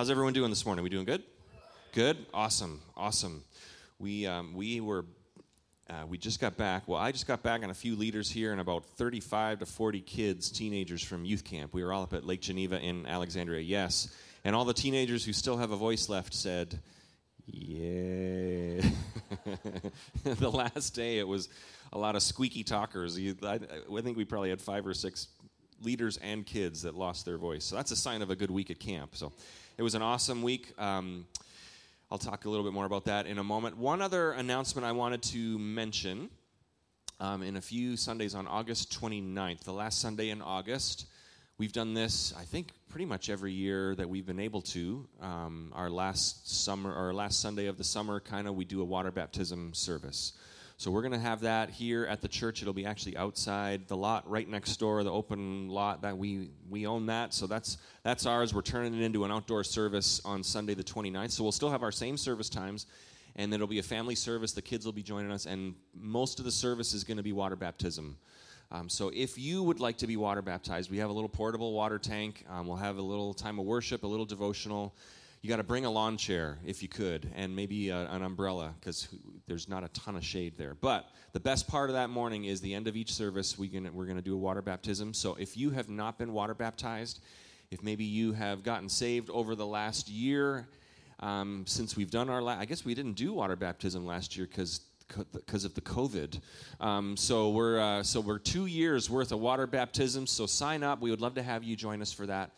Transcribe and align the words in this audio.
How's 0.00 0.08
everyone 0.08 0.32
doing 0.32 0.48
this 0.48 0.64
morning? 0.64 0.82
We 0.82 0.88
doing 0.88 1.04
good? 1.04 1.22
Good. 1.92 2.16
Awesome. 2.32 2.80
Awesome. 2.96 3.44
We 3.98 4.26
um, 4.26 4.54
we 4.54 4.80
were 4.80 5.04
uh, 5.90 6.06
we 6.08 6.16
just 6.16 6.40
got 6.40 6.56
back. 6.56 6.88
Well, 6.88 6.98
I 6.98 7.12
just 7.12 7.26
got 7.26 7.42
back, 7.42 7.60
and 7.60 7.70
a 7.70 7.74
few 7.74 7.94
leaders 7.96 8.30
here, 8.30 8.52
and 8.52 8.62
about 8.62 8.86
35 8.86 9.58
to 9.58 9.66
40 9.66 10.00
kids, 10.00 10.50
teenagers 10.50 11.02
from 11.02 11.26
youth 11.26 11.44
camp. 11.44 11.74
We 11.74 11.84
were 11.84 11.92
all 11.92 12.02
up 12.02 12.14
at 12.14 12.24
Lake 12.24 12.40
Geneva 12.40 12.80
in 12.80 13.04
Alexandria. 13.04 13.60
Yes, 13.60 14.08
and 14.42 14.56
all 14.56 14.64
the 14.64 14.72
teenagers 14.72 15.22
who 15.22 15.34
still 15.34 15.58
have 15.58 15.70
a 15.70 15.76
voice 15.76 16.08
left 16.08 16.32
said, 16.32 16.80
"Yeah." 17.44 18.80
the 20.24 20.50
last 20.50 20.94
day, 20.94 21.18
it 21.18 21.28
was 21.28 21.50
a 21.92 21.98
lot 21.98 22.16
of 22.16 22.22
squeaky 22.22 22.64
talkers. 22.64 23.18
I, 23.18 23.60
I 23.92 24.00
think 24.00 24.16
we 24.16 24.24
probably 24.24 24.48
had 24.48 24.62
five 24.62 24.86
or 24.86 24.94
six 24.94 25.28
leaders 25.82 26.16
and 26.22 26.46
kids 26.46 26.82
that 26.82 26.94
lost 26.94 27.26
their 27.26 27.36
voice. 27.36 27.64
So 27.64 27.76
that's 27.76 27.90
a 27.90 27.96
sign 27.96 28.22
of 28.22 28.30
a 28.30 28.36
good 28.36 28.50
week 28.50 28.70
at 28.70 28.78
camp. 28.78 29.14
So 29.14 29.32
it 29.80 29.82
was 29.82 29.94
an 29.94 30.02
awesome 30.02 30.42
week. 30.42 30.74
Um, 30.76 31.24
I'll 32.10 32.18
talk 32.18 32.44
a 32.44 32.50
little 32.50 32.66
bit 32.66 32.74
more 32.74 32.84
about 32.84 33.06
that 33.06 33.26
in 33.26 33.38
a 33.38 33.42
moment. 33.42 33.78
One 33.78 34.02
other 34.02 34.32
announcement 34.32 34.84
I 34.84 34.92
wanted 34.92 35.22
to 35.22 35.58
mention 35.58 36.28
um, 37.18 37.42
in 37.42 37.56
a 37.56 37.62
few 37.62 37.96
Sundays 37.96 38.34
on 38.34 38.46
August 38.46 38.92
29th, 39.00 39.60
the 39.60 39.72
last 39.72 39.98
Sunday 39.98 40.28
in 40.28 40.42
August. 40.42 41.06
We've 41.56 41.72
done 41.72 41.94
this, 41.94 42.34
I 42.38 42.42
think, 42.42 42.72
pretty 42.90 43.06
much 43.06 43.30
every 43.30 43.52
year 43.52 43.94
that 43.94 44.06
we've 44.06 44.26
been 44.26 44.38
able 44.38 44.60
to. 44.60 45.08
Um, 45.18 45.72
our 45.74 45.88
last 45.88 46.62
summer, 46.62 46.94
our 46.94 47.14
last 47.14 47.40
Sunday 47.40 47.64
of 47.64 47.78
the 47.78 47.84
summer, 47.84 48.20
kind 48.20 48.48
of, 48.48 48.56
we 48.56 48.66
do 48.66 48.82
a 48.82 48.84
water 48.84 49.10
baptism 49.10 49.72
service. 49.72 50.34
So 50.80 50.90
we're 50.90 51.02
going 51.02 51.12
to 51.12 51.18
have 51.18 51.40
that 51.40 51.68
here 51.68 52.06
at 52.06 52.22
the 52.22 52.28
church. 52.28 52.62
It'll 52.62 52.72
be 52.72 52.86
actually 52.86 53.14
outside 53.14 53.86
the 53.86 53.98
lot 53.98 54.26
right 54.30 54.48
next 54.48 54.74
door, 54.78 55.04
the 55.04 55.12
open 55.12 55.68
lot 55.68 56.00
that 56.00 56.16
we 56.16 56.52
we 56.70 56.86
own 56.86 57.04
that. 57.04 57.34
So 57.34 57.46
that's 57.46 57.76
that's 58.02 58.24
ours. 58.24 58.54
We're 58.54 58.62
turning 58.62 58.94
it 58.94 59.04
into 59.04 59.26
an 59.26 59.30
outdoor 59.30 59.62
service 59.62 60.22
on 60.24 60.42
Sunday 60.42 60.72
the 60.72 60.82
29th. 60.82 61.32
So 61.32 61.42
we'll 61.42 61.52
still 61.52 61.68
have 61.68 61.82
our 61.82 61.92
same 61.92 62.16
service 62.16 62.48
times 62.48 62.86
and 63.36 63.52
it'll 63.52 63.66
be 63.66 63.78
a 63.78 63.82
family 63.82 64.14
service. 64.14 64.52
The 64.52 64.62
kids 64.62 64.86
will 64.86 64.94
be 64.94 65.02
joining 65.02 65.30
us 65.30 65.44
and 65.44 65.74
most 65.94 66.38
of 66.38 66.46
the 66.46 66.50
service 66.50 66.94
is 66.94 67.04
going 67.04 67.18
to 67.18 67.22
be 67.22 67.34
water 67.34 67.56
baptism. 67.56 68.16
Um, 68.70 68.88
so 68.88 69.10
if 69.14 69.36
you 69.36 69.62
would 69.62 69.80
like 69.80 69.98
to 69.98 70.06
be 70.06 70.16
water 70.16 70.40
baptized, 70.40 70.90
we 70.90 70.96
have 70.96 71.10
a 71.10 71.12
little 71.12 71.28
portable 71.28 71.74
water 71.74 71.98
tank. 71.98 72.46
Um, 72.48 72.66
we'll 72.66 72.78
have 72.78 72.96
a 72.96 73.02
little 73.02 73.34
time 73.34 73.58
of 73.58 73.66
worship, 73.66 74.02
a 74.02 74.06
little 74.06 74.24
devotional 74.24 74.94
you 75.42 75.48
got 75.48 75.56
to 75.56 75.62
bring 75.62 75.86
a 75.86 75.90
lawn 75.90 76.18
chair 76.18 76.58
if 76.66 76.82
you 76.82 76.88
could, 76.88 77.30
and 77.34 77.56
maybe 77.56 77.88
a, 77.88 78.10
an 78.10 78.22
umbrella 78.22 78.74
because 78.78 79.08
there's 79.50 79.68
not 79.68 79.82
a 79.82 79.88
ton 79.88 80.14
of 80.14 80.24
shade 80.24 80.54
there. 80.56 80.76
But 80.80 81.10
the 81.32 81.40
best 81.40 81.66
part 81.66 81.90
of 81.90 81.94
that 81.94 82.08
morning 82.08 82.44
is 82.44 82.60
the 82.60 82.72
end 82.72 82.86
of 82.86 82.94
each 82.94 83.12
service. 83.12 83.58
We 83.58 83.66
can, 83.66 83.92
we're 83.92 84.04
going 84.04 84.16
to 84.16 84.22
do 84.22 84.34
a 84.34 84.38
water 84.38 84.62
baptism. 84.62 85.12
So 85.12 85.34
if 85.34 85.56
you 85.56 85.70
have 85.70 85.88
not 85.88 86.18
been 86.18 86.32
water 86.32 86.54
baptized, 86.54 87.20
if 87.72 87.82
maybe 87.82 88.04
you 88.04 88.32
have 88.32 88.62
gotten 88.62 88.88
saved 88.88 89.28
over 89.28 89.56
the 89.56 89.66
last 89.66 90.08
year, 90.08 90.68
um, 91.18 91.64
since 91.66 91.96
we've 91.96 92.12
done 92.12 92.30
our, 92.30 92.40
la- 92.40 92.60
I 92.60 92.64
guess 92.64 92.84
we 92.84 92.94
didn't 92.94 93.14
do 93.14 93.32
water 93.32 93.56
baptism 93.56 94.06
last 94.06 94.36
year 94.36 94.46
because 94.46 94.82
because 95.32 95.64
of 95.64 95.74
the 95.74 95.80
COVID. 95.80 96.38
Um, 96.78 97.16
so 97.16 97.50
we're 97.50 97.80
uh, 97.80 98.04
so 98.04 98.20
we're 98.20 98.38
two 98.38 98.66
years 98.66 99.10
worth 99.10 99.32
of 99.32 99.40
water 99.40 99.66
baptism. 99.66 100.28
So 100.28 100.46
sign 100.46 100.84
up. 100.84 101.00
We 101.00 101.10
would 101.10 101.20
love 101.20 101.34
to 101.34 101.42
have 101.42 101.64
you 101.64 101.74
join 101.74 102.00
us 102.00 102.12
for 102.12 102.26
that. 102.26 102.52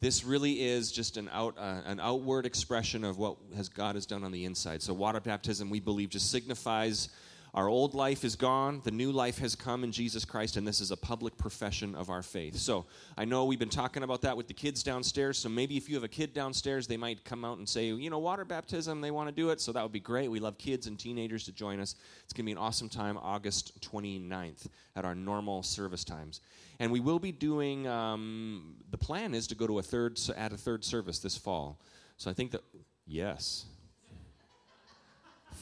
This 0.00 0.24
really 0.24 0.62
is 0.62 0.92
just 0.92 1.16
an, 1.16 1.30
out, 1.32 1.56
uh, 1.58 1.80
an 1.86 2.00
outward 2.00 2.44
expression 2.44 3.02
of 3.02 3.16
what 3.16 3.36
has 3.56 3.68
God 3.68 3.94
has 3.94 4.04
done 4.04 4.24
on 4.24 4.32
the 4.32 4.44
inside. 4.44 4.82
So, 4.82 4.92
water 4.92 5.20
baptism, 5.20 5.70
we 5.70 5.80
believe, 5.80 6.10
just 6.10 6.30
signifies 6.30 7.08
our 7.54 7.70
old 7.70 7.94
life 7.94 8.22
is 8.22 8.36
gone, 8.36 8.82
the 8.84 8.90
new 8.90 9.10
life 9.10 9.38
has 9.38 9.54
come 9.56 9.82
in 9.82 9.90
Jesus 9.90 10.26
Christ, 10.26 10.58
and 10.58 10.68
this 10.68 10.82
is 10.82 10.90
a 10.90 10.96
public 10.96 11.38
profession 11.38 11.94
of 11.94 12.10
our 12.10 12.22
faith. 12.22 12.56
So, 12.56 12.84
I 13.16 13.24
know 13.24 13.46
we've 13.46 13.58
been 13.58 13.70
talking 13.70 14.02
about 14.02 14.20
that 14.22 14.36
with 14.36 14.46
the 14.46 14.52
kids 14.52 14.82
downstairs. 14.82 15.38
So, 15.38 15.48
maybe 15.48 15.78
if 15.78 15.88
you 15.88 15.94
have 15.94 16.04
a 16.04 16.08
kid 16.08 16.34
downstairs, 16.34 16.86
they 16.86 16.98
might 16.98 17.24
come 17.24 17.46
out 17.46 17.56
and 17.56 17.66
say, 17.66 17.86
you 17.86 18.10
know, 18.10 18.18
water 18.18 18.44
baptism, 18.44 19.00
they 19.00 19.10
want 19.10 19.30
to 19.30 19.34
do 19.34 19.48
it. 19.48 19.62
So, 19.62 19.72
that 19.72 19.82
would 19.82 19.92
be 19.92 20.00
great. 20.00 20.30
We 20.30 20.40
love 20.40 20.58
kids 20.58 20.86
and 20.86 20.98
teenagers 20.98 21.44
to 21.46 21.52
join 21.52 21.80
us. 21.80 21.94
It's 22.24 22.34
going 22.34 22.44
to 22.44 22.48
be 22.48 22.52
an 22.52 22.58
awesome 22.58 22.90
time, 22.90 23.16
August 23.16 23.80
29th, 23.80 24.66
at 24.94 25.06
our 25.06 25.14
normal 25.14 25.62
service 25.62 26.04
times. 26.04 26.42
And 26.78 26.92
we 26.92 27.00
will 27.00 27.18
be 27.18 27.32
doing, 27.32 27.86
um, 27.86 28.76
the 28.90 28.98
plan 28.98 29.34
is 29.34 29.46
to 29.48 29.54
go 29.54 29.66
to 29.66 29.78
a 29.78 29.82
third, 29.82 30.18
add 30.36 30.52
a 30.52 30.56
third 30.56 30.84
service 30.84 31.18
this 31.18 31.36
fall. 31.36 31.80
So 32.16 32.30
I 32.30 32.34
think 32.34 32.50
that, 32.52 32.62
yes. 33.06 33.64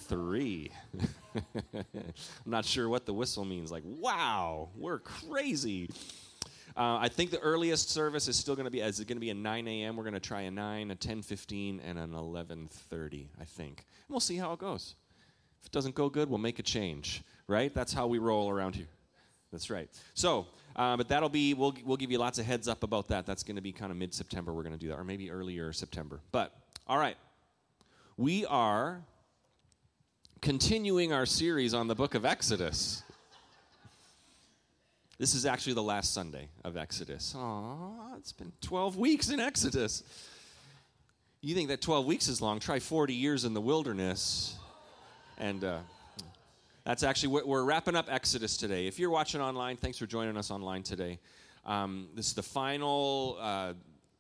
Three. 0.08 0.70
I'm 1.74 1.84
not 2.47 2.64
sure 2.64 2.88
what 2.88 3.06
the 3.06 3.14
whistle 3.14 3.44
means. 3.44 3.70
Like, 3.70 3.84
wow, 3.84 4.70
we're 4.76 4.98
crazy. 4.98 5.88
Uh, 6.76 6.98
I 7.00 7.08
think 7.08 7.30
the 7.30 7.38
earliest 7.38 7.91
service 7.91 8.26
is 8.26 8.36
still 8.36 8.56
going 8.56 8.64
to 8.64 8.70
be, 8.70 8.80
is 8.80 8.98
going 8.98 9.16
to 9.16 9.20
be 9.20 9.30
a 9.30 9.34
9 9.34 9.69
a.m.? 9.69 9.97
We're 9.97 10.03
going 10.03 10.14
to 10.14 10.20
try 10.20 10.42
a 10.42 10.50
9, 10.50 10.91
a 10.91 10.97
10.15, 10.97 11.80
and 11.84 11.98
an 11.98 12.10
11.30, 12.10 13.28
I 13.41 13.44
think. 13.44 13.78
And 13.78 14.10
we'll 14.10 14.19
see 14.20 14.36
how 14.36 14.53
it 14.53 14.58
goes. 14.58 14.97
If 15.60 15.66
it 15.66 15.72
doesn't 15.72 15.94
go 15.94 16.08
good, 16.08 16.28
we'll 16.28 16.38
make 16.38 16.58
a 16.58 16.64
change, 16.64 17.22
right? 17.47 17.72
That's 17.72 17.92
how 17.92 18.08
we 18.08 18.19
roll 18.19 18.50
around 18.50 18.74
here. 18.74 18.88
That's 19.54 19.70
right. 19.70 19.88
So, 20.15 20.48
uh, 20.75 20.97
but 20.97 21.06
that'll 21.06 21.28
be, 21.28 21.54
we'll, 21.54 21.72
we'll 21.84 21.97
give 21.97 22.10
you 22.10 22.19
lots 22.19 22.41
of 22.41 22.44
heads 22.44 22.66
up 22.66 22.82
about 22.82 23.06
that. 23.09 23.25
That's 23.25 23.44
going 23.44 23.54
to 23.54 23.62
be 23.62 23.70
kind 23.70 23.92
of 23.92 23.97
mid 23.97 24.12
September, 24.12 24.53
we're 24.53 24.65
going 24.65 24.76
to 24.76 24.78
do 24.78 24.88
that, 24.88 24.98
or 24.98 25.04
maybe 25.04 25.31
earlier 25.31 25.72
September. 25.72 26.19
But, 26.32 26.53
all 26.88 26.98
right. 26.98 27.16
We 28.16 28.47
are 28.47 29.00
continuing 30.41 31.12
our 31.12 31.25
series 31.25 31.72
on 31.72 31.87
the 31.87 31.94
book 31.94 32.16
of 32.16 32.25
Exodus. 32.25 33.04
This 35.19 35.37
is 35.37 35.47
actually 35.47 35.75
the 35.75 35.84
last 35.84 36.12
Sunday 36.12 36.48
of 36.65 36.76
Exodus. 36.76 37.32
Aw, 37.38 38.16
it's 38.16 38.32
been 38.32 38.50
12 38.60 38.97
weeks 38.97 39.31
in 39.31 39.38
Exodus. 39.38 40.03
You 41.42 41.54
think 41.54 41.69
that 41.69 41.81
12 41.81 42.06
weeks 42.06 42.26
is 42.26 42.42
long? 42.42 42.59
Try 42.59 42.81
40 42.81 43.15
years 43.15 43.44
in 43.44 43.54
the 43.54 43.60
wilderness. 43.60 44.56
And, 45.38 45.62
uh, 45.62 45.78
that's 46.84 47.03
actually, 47.03 47.31
what 47.31 47.49
we're 47.49 47.65
wrapping 47.65 47.97
up 47.97 48.06
Exodus 48.11 48.59
today. 48.59 48.87
If 48.87 48.99
you're 48.99 49.11
watching 49.11 49.41
online, 49.41 49.78
thanks 49.78 49.97
for 49.97 50.06
joining 50.06 50.37
us 50.37 50.50
online 50.50 50.83
today. 50.83 51.19
Um, 51.65 52.09
this 52.15 52.27
is 52.27 52.34
the 52.34 52.43
final 52.43 53.39
uh, 53.41 53.72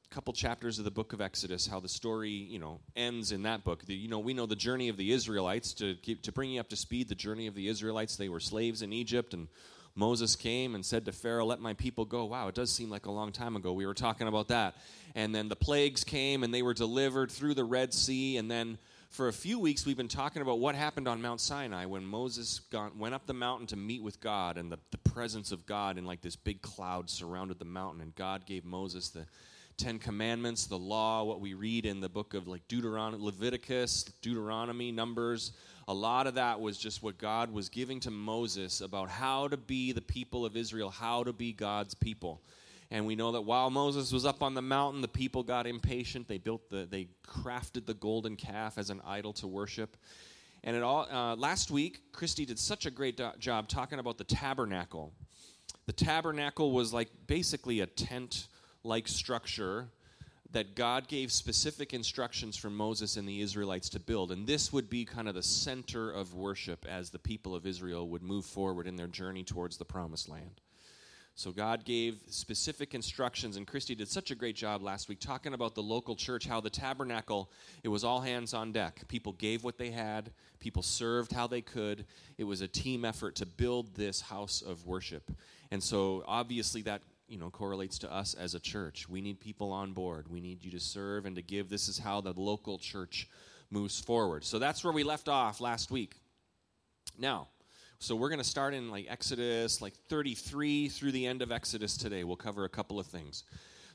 couple 0.08 0.32
chapters 0.32 0.78
of 0.78 0.86
the 0.86 0.90
book 0.90 1.12
of 1.12 1.20
Exodus, 1.20 1.66
how 1.66 1.78
the 1.78 1.90
story, 1.90 2.30
you 2.30 2.58
know, 2.58 2.80
ends 2.96 3.32
in 3.32 3.42
that 3.42 3.64
book. 3.64 3.84
The, 3.84 3.94
you 3.94 4.08
know, 4.08 4.18
we 4.18 4.32
know 4.32 4.46
the 4.46 4.56
journey 4.56 4.88
of 4.88 4.96
the 4.96 5.12
Israelites. 5.12 5.74
To, 5.74 5.94
keep, 5.96 6.22
to 6.22 6.32
bring 6.32 6.52
you 6.52 6.60
up 6.60 6.70
to 6.70 6.76
speed, 6.76 7.10
the 7.10 7.14
journey 7.14 7.46
of 7.46 7.54
the 7.54 7.68
Israelites, 7.68 8.16
they 8.16 8.30
were 8.30 8.40
slaves 8.40 8.80
in 8.80 8.94
Egypt, 8.94 9.34
and 9.34 9.48
Moses 9.94 10.34
came 10.34 10.74
and 10.74 10.86
said 10.86 11.04
to 11.04 11.12
Pharaoh, 11.12 11.44
Let 11.44 11.60
my 11.60 11.74
people 11.74 12.06
go. 12.06 12.24
Wow, 12.24 12.48
it 12.48 12.54
does 12.54 12.72
seem 12.72 12.88
like 12.88 13.04
a 13.04 13.10
long 13.10 13.30
time 13.30 13.56
ago. 13.56 13.74
We 13.74 13.84
were 13.84 13.92
talking 13.92 14.26
about 14.26 14.48
that. 14.48 14.74
And 15.14 15.34
then 15.34 15.50
the 15.50 15.56
plagues 15.56 16.02
came, 16.02 16.42
and 16.42 16.54
they 16.54 16.62
were 16.62 16.74
delivered 16.74 17.30
through 17.30 17.54
the 17.54 17.64
Red 17.64 17.92
Sea, 17.92 18.38
and 18.38 18.50
then 18.50 18.78
for 19.14 19.28
a 19.28 19.32
few 19.32 19.60
weeks, 19.60 19.86
we've 19.86 19.96
been 19.96 20.08
talking 20.08 20.42
about 20.42 20.58
what 20.58 20.74
happened 20.74 21.06
on 21.06 21.22
Mount 21.22 21.40
Sinai 21.40 21.84
when 21.86 22.04
Moses 22.04 22.58
got, 22.58 22.96
went 22.96 23.14
up 23.14 23.26
the 23.26 23.32
mountain 23.32 23.68
to 23.68 23.76
meet 23.76 24.02
with 24.02 24.20
God, 24.20 24.58
and 24.58 24.72
the, 24.72 24.78
the 24.90 24.98
presence 24.98 25.52
of 25.52 25.64
God 25.66 25.98
in 25.98 26.04
like 26.04 26.20
this 26.20 26.34
big 26.34 26.60
cloud 26.62 27.08
surrounded 27.08 27.60
the 27.60 27.64
mountain, 27.64 28.00
and 28.00 28.12
God 28.16 28.44
gave 28.44 28.64
Moses 28.64 29.10
the 29.10 29.24
Ten 29.76 30.00
Commandments, 30.00 30.66
the 30.66 30.76
law, 30.76 31.22
what 31.22 31.40
we 31.40 31.54
read 31.54 31.86
in 31.86 32.00
the 32.00 32.08
book 32.08 32.34
of 32.34 32.48
like 32.48 32.66
Deuteronomy, 32.66 33.22
Leviticus, 33.24 34.02
Deuteronomy, 34.20 34.90
Numbers. 34.90 35.52
A 35.86 35.94
lot 35.94 36.26
of 36.26 36.34
that 36.34 36.60
was 36.60 36.76
just 36.76 37.00
what 37.00 37.16
God 37.16 37.52
was 37.52 37.68
giving 37.68 38.00
to 38.00 38.10
Moses 38.10 38.80
about 38.80 39.08
how 39.08 39.46
to 39.46 39.56
be 39.56 39.92
the 39.92 40.00
people 40.00 40.44
of 40.44 40.56
Israel, 40.56 40.90
how 40.90 41.22
to 41.22 41.32
be 41.32 41.52
God's 41.52 41.94
people. 41.94 42.42
And 42.94 43.06
we 43.06 43.16
know 43.16 43.32
that 43.32 43.40
while 43.40 43.70
Moses 43.70 44.12
was 44.12 44.24
up 44.24 44.40
on 44.40 44.54
the 44.54 44.62
mountain, 44.62 45.00
the 45.00 45.08
people 45.08 45.42
got 45.42 45.66
impatient. 45.66 46.28
They 46.28 46.38
built 46.38 46.70
the, 46.70 46.86
they 46.88 47.08
crafted 47.26 47.86
the 47.86 47.94
golden 47.94 48.36
calf 48.36 48.78
as 48.78 48.88
an 48.88 49.00
idol 49.04 49.32
to 49.32 49.48
worship. 49.48 49.96
And 50.62 50.76
it 50.76 50.82
all, 50.84 51.08
uh, 51.10 51.34
last 51.34 51.72
week, 51.72 52.12
Christy 52.12 52.46
did 52.46 52.56
such 52.56 52.86
a 52.86 52.92
great 52.92 53.16
do- 53.16 53.32
job 53.40 53.66
talking 53.66 53.98
about 53.98 54.16
the 54.16 54.22
tabernacle. 54.22 55.12
The 55.86 55.92
tabernacle 55.92 56.70
was 56.70 56.92
like 56.92 57.08
basically 57.26 57.80
a 57.80 57.86
tent 57.86 58.46
like 58.84 59.08
structure 59.08 59.88
that 60.52 60.76
God 60.76 61.08
gave 61.08 61.32
specific 61.32 61.94
instructions 61.94 62.56
for 62.56 62.70
Moses 62.70 63.16
and 63.16 63.28
the 63.28 63.40
Israelites 63.40 63.88
to 63.88 63.98
build. 63.98 64.30
And 64.30 64.46
this 64.46 64.72
would 64.72 64.88
be 64.88 65.04
kind 65.04 65.26
of 65.26 65.34
the 65.34 65.42
center 65.42 66.12
of 66.12 66.32
worship 66.32 66.86
as 66.88 67.10
the 67.10 67.18
people 67.18 67.56
of 67.56 67.66
Israel 67.66 68.08
would 68.10 68.22
move 68.22 68.46
forward 68.46 68.86
in 68.86 68.94
their 68.94 69.08
journey 69.08 69.42
towards 69.42 69.78
the 69.78 69.84
promised 69.84 70.28
land. 70.28 70.60
So 71.36 71.50
God 71.50 71.84
gave 71.84 72.20
specific 72.28 72.94
instructions, 72.94 73.56
and 73.56 73.66
Christy 73.66 73.96
did 73.96 74.08
such 74.08 74.30
a 74.30 74.36
great 74.36 74.54
job 74.54 74.82
last 74.82 75.08
week 75.08 75.18
talking 75.18 75.52
about 75.52 75.74
the 75.74 75.82
local 75.82 76.14
church, 76.14 76.46
how 76.46 76.60
the 76.60 76.70
tabernacle, 76.70 77.50
it 77.82 77.88
was 77.88 78.04
all 78.04 78.20
hands 78.20 78.54
on 78.54 78.70
deck. 78.70 79.06
People 79.08 79.32
gave 79.32 79.64
what 79.64 79.76
they 79.76 79.90
had, 79.90 80.30
people 80.60 80.82
served 80.82 81.32
how 81.32 81.48
they 81.48 81.60
could. 81.60 82.06
It 82.38 82.44
was 82.44 82.60
a 82.60 82.68
team 82.68 83.04
effort 83.04 83.34
to 83.36 83.46
build 83.46 83.96
this 83.96 84.20
house 84.20 84.62
of 84.62 84.86
worship. 84.86 85.32
And 85.72 85.82
so 85.82 86.22
obviously 86.28 86.82
that 86.82 87.02
you 87.26 87.38
know 87.38 87.50
correlates 87.50 87.98
to 87.98 88.12
us 88.12 88.34
as 88.34 88.54
a 88.54 88.60
church. 88.60 89.08
We 89.08 89.20
need 89.20 89.40
people 89.40 89.72
on 89.72 89.92
board. 89.92 90.28
We 90.28 90.40
need 90.40 90.64
you 90.64 90.70
to 90.72 90.80
serve 90.80 91.26
and 91.26 91.34
to 91.36 91.42
give. 91.42 91.68
This 91.68 91.88
is 91.88 91.98
how 91.98 92.20
the 92.20 92.32
local 92.32 92.78
church 92.78 93.28
moves 93.70 93.98
forward. 93.98 94.44
So 94.44 94.58
that's 94.58 94.84
where 94.84 94.92
we 94.92 95.02
left 95.02 95.28
off 95.28 95.60
last 95.60 95.90
week. 95.90 96.16
Now, 97.18 97.48
so 97.98 98.14
we're 98.16 98.28
going 98.28 98.38
to 98.38 98.44
start 98.44 98.74
in 98.74 98.90
like 98.90 99.06
Exodus, 99.08 99.80
like 99.80 99.94
33 100.08 100.88
through 100.88 101.12
the 101.12 101.26
end 101.26 101.42
of 101.42 101.50
Exodus 101.52 101.96
today. 101.96 102.24
We'll 102.24 102.36
cover 102.36 102.64
a 102.64 102.68
couple 102.68 102.98
of 102.98 103.06
things. 103.06 103.44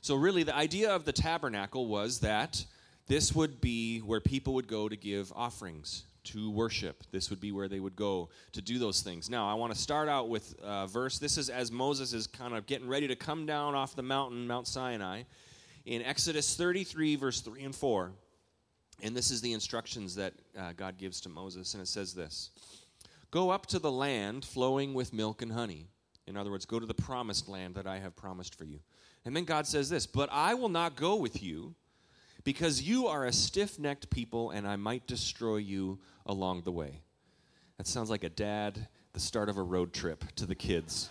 So, 0.00 0.14
really, 0.14 0.42
the 0.42 0.56
idea 0.56 0.90
of 0.90 1.04
the 1.04 1.12
tabernacle 1.12 1.86
was 1.86 2.20
that 2.20 2.64
this 3.06 3.34
would 3.34 3.60
be 3.60 3.98
where 3.98 4.20
people 4.20 4.54
would 4.54 4.66
go 4.66 4.88
to 4.88 4.96
give 4.96 5.32
offerings, 5.36 6.04
to 6.24 6.50
worship. 6.50 7.04
This 7.10 7.28
would 7.28 7.40
be 7.40 7.52
where 7.52 7.68
they 7.68 7.80
would 7.80 7.96
go 7.96 8.30
to 8.52 8.62
do 8.62 8.78
those 8.78 9.02
things. 9.02 9.28
Now, 9.28 9.48
I 9.48 9.54
want 9.54 9.74
to 9.74 9.78
start 9.78 10.08
out 10.08 10.28
with 10.28 10.54
a 10.62 10.86
verse. 10.86 11.18
This 11.18 11.36
is 11.36 11.50
as 11.50 11.70
Moses 11.70 12.12
is 12.12 12.26
kind 12.26 12.54
of 12.54 12.66
getting 12.66 12.88
ready 12.88 13.08
to 13.08 13.16
come 13.16 13.46
down 13.46 13.74
off 13.74 13.94
the 13.94 14.02
mountain, 14.02 14.46
Mount 14.46 14.66
Sinai, 14.66 15.22
in 15.84 16.02
Exodus 16.02 16.56
33, 16.56 17.16
verse 17.16 17.40
3 17.40 17.64
and 17.64 17.74
4. 17.74 18.12
And 19.02 19.16
this 19.16 19.30
is 19.30 19.40
the 19.40 19.52
instructions 19.52 20.14
that 20.14 20.34
uh, 20.58 20.72
God 20.76 20.98
gives 20.98 21.20
to 21.22 21.28
Moses. 21.28 21.74
And 21.74 21.82
it 21.82 21.88
says 21.88 22.14
this 22.14 22.50
Go 23.30 23.50
up 23.50 23.66
to 23.66 23.78
the 23.78 23.92
land 23.92 24.44
flowing 24.44 24.94
with 24.94 25.12
milk 25.12 25.42
and 25.42 25.52
honey. 25.52 25.88
In 26.26 26.36
other 26.36 26.50
words, 26.50 26.66
go 26.66 26.80
to 26.80 26.86
the 26.86 26.94
promised 26.94 27.48
land 27.48 27.74
that 27.74 27.86
I 27.86 27.98
have 27.98 28.16
promised 28.16 28.56
for 28.56 28.64
you. 28.64 28.80
And 29.24 29.36
then 29.36 29.44
God 29.44 29.66
says 29.66 29.88
this 29.88 30.06
But 30.06 30.28
I 30.32 30.54
will 30.54 30.68
not 30.68 30.96
go 30.96 31.16
with 31.16 31.42
you 31.42 31.74
because 32.44 32.82
you 32.82 33.06
are 33.06 33.26
a 33.26 33.32
stiff 33.32 33.78
necked 33.78 34.10
people, 34.10 34.50
and 34.50 34.66
I 34.66 34.76
might 34.76 35.06
destroy 35.06 35.56
you 35.56 35.98
along 36.26 36.62
the 36.62 36.72
way. 36.72 37.02
That 37.76 37.86
sounds 37.86 38.10
like 38.10 38.24
a 38.24 38.28
dad, 38.28 38.88
the 39.12 39.20
start 39.20 39.48
of 39.48 39.58
a 39.58 39.62
road 39.62 39.92
trip 39.92 40.24
to 40.36 40.46
the 40.46 40.54
kids. 40.54 41.10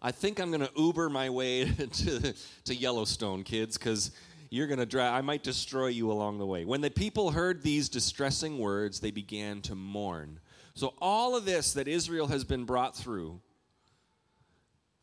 I 0.00 0.10
think 0.10 0.38
I'm 0.38 0.50
going 0.50 0.60
to 0.60 0.70
Uber 0.76 1.08
my 1.08 1.30
way 1.30 1.64
to, 1.92 2.34
to 2.64 2.74
Yellowstone, 2.74 3.42
kids, 3.42 3.78
because 3.78 4.10
you're 4.54 4.66
going 4.66 4.78
to 4.78 4.86
drive. 4.86 5.12
I 5.12 5.20
might 5.20 5.42
destroy 5.42 5.88
you 5.88 6.10
along 6.12 6.38
the 6.38 6.46
way. 6.46 6.64
When 6.64 6.80
the 6.80 6.90
people 6.90 7.32
heard 7.32 7.62
these 7.62 7.88
distressing 7.88 8.58
words, 8.58 9.00
they 9.00 9.10
began 9.10 9.60
to 9.62 9.74
mourn. 9.74 10.40
So, 10.74 10.94
all 11.00 11.36
of 11.36 11.44
this 11.44 11.72
that 11.72 11.88
Israel 11.88 12.28
has 12.28 12.44
been 12.44 12.64
brought 12.64 12.96
through, 12.96 13.40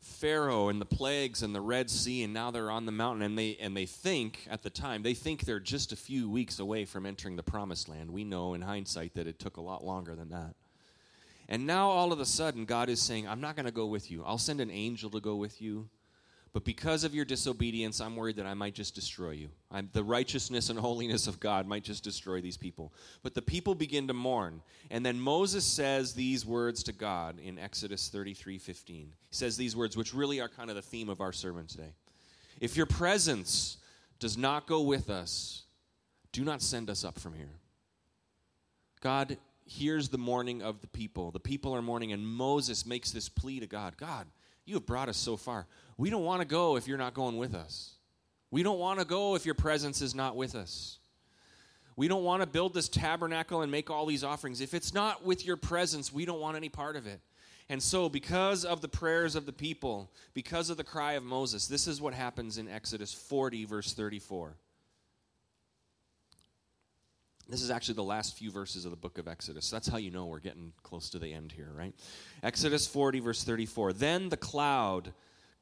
Pharaoh 0.00 0.68
and 0.68 0.80
the 0.80 0.86
plagues 0.86 1.42
and 1.42 1.54
the 1.54 1.60
Red 1.60 1.90
Sea, 1.90 2.22
and 2.22 2.32
now 2.32 2.50
they're 2.50 2.70
on 2.70 2.86
the 2.86 2.92
mountain, 2.92 3.22
and 3.22 3.38
they 3.38 3.56
and 3.60 3.76
they 3.76 3.86
think 3.86 4.46
at 4.50 4.62
the 4.62 4.70
time 4.70 5.02
they 5.02 5.14
think 5.14 5.44
they're 5.44 5.60
just 5.60 5.92
a 5.92 5.96
few 5.96 6.30
weeks 6.30 6.58
away 6.58 6.84
from 6.84 7.06
entering 7.06 7.36
the 7.36 7.42
promised 7.42 7.88
land. 7.88 8.10
We 8.10 8.24
know 8.24 8.54
in 8.54 8.62
hindsight 8.62 9.14
that 9.14 9.26
it 9.26 9.38
took 9.38 9.58
a 9.58 9.62
lot 9.62 9.84
longer 9.84 10.14
than 10.14 10.30
that. 10.30 10.54
And 11.48 11.66
now 11.66 11.90
all 11.90 12.12
of 12.12 12.20
a 12.20 12.24
sudden, 12.24 12.64
God 12.64 12.88
is 12.88 13.02
saying, 13.02 13.28
I'm 13.28 13.40
not 13.40 13.56
going 13.56 13.66
to 13.66 13.72
go 13.72 13.86
with 13.86 14.10
you. 14.10 14.24
I'll 14.24 14.38
send 14.38 14.60
an 14.60 14.70
angel 14.70 15.10
to 15.10 15.20
go 15.20 15.36
with 15.36 15.60
you. 15.60 15.88
But 16.52 16.64
because 16.64 17.02
of 17.02 17.14
your 17.14 17.24
disobedience, 17.24 18.00
I'm 18.00 18.14
worried 18.14 18.36
that 18.36 18.46
I 18.46 18.52
might 18.52 18.74
just 18.74 18.94
destroy 18.94 19.30
you. 19.30 19.48
I'm, 19.70 19.88
the 19.94 20.04
righteousness 20.04 20.68
and 20.68 20.78
holiness 20.78 21.26
of 21.26 21.40
God 21.40 21.66
might 21.66 21.82
just 21.82 22.04
destroy 22.04 22.42
these 22.42 22.58
people. 22.58 22.92
But 23.22 23.34
the 23.34 23.40
people 23.40 23.74
begin 23.74 24.06
to 24.08 24.14
mourn. 24.14 24.60
And 24.90 25.04
then 25.04 25.18
Moses 25.18 25.64
says 25.64 26.12
these 26.12 26.44
words 26.44 26.82
to 26.82 26.92
God 26.92 27.38
in 27.40 27.58
Exodus 27.58 28.08
33 28.08 28.58
15. 28.58 28.96
He 28.98 29.34
says 29.34 29.56
these 29.56 29.74
words, 29.74 29.96
which 29.96 30.12
really 30.12 30.42
are 30.42 30.48
kind 30.48 30.68
of 30.68 30.76
the 30.76 30.82
theme 30.82 31.08
of 31.08 31.22
our 31.22 31.32
sermon 31.32 31.66
today. 31.66 31.94
If 32.60 32.76
your 32.76 32.86
presence 32.86 33.78
does 34.18 34.36
not 34.36 34.66
go 34.66 34.82
with 34.82 35.08
us, 35.08 35.62
do 36.32 36.44
not 36.44 36.60
send 36.60 36.90
us 36.90 37.02
up 37.02 37.18
from 37.18 37.34
here. 37.34 37.60
God 39.00 39.38
hears 39.64 40.10
the 40.10 40.18
mourning 40.18 40.62
of 40.62 40.80
the 40.80 40.86
people. 40.86 41.30
The 41.30 41.40
people 41.40 41.74
are 41.74 41.82
mourning, 41.82 42.12
and 42.12 42.26
Moses 42.26 42.86
makes 42.86 43.10
this 43.10 43.28
plea 43.28 43.60
to 43.60 43.66
God 43.66 43.96
God, 43.96 44.26
you 44.64 44.74
have 44.74 44.86
brought 44.86 45.08
us 45.08 45.16
so 45.16 45.36
far. 45.36 45.66
We 45.96 46.10
don't 46.10 46.24
want 46.24 46.40
to 46.40 46.46
go 46.46 46.76
if 46.76 46.86
you're 46.86 46.98
not 46.98 47.14
going 47.14 47.36
with 47.36 47.54
us. 47.54 47.94
We 48.50 48.62
don't 48.62 48.78
want 48.78 48.98
to 48.98 49.04
go 49.04 49.34
if 49.34 49.46
your 49.46 49.54
presence 49.54 50.02
is 50.02 50.14
not 50.14 50.36
with 50.36 50.54
us. 50.54 50.98
We 51.96 52.08
don't 52.08 52.24
want 52.24 52.42
to 52.42 52.46
build 52.46 52.74
this 52.74 52.88
tabernacle 52.88 53.62
and 53.62 53.70
make 53.70 53.90
all 53.90 54.06
these 54.06 54.24
offerings. 54.24 54.60
If 54.60 54.74
it's 54.74 54.94
not 54.94 55.24
with 55.24 55.44
your 55.44 55.56
presence, 55.56 56.12
we 56.12 56.24
don't 56.24 56.40
want 56.40 56.56
any 56.56 56.68
part 56.68 56.96
of 56.96 57.06
it. 57.06 57.20
And 57.68 57.82
so, 57.82 58.08
because 58.08 58.64
of 58.64 58.80
the 58.80 58.88
prayers 58.88 59.34
of 59.34 59.46
the 59.46 59.52
people, 59.52 60.10
because 60.34 60.68
of 60.68 60.76
the 60.76 60.84
cry 60.84 61.12
of 61.12 61.22
Moses, 61.22 61.66
this 61.68 61.86
is 61.86 62.00
what 62.00 62.12
happens 62.12 62.58
in 62.58 62.68
Exodus 62.68 63.14
40, 63.14 63.64
verse 63.66 63.92
34. 63.92 64.56
This 67.48 67.62
is 67.62 67.70
actually 67.70 67.94
the 67.94 68.04
last 68.04 68.36
few 68.36 68.50
verses 68.50 68.84
of 68.84 68.90
the 68.90 68.96
book 68.96 69.18
of 69.18 69.28
Exodus. 69.28 69.68
That's 69.70 69.88
how 69.88 69.98
you 69.98 70.10
know 70.10 70.26
we're 70.26 70.40
getting 70.40 70.72
close 70.82 71.10
to 71.10 71.18
the 71.18 71.32
end 71.32 71.52
here, 71.52 71.70
right? 71.76 71.94
Exodus 72.42 72.86
40, 72.86 73.20
verse 73.20 73.44
34. 73.44 73.92
Then 73.92 74.28
the 74.28 74.36
cloud 74.36 75.12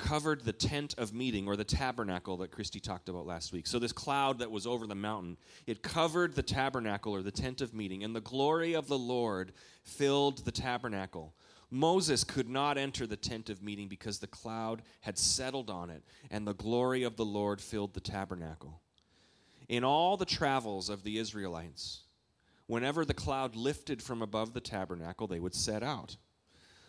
covered 0.01 0.45
the 0.45 0.53
tent 0.53 0.95
of 0.99 1.13
meeting 1.13 1.47
or 1.47 1.57
the 1.57 1.65
tabernacle 1.65 2.37
that 2.39 2.51
Christy 2.51 2.81
talked 2.81 3.09
about 3.09 3.27
last 3.27 3.53
week. 3.53 3.67
So, 3.67 3.79
this 3.79 3.93
cloud 3.93 4.39
that 4.39 4.51
was 4.51 4.67
over 4.67 4.87
the 4.87 4.95
mountain, 4.95 5.37
it 5.67 5.83
covered 5.83 6.35
the 6.35 6.43
tabernacle 6.43 7.15
or 7.15 7.23
the 7.23 7.31
tent 7.31 7.61
of 7.61 7.75
meeting, 7.75 8.03
and 8.03 8.15
the 8.15 8.21
glory 8.21 8.75
of 8.75 8.89
the 8.89 8.99
Lord 8.99 9.53
filled 9.85 10.45
the 10.45 10.53
tabernacle. 10.53 11.35
Moses 11.71 12.25
could 12.25 12.49
not 12.49 12.79
enter 12.79 13.07
the 13.07 13.17
tent 13.17 13.49
of 13.49 13.63
meeting 13.63 13.89
because 13.89 14.19
the 14.19 14.27
cloud 14.27 14.83
had 15.03 15.17
settled 15.17 15.71
on 15.71 15.91
it, 15.91 16.03
and 16.31 16.47
the 16.47 16.55
glory 16.55 17.05
of 17.05 17.17
the 17.17 17.25
Lord 17.25 17.61
filled 17.61 17.95
the 17.95 18.01
tabernacle. 18.01 18.81
In 19.71 19.85
all 19.85 20.17
the 20.17 20.25
travels 20.25 20.89
of 20.89 21.05
the 21.05 21.17
Israelites, 21.17 22.01
whenever 22.67 23.05
the 23.05 23.15
cloud 23.15 23.55
lifted 23.55 24.03
from 24.03 24.21
above 24.21 24.53
the 24.53 24.61
tabernacle, 24.61 25.29
they 25.29 25.39
would 25.39 25.55
set 25.55 25.85
out. 25.85 26.17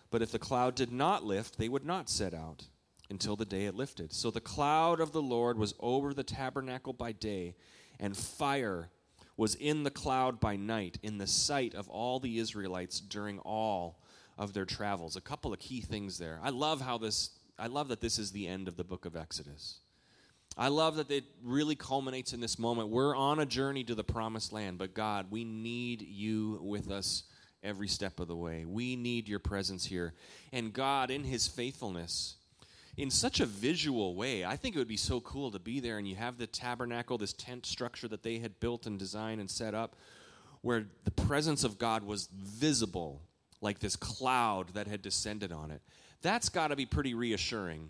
But 0.10 0.24
if 0.24 0.32
the 0.32 0.40
cloud 0.40 0.74
did 0.74 0.92
not 0.92 1.24
lift, 1.24 1.60
they 1.60 1.70
would 1.70 1.86
not 1.86 2.10
set 2.10 2.34
out 2.34 2.66
until 3.08 3.36
the 3.36 3.46
day 3.46 3.66
it 3.66 3.76
lifted. 3.76 4.12
So 4.12 4.32
the 4.32 4.42
cloud 4.42 5.00
of 5.00 5.12
the 5.12 5.22
Lord 5.22 5.60
was 5.60 5.76
over 5.80 6.12
the 6.12 6.24
tabernacle 6.24 6.92
by 6.92 7.12
day, 7.12 7.54
and 8.00 8.18
fire 8.18 8.90
was 9.38 9.54
in 9.54 9.84
the 9.84 9.92
cloud 9.92 10.40
by 10.40 10.56
night, 10.56 10.98
in 11.04 11.20
the 11.20 11.28
sight 11.28 11.76
of 11.76 11.88
all 11.88 12.20
the 12.20 12.40
Israelites 12.40 13.00
during 13.00 13.38
all 13.42 14.02
of 14.40 14.54
their 14.54 14.66
travels. 14.66 15.16
A 15.16 15.22
couple 15.22 15.54
of 15.54 15.60
key 15.60 15.82
things 15.82 16.18
there. 16.18 16.40
I 16.42 16.50
love 16.50 16.82
how 16.82 16.98
this 16.98 17.30
I 17.60 17.68
love 17.68 17.90
that 17.90 18.02
this 18.02 18.18
is 18.18 18.32
the 18.32 18.48
end 18.48 18.68
of 18.68 18.76
the 18.76 18.84
book 18.84 19.06
of 19.06 19.16
Exodus. 19.16 19.82
I 20.58 20.68
love 20.68 20.98
that 20.98 21.10
it 21.10 21.24
really 21.44 21.76
culminates 21.76 22.34
in 22.34 22.42
this 22.42 22.60
moment. 22.60 22.90
We're 22.90 23.16
on 23.16 23.40
a 23.40 23.46
journey 23.46 23.84
to 23.86 23.96
the 23.96 24.04
promised 24.04 24.52
land, 24.52 24.78
but 24.78 24.94
God, 24.94 25.28
we 25.32 25.44
need 25.44 26.02
you 26.02 26.60
with 26.62 26.92
us 26.92 27.24
every 27.64 27.88
step 27.88 28.20
of 28.20 28.28
the 28.28 28.36
way. 28.36 28.66
We 28.66 28.96
need 28.96 29.30
your 29.30 29.40
presence 29.40 29.86
here. 29.86 30.14
And 30.52 30.74
God, 30.74 31.10
in 31.10 31.24
his 31.24 31.48
faithfulness, 31.48 32.36
in 32.98 33.10
such 33.10 33.40
a 33.40 33.46
visual 33.46 34.16
way. 34.16 34.44
I 34.44 34.56
think 34.56 34.76
it 34.76 34.80
would 34.80 34.88
be 34.88 34.98
so 34.98 35.22
cool 35.22 35.52
to 35.52 35.60
be 35.60 35.80
there 35.80 35.98
and 35.98 36.08
you 36.08 36.16
have 36.16 36.38
the 36.38 36.48
tabernacle, 36.48 37.18
this 37.18 37.34
tent 37.34 37.66
structure 37.66 38.08
that 38.10 38.24
they 38.24 38.40
had 38.40 38.60
built 38.60 38.86
and 38.86 39.00
designed 39.00 39.40
and 39.40 39.50
set 39.50 39.74
up, 39.74 39.96
where 40.62 40.86
the 41.06 41.12
presence 41.12 41.64
of 41.64 41.80
God 41.80 42.04
was 42.04 42.28
visible, 42.34 43.22
like 43.62 43.80
this 43.80 43.96
cloud 43.96 44.74
that 44.74 44.88
had 44.88 45.02
descended 45.02 45.52
on 45.52 45.72
it. 45.72 45.82
That's 46.22 46.50
got 46.50 46.68
to 46.68 46.76
be 46.76 46.86
pretty 46.86 47.14
reassuring 47.14 47.90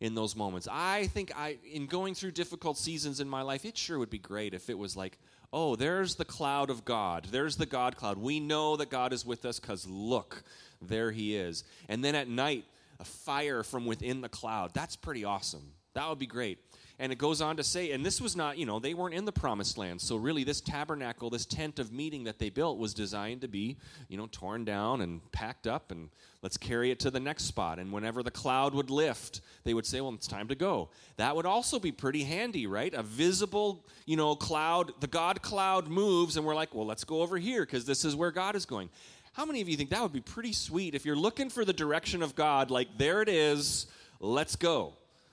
in 0.00 0.14
those 0.14 0.34
moments. 0.34 0.66
I 0.70 1.06
think 1.08 1.32
I 1.36 1.58
in 1.70 1.86
going 1.86 2.14
through 2.14 2.32
difficult 2.32 2.78
seasons 2.78 3.20
in 3.20 3.28
my 3.28 3.42
life, 3.42 3.64
it 3.64 3.76
sure 3.76 3.98
would 3.98 4.10
be 4.10 4.18
great 4.18 4.54
if 4.54 4.70
it 4.70 4.78
was 4.78 4.96
like, 4.96 5.18
oh, 5.52 5.76
there's 5.76 6.14
the 6.14 6.24
cloud 6.24 6.70
of 6.70 6.84
God. 6.84 7.26
There's 7.30 7.56
the 7.56 7.66
God 7.66 7.96
cloud. 7.96 8.18
We 8.18 8.40
know 8.40 8.76
that 8.76 8.90
God 8.90 9.12
is 9.12 9.26
with 9.26 9.44
us 9.44 9.58
cuz 9.58 9.86
look, 9.86 10.42
there 10.80 11.10
he 11.10 11.36
is. 11.36 11.64
And 11.88 12.04
then 12.04 12.14
at 12.14 12.28
night, 12.28 12.64
a 12.98 13.04
fire 13.04 13.62
from 13.62 13.86
within 13.86 14.20
the 14.20 14.28
cloud. 14.28 14.72
That's 14.74 14.96
pretty 14.96 15.24
awesome. 15.24 15.72
That 15.94 16.08
would 16.08 16.18
be 16.18 16.26
great. 16.26 16.58
And 17.00 17.10
it 17.12 17.16
goes 17.16 17.40
on 17.40 17.56
to 17.56 17.64
say, 17.64 17.92
and 17.92 18.04
this 18.04 18.20
was 18.20 18.36
not, 18.36 18.58
you 18.58 18.66
know, 18.66 18.78
they 18.78 18.92
weren't 18.92 19.14
in 19.14 19.24
the 19.24 19.32
promised 19.32 19.78
land. 19.78 20.02
So 20.02 20.16
really, 20.16 20.44
this 20.44 20.60
tabernacle, 20.60 21.30
this 21.30 21.46
tent 21.46 21.78
of 21.78 21.90
meeting 21.90 22.24
that 22.24 22.38
they 22.38 22.50
built 22.50 22.76
was 22.76 22.92
designed 22.92 23.40
to 23.40 23.48
be, 23.48 23.78
you 24.08 24.18
know, 24.18 24.28
torn 24.30 24.66
down 24.66 25.00
and 25.00 25.22
packed 25.32 25.66
up 25.66 25.90
and 25.90 26.10
let's 26.42 26.58
carry 26.58 26.90
it 26.90 27.00
to 27.00 27.10
the 27.10 27.18
next 27.18 27.44
spot. 27.44 27.78
And 27.78 27.90
whenever 27.90 28.22
the 28.22 28.30
cloud 28.30 28.74
would 28.74 28.90
lift, 28.90 29.40
they 29.64 29.72
would 29.72 29.86
say, 29.86 30.02
well, 30.02 30.12
it's 30.12 30.26
time 30.26 30.48
to 30.48 30.54
go. 30.54 30.90
That 31.16 31.34
would 31.34 31.46
also 31.46 31.78
be 31.78 31.90
pretty 31.90 32.22
handy, 32.22 32.66
right? 32.66 32.92
A 32.92 33.02
visible, 33.02 33.86
you 34.04 34.18
know, 34.18 34.36
cloud, 34.36 34.92
the 35.00 35.06
God 35.06 35.40
cloud 35.40 35.88
moves, 35.88 36.36
and 36.36 36.44
we're 36.44 36.54
like, 36.54 36.74
well, 36.74 36.86
let's 36.86 37.04
go 37.04 37.22
over 37.22 37.38
here 37.38 37.62
because 37.62 37.86
this 37.86 38.04
is 38.04 38.14
where 38.14 38.30
God 38.30 38.56
is 38.56 38.66
going. 38.66 38.90
How 39.32 39.46
many 39.46 39.62
of 39.62 39.70
you 39.70 39.76
think 39.78 39.88
that 39.88 40.02
would 40.02 40.12
be 40.12 40.20
pretty 40.20 40.52
sweet 40.52 40.94
if 40.94 41.06
you're 41.06 41.16
looking 41.16 41.48
for 41.48 41.64
the 41.64 41.72
direction 41.72 42.22
of 42.22 42.34
God, 42.34 42.70
like, 42.70 42.98
there 42.98 43.22
it 43.22 43.30
is, 43.30 43.86
let's 44.20 44.54
go, 44.54 44.92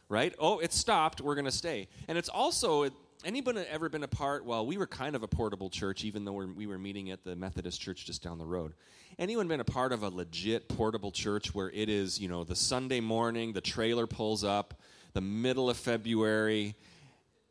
right? 0.09 0.33
Oh, 0.39 0.59
it 0.59 0.73
stopped, 0.73 1.21
we're 1.21 1.35
going 1.35 1.45
to 1.45 1.51
stay. 1.51 1.87
And 2.07 2.17
it's 2.17 2.29
also, 2.29 2.89
anybody 3.25 3.61
ever 3.69 3.89
been 3.89 4.03
a 4.03 4.07
part, 4.07 4.45
well, 4.45 4.65
we 4.65 4.77
were 4.77 4.87
kind 4.87 5.15
of 5.15 5.23
a 5.23 5.27
portable 5.27 5.69
church, 5.69 6.03
even 6.03 6.25
though 6.25 6.33
we're, 6.33 6.47
we 6.47 6.67
were 6.67 6.77
meeting 6.77 7.11
at 7.11 7.23
the 7.23 7.35
Methodist 7.35 7.81
church 7.81 8.05
just 8.05 8.23
down 8.23 8.37
the 8.37 8.45
road. 8.45 8.73
Anyone 9.19 9.47
been 9.47 9.59
a 9.59 9.65
part 9.65 9.91
of 9.91 10.03
a 10.03 10.09
legit 10.09 10.69
portable 10.69 11.11
church 11.11 11.53
where 11.53 11.71
it 11.71 11.89
is, 11.89 12.19
you 12.19 12.27
know, 12.27 12.43
the 12.43 12.55
Sunday 12.55 12.99
morning, 12.99 13.53
the 13.53 13.61
trailer 13.61 14.07
pulls 14.07 14.43
up, 14.43 14.79
the 15.13 15.21
middle 15.21 15.69
of 15.69 15.77
February, 15.77 16.75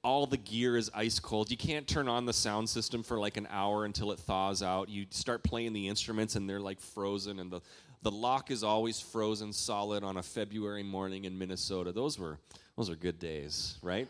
all 0.07 0.25
the 0.25 0.37
gear 0.37 0.77
is 0.77 0.89
ice 0.95 1.19
cold. 1.19 1.51
You 1.51 1.57
can't 1.57 1.89
turn 1.89 2.07
on 2.07 2.27
the 2.27 2.33
sound 2.33 2.69
system 2.69 3.03
for 3.03 3.19
like 3.19 3.37
an 3.37 3.49
hour 3.51 3.85
until 3.85 4.13
it 4.13 4.21
thaws 4.21 4.63
out. 4.63 4.89
You 4.89 5.07
start 5.11 5.43
playing 5.43 5.73
the 5.73 5.89
instruments 5.89 6.37
and 6.37 6.49
they're 6.49 6.61
like 6.61 6.81
frozen, 6.81 7.41
and 7.41 7.51
the, 7.51 7.61
the 8.03 8.11
lock 8.11 8.51
is 8.51 8.63
always 8.63 9.01
frozen 9.01 9.53
solid 9.53 10.05
on 10.05 10.17
a 10.17 10.23
February 10.23 10.83
morning 10.83 11.25
in 11.25 11.39
Minnesota. 11.39 11.93
Those 11.93 12.19
were 12.19 12.39
those 12.77 12.91
are 12.91 12.97
good 12.97 13.19
days, 13.19 13.79
right? 13.83 14.09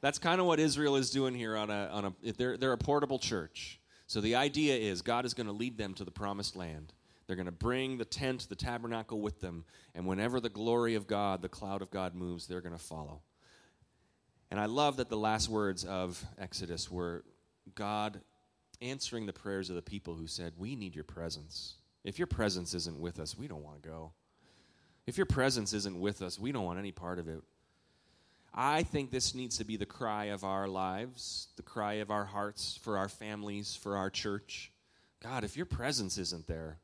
That's 0.00 0.18
kind 0.18 0.40
of 0.40 0.46
what 0.46 0.60
Israel 0.60 0.96
is 0.96 1.10
doing 1.10 1.34
here 1.34 1.56
on 1.56 1.70
a 1.70 1.88
on 1.92 2.04
a 2.06 2.32
they're 2.32 2.56
they're 2.56 2.72
a 2.72 2.78
portable 2.78 3.18
church. 3.18 3.80
So 4.06 4.20
the 4.20 4.36
idea 4.36 4.76
is 4.76 5.02
God 5.02 5.26
is 5.26 5.34
going 5.34 5.48
to 5.48 5.52
lead 5.52 5.76
them 5.76 5.94
to 5.94 6.04
the 6.04 6.10
promised 6.10 6.56
land. 6.56 6.94
They're 7.26 7.36
going 7.36 7.46
to 7.46 7.52
bring 7.52 7.98
the 7.98 8.06
tent, 8.06 8.46
the 8.48 8.56
tabernacle 8.56 9.20
with 9.20 9.40
them, 9.40 9.66
and 9.94 10.06
whenever 10.06 10.40
the 10.40 10.48
glory 10.48 10.94
of 10.94 11.06
God, 11.06 11.42
the 11.42 11.48
cloud 11.48 11.82
of 11.82 11.90
God 11.90 12.14
moves, 12.14 12.46
they're 12.46 12.62
going 12.62 12.76
to 12.76 12.82
follow. 12.82 13.20
And 14.50 14.58
I 14.58 14.64
love 14.64 14.96
that 14.96 15.10
the 15.10 15.18
last 15.18 15.50
words 15.50 15.84
of 15.84 16.24
Exodus 16.38 16.90
were 16.90 17.24
God 17.74 18.20
answering 18.80 19.26
the 19.26 19.32
prayers 19.32 19.68
of 19.68 19.76
the 19.76 19.82
people 19.82 20.14
who 20.14 20.26
said, 20.26 20.54
We 20.56 20.74
need 20.74 20.94
your 20.94 21.04
presence. 21.04 21.74
If 22.04 22.18
your 22.18 22.26
presence 22.26 22.74
isn't 22.74 22.98
with 22.98 23.20
us, 23.20 23.36
we 23.36 23.48
don't 23.48 23.62
want 23.62 23.82
to 23.82 23.88
go. 23.88 24.12
If 25.06 25.16
your 25.16 25.26
presence 25.26 25.72
isn't 25.72 25.98
with 25.98 26.22
us, 26.22 26.38
we 26.38 26.52
don't 26.52 26.64
want 26.64 26.78
any 26.78 26.92
part 26.92 27.18
of 27.18 27.28
it. 27.28 27.42
I 28.54 28.82
think 28.82 29.10
this 29.10 29.34
needs 29.34 29.58
to 29.58 29.64
be 29.64 29.76
the 29.76 29.86
cry 29.86 30.26
of 30.26 30.44
our 30.44 30.68
lives, 30.68 31.48
the 31.56 31.62
cry 31.62 31.94
of 31.94 32.10
our 32.10 32.24
hearts, 32.24 32.78
for 32.82 32.98
our 32.98 33.08
families, 33.08 33.76
for 33.76 33.96
our 33.96 34.10
church. 34.10 34.72
God, 35.22 35.44
if 35.44 35.56
your 35.56 35.66
presence 35.66 36.18
isn't 36.18 36.46
there, 36.46 36.78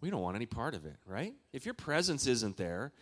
we 0.00 0.10
don't 0.10 0.20
want 0.20 0.36
any 0.36 0.46
part 0.46 0.74
of 0.74 0.84
it, 0.84 0.96
right? 1.06 1.34
If 1.52 1.64
your 1.64 1.74
presence 1.74 2.26
isn't 2.26 2.56
there, 2.56 2.92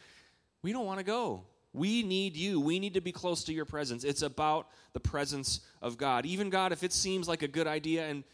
we 0.62 0.72
don't 0.72 0.86
want 0.86 0.98
to 0.98 1.04
go. 1.04 1.44
We 1.72 2.02
need 2.02 2.36
you. 2.36 2.60
We 2.60 2.78
need 2.78 2.94
to 2.94 3.00
be 3.00 3.12
close 3.12 3.44
to 3.44 3.52
your 3.52 3.64
presence. 3.64 4.04
It's 4.04 4.22
about 4.22 4.68
the 4.92 5.00
presence 5.00 5.60
of 5.80 5.96
God. 5.96 6.26
Even 6.26 6.50
God, 6.50 6.72
if 6.72 6.82
it 6.82 6.92
seems 6.92 7.28
like 7.28 7.42
a 7.42 7.48
good 7.48 7.66
idea, 7.66 8.08
and 8.08 8.24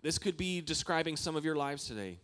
this 0.00 0.18
could 0.18 0.36
be 0.36 0.60
describing 0.60 1.16
some 1.16 1.36
of 1.36 1.44
your 1.44 1.56
lives 1.56 1.86
today, 1.86 2.18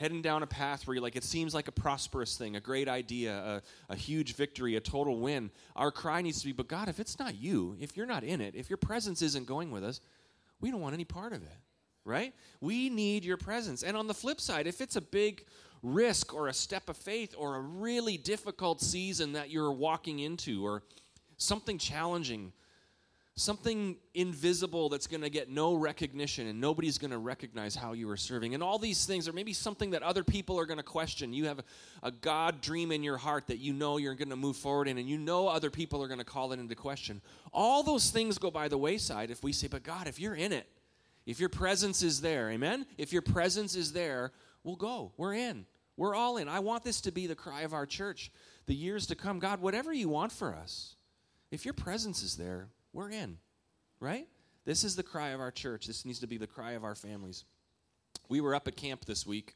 heading 0.00 0.22
down 0.22 0.42
a 0.42 0.46
path 0.46 0.86
where 0.86 0.94
you're 0.94 1.02
like, 1.02 1.14
it 1.14 1.24
seems 1.24 1.52
like 1.52 1.68
a 1.68 1.72
prosperous 1.72 2.38
thing, 2.38 2.56
a 2.56 2.60
great 2.60 2.88
idea, 2.88 3.60
a, 3.88 3.92
a 3.92 3.94
huge 3.96 4.34
victory, 4.34 4.76
a 4.76 4.80
total 4.80 5.18
win. 5.18 5.50
Our 5.76 5.92
cry 5.92 6.22
needs 6.22 6.40
to 6.40 6.46
be, 6.46 6.52
but 6.52 6.68
God, 6.68 6.88
if 6.88 6.98
it's 6.98 7.18
not 7.18 7.36
you, 7.36 7.76
if 7.78 7.98
you're 7.98 8.06
not 8.06 8.24
in 8.24 8.40
it, 8.40 8.54
if 8.54 8.70
your 8.70 8.78
presence 8.78 9.20
isn't 9.20 9.46
going 9.46 9.70
with 9.70 9.84
us, 9.84 10.00
we 10.58 10.70
don't 10.70 10.80
want 10.80 10.94
any 10.94 11.04
part 11.04 11.34
of 11.34 11.42
it, 11.42 11.58
right? 12.06 12.32
We 12.62 12.88
need 12.88 13.26
your 13.26 13.36
presence. 13.36 13.82
And 13.82 13.94
on 13.94 14.06
the 14.06 14.14
flip 14.14 14.40
side, 14.40 14.66
if 14.66 14.80
it's 14.80 14.96
a 14.96 15.02
big, 15.02 15.44
risk 15.82 16.34
or 16.34 16.48
a 16.48 16.52
step 16.54 16.88
of 16.88 16.96
faith 16.96 17.34
or 17.36 17.56
a 17.56 17.60
really 17.60 18.16
difficult 18.16 18.80
season 18.80 19.32
that 19.32 19.50
you're 19.50 19.72
walking 19.72 20.18
into 20.20 20.64
or 20.64 20.82
something 21.36 21.78
challenging, 21.78 22.52
something 23.40 23.96
invisible 24.14 24.88
that's 24.88 25.06
going 25.06 25.22
to 25.22 25.30
get 25.30 25.48
no 25.48 25.74
recognition 25.74 26.46
and 26.46 26.60
nobody's 26.60 26.98
going 26.98 27.10
to 27.10 27.18
recognize 27.18 27.74
how 27.74 27.92
you 27.92 28.08
are 28.10 28.16
serving. 28.16 28.54
And 28.54 28.62
all 28.62 28.78
these 28.78 29.06
things, 29.06 29.26
or 29.26 29.32
maybe 29.32 29.52
something 29.52 29.90
that 29.90 30.02
other 30.02 30.22
people 30.22 30.58
are 30.58 30.66
going 30.66 30.78
to 30.78 30.84
question. 30.84 31.32
You 31.32 31.46
have 31.46 31.60
a, 32.02 32.10
God 32.10 32.60
dream 32.60 32.92
in 32.92 33.02
your 33.02 33.16
heart 33.16 33.46
that 33.46 33.58
you 33.58 33.72
know 33.72 33.96
you're 33.96 34.14
going 34.14 34.30
to 34.30 34.36
move 34.36 34.56
forward 34.56 34.88
in, 34.88 34.98
and 34.98 35.08
you 35.08 35.18
know 35.18 35.48
other 35.48 35.70
people 35.70 36.02
are 36.02 36.08
going 36.08 36.18
to 36.18 36.24
call 36.24 36.52
it 36.52 36.60
into 36.60 36.74
question. 36.74 37.20
All 37.52 37.82
those 37.82 38.10
things 38.10 38.38
go 38.38 38.50
by 38.50 38.68
the 38.68 38.78
wayside 38.78 39.30
if 39.30 39.42
we 39.42 39.52
say, 39.52 39.68
But 39.68 39.82
God, 39.82 40.06
if 40.06 40.20
you're 40.20 40.34
in 40.34 40.52
it, 40.52 40.66
if 41.26 41.40
your 41.40 41.48
presence 41.48 42.02
is 42.02 42.20
there, 42.20 42.50
amen? 42.50 42.86
If 42.98 43.12
your 43.12 43.22
presence 43.22 43.74
is 43.74 43.92
there, 43.92 44.32
we'll 44.64 44.76
go. 44.76 45.12
We're 45.16 45.34
in. 45.34 45.66
We're 45.96 46.14
all 46.14 46.36
in. 46.38 46.48
I 46.48 46.60
want 46.60 46.82
this 46.82 47.00
to 47.02 47.12
be 47.12 47.26
the 47.26 47.34
cry 47.34 47.62
of 47.62 47.72
our 47.72 47.86
church 47.86 48.30
the 48.66 48.74
years 48.74 49.06
to 49.06 49.14
come. 49.14 49.38
God, 49.38 49.60
whatever 49.60 49.92
you 49.92 50.08
want 50.08 50.32
for 50.32 50.54
us, 50.54 50.96
if 51.50 51.64
your 51.64 51.74
presence 51.74 52.22
is 52.22 52.36
there, 52.36 52.68
we're 52.92 53.10
in, 53.10 53.38
right? 54.00 54.26
This 54.64 54.84
is 54.84 54.96
the 54.96 55.02
cry 55.02 55.28
of 55.28 55.40
our 55.40 55.50
church. 55.50 55.86
This 55.86 56.04
needs 56.04 56.20
to 56.20 56.26
be 56.26 56.36
the 56.36 56.46
cry 56.46 56.72
of 56.72 56.84
our 56.84 56.94
families. 56.94 57.44
We 58.28 58.40
were 58.40 58.54
up 58.54 58.68
at 58.68 58.76
camp 58.76 59.04
this 59.04 59.26
week, 59.26 59.54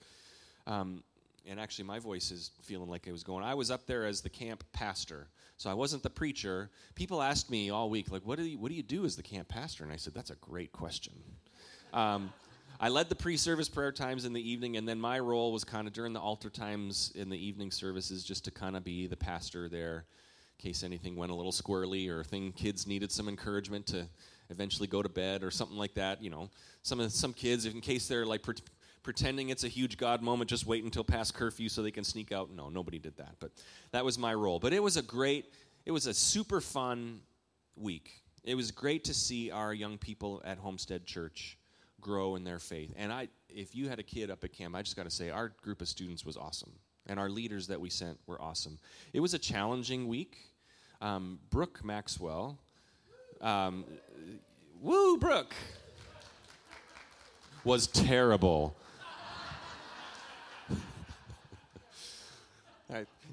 um, 0.66 1.02
and 1.46 1.60
actually, 1.60 1.84
my 1.84 1.98
voice 1.98 2.30
is 2.30 2.52
feeling 2.62 2.88
like 2.88 3.06
it 3.06 3.12
was 3.12 3.22
going. 3.22 3.44
I 3.44 3.54
was 3.54 3.70
up 3.70 3.86
there 3.86 4.06
as 4.06 4.22
the 4.22 4.30
camp 4.30 4.64
pastor, 4.72 5.28
so 5.56 5.70
I 5.70 5.74
wasn't 5.74 6.02
the 6.02 6.10
preacher. 6.10 6.70
People 6.94 7.20
asked 7.20 7.50
me 7.50 7.70
all 7.70 7.90
week, 7.90 8.10
like, 8.10 8.22
"What 8.24 8.38
do 8.38 8.44
you, 8.44 8.58
what 8.58 8.70
do 8.70 8.74
you 8.74 8.82
do 8.82 9.04
as 9.04 9.14
the 9.14 9.22
camp 9.22 9.48
pastor?" 9.48 9.84
And 9.84 9.92
I 9.92 9.96
said, 9.96 10.14
"That's 10.14 10.30
a 10.30 10.36
great 10.36 10.72
question." 10.72 11.12
Um, 11.92 12.32
I 12.80 12.88
led 12.88 13.08
the 13.08 13.14
pre 13.14 13.36
service 13.36 13.68
prayer 13.68 13.92
times 13.92 14.24
in 14.24 14.32
the 14.32 14.50
evening, 14.50 14.78
and 14.78 14.88
then 14.88 14.98
my 14.98 15.18
role 15.18 15.52
was 15.52 15.64
kind 15.64 15.86
of 15.86 15.92
during 15.92 16.12
the 16.12 16.20
altar 16.20 16.50
times 16.50 17.12
in 17.14 17.28
the 17.28 17.38
evening 17.38 17.70
services 17.70 18.24
just 18.24 18.44
to 18.46 18.50
kind 18.50 18.76
of 18.76 18.82
be 18.82 19.06
the 19.06 19.16
pastor 19.16 19.68
there 19.68 20.06
case 20.58 20.82
anything 20.82 21.16
went 21.16 21.32
a 21.32 21.34
little 21.34 21.52
squirrely 21.52 22.08
or 22.08 22.24
thing 22.24 22.52
kids 22.52 22.86
needed 22.86 23.12
some 23.12 23.28
encouragement 23.28 23.86
to 23.86 24.06
eventually 24.50 24.86
go 24.86 25.02
to 25.02 25.08
bed 25.08 25.42
or 25.42 25.50
something 25.50 25.76
like 25.76 25.94
that. 25.94 26.22
You 26.22 26.30
know, 26.30 26.50
some 26.82 27.00
of 27.00 27.12
some 27.12 27.32
kids, 27.32 27.66
in 27.66 27.80
case 27.80 28.08
they're 28.08 28.26
like 28.26 28.42
pre- 28.42 28.54
pretending 29.02 29.50
it's 29.50 29.64
a 29.64 29.68
huge 29.68 29.96
God 29.98 30.22
moment, 30.22 30.50
just 30.50 30.66
wait 30.66 30.82
until 30.84 31.04
past 31.04 31.34
curfew 31.34 31.68
so 31.68 31.82
they 31.82 31.90
can 31.90 32.04
sneak 32.04 32.32
out. 32.32 32.50
No, 32.50 32.68
nobody 32.68 32.98
did 32.98 33.16
that, 33.18 33.36
but 33.40 33.50
that 33.92 34.04
was 34.04 34.18
my 34.18 34.34
role. 34.34 34.58
But 34.58 34.72
it 34.72 34.82
was 34.82 34.96
a 34.96 35.02
great, 35.02 35.52
it 35.84 35.92
was 35.92 36.06
a 36.06 36.14
super 36.14 36.60
fun 36.60 37.20
week. 37.76 38.10
It 38.42 38.54
was 38.54 38.70
great 38.70 39.04
to 39.04 39.14
see 39.14 39.50
our 39.50 39.72
young 39.72 39.98
people 39.98 40.42
at 40.44 40.58
Homestead 40.58 41.06
Church 41.06 41.58
grow 42.00 42.36
in 42.36 42.44
their 42.44 42.58
faith. 42.58 42.92
And 42.96 43.12
I, 43.12 43.28
if 43.48 43.74
you 43.74 43.88
had 43.88 43.98
a 43.98 44.02
kid 44.02 44.30
up 44.30 44.44
at 44.44 44.52
camp, 44.52 44.74
I 44.74 44.82
just 44.82 44.96
got 44.96 45.04
to 45.04 45.10
say, 45.10 45.30
our 45.30 45.48
group 45.62 45.80
of 45.80 45.88
students 45.88 46.24
was 46.24 46.36
awesome. 46.36 46.72
And 47.06 47.20
our 47.20 47.28
leaders 47.28 47.66
that 47.66 47.80
we 47.80 47.90
sent 47.90 48.18
were 48.26 48.40
awesome. 48.40 48.78
It 49.12 49.20
was 49.20 49.34
a 49.34 49.38
challenging 49.38 50.08
week. 50.08 50.38
Um, 51.00 51.38
Brooke 51.50 51.84
Maxwell, 51.84 52.58
um, 53.40 53.84
woo, 54.80 55.18
Brooke, 55.18 55.54
was 57.62 57.86
terrible. 57.88 58.76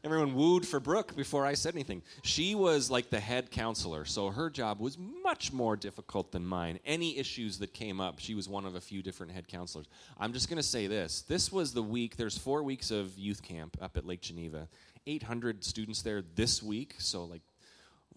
Everyone 0.04 0.34
wooed 0.34 0.66
for 0.66 0.80
Brooke 0.80 1.16
before 1.16 1.46
I 1.46 1.54
said 1.54 1.76
anything. 1.76 2.02
She 2.24 2.56
was 2.56 2.90
like 2.90 3.10
the 3.10 3.20
head 3.20 3.52
counselor, 3.52 4.06
so 4.06 4.30
her 4.30 4.50
job 4.50 4.80
was 4.80 4.98
much 4.98 5.52
more 5.52 5.76
difficult 5.76 6.32
than 6.32 6.46
mine. 6.46 6.80
Any 6.86 7.18
issues 7.18 7.60
that 7.60 7.74
came 7.74 8.00
up, 8.00 8.20
she 8.20 8.34
was 8.34 8.48
one 8.48 8.66
of 8.66 8.76
a 8.76 8.82
few 8.82 9.04
different 9.04 9.34
head 9.34 9.48
counselors. 9.48 9.88
I'm 10.18 10.34
just 10.34 10.50
going 10.50 10.58
to 10.58 10.64
say 10.64 10.88
this. 10.88 11.22
This 11.24 11.52
was 11.52 11.74
the 11.74 11.84
week, 11.84 12.16
there's 12.16 12.38
four 12.38 12.64
weeks 12.64 12.92
of 12.92 13.18
youth 13.18 13.44
camp 13.44 13.78
up 13.82 13.98
at 13.98 14.06
Lake 14.06 14.22
Geneva. 14.22 14.68
800 15.06 15.64
students 15.64 16.02
there 16.02 16.22
this 16.36 16.62
week, 16.64 16.96
so 17.00 17.26
like 17.26 17.42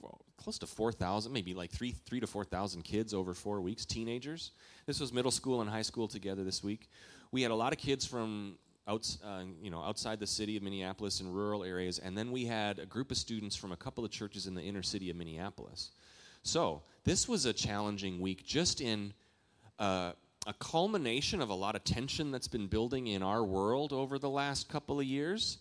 well, 0.01 0.21
close 0.37 0.59
to 0.59 0.67
4,000, 0.67 1.33
maybe 1.33 1.55
like 1.55 1.71
three, 1.71 1.93
three 1.93 2.21
to 2.21 2.27
4,000 2.27 2.83
kids 2.83 3.15
over 3.15 3.33
four 3.33 3.61
weeks, 3.61 3.87
teenagers. 3.87 4.53
This 4.87 5.01
was 5.01 5.13
middle 5.13 5.31
school 5.31 5.63
and 5.63 5.71
high 5.71 5.83
school 5.83 6.09
together 6.09 6.45
this 6.45 6.63
week. 6.63 6.91
We 7.33 7.43
had 7.43 7.51
a 7.51 7.55
lot 7.55 7.73
of 7.73 7.79
kids 7.79 8.07
from 8.07 8.59
outs, 8.87 9.19
uh, 9.25 9.43
you 9.63 9.71
know, 9.71 9.83
outside 9.83 10.21
the 10.21 10.27
city 10.27 10.57
of 10.57 10.63
Minneapolis 10.63 11.21
in 11.21 11.33
rural 11.33 11.65
areas, 11.65 11.99
and 11.99 12.17
then 12.17 12.31
we 12.31 12.45
had 12.45 12.79
a 12.79 12.87
group 12.87 13.11
of 13.11 13.17
students 13.17 13.57
from 13.57 13.73
a 13.73 13.77
couple 13.77 14.05
of 14.05 14.11
churches 14.11 14.47
in 14.47 14.55
the 14.55 14.63
inner 14.63 14.83
city 14.83 15.11
of 15.11 15.17
Minneapolis. 15.17 15.91
So 16.43 16.83
this 17.05 17.27
was 17.27 17.47
a 17.47 17.53
challenging 17.53 18.21
week, 18.21 18.45
just 18.45 18.81
in 18.81 19.15
uh, 19.79 20.13
a 20.47 20.53
culmination 20.55 21.41
of 21.41 21.49
a 21.49 21.55
lot 21.55 21.75
of 21.75 21.85
tension 21.85 22.31
that's 22.31 22.49
been 22.49 22.67
building 22.67 23.07
in 23.07 23.23
our 23.23 23.43
world 23.43 23.93
over 23.93 24.19
the 24.19 24.29
last 24.29 24.69
couple 24.69 25.01
of 25.01 25.07
years. 25.07 25.59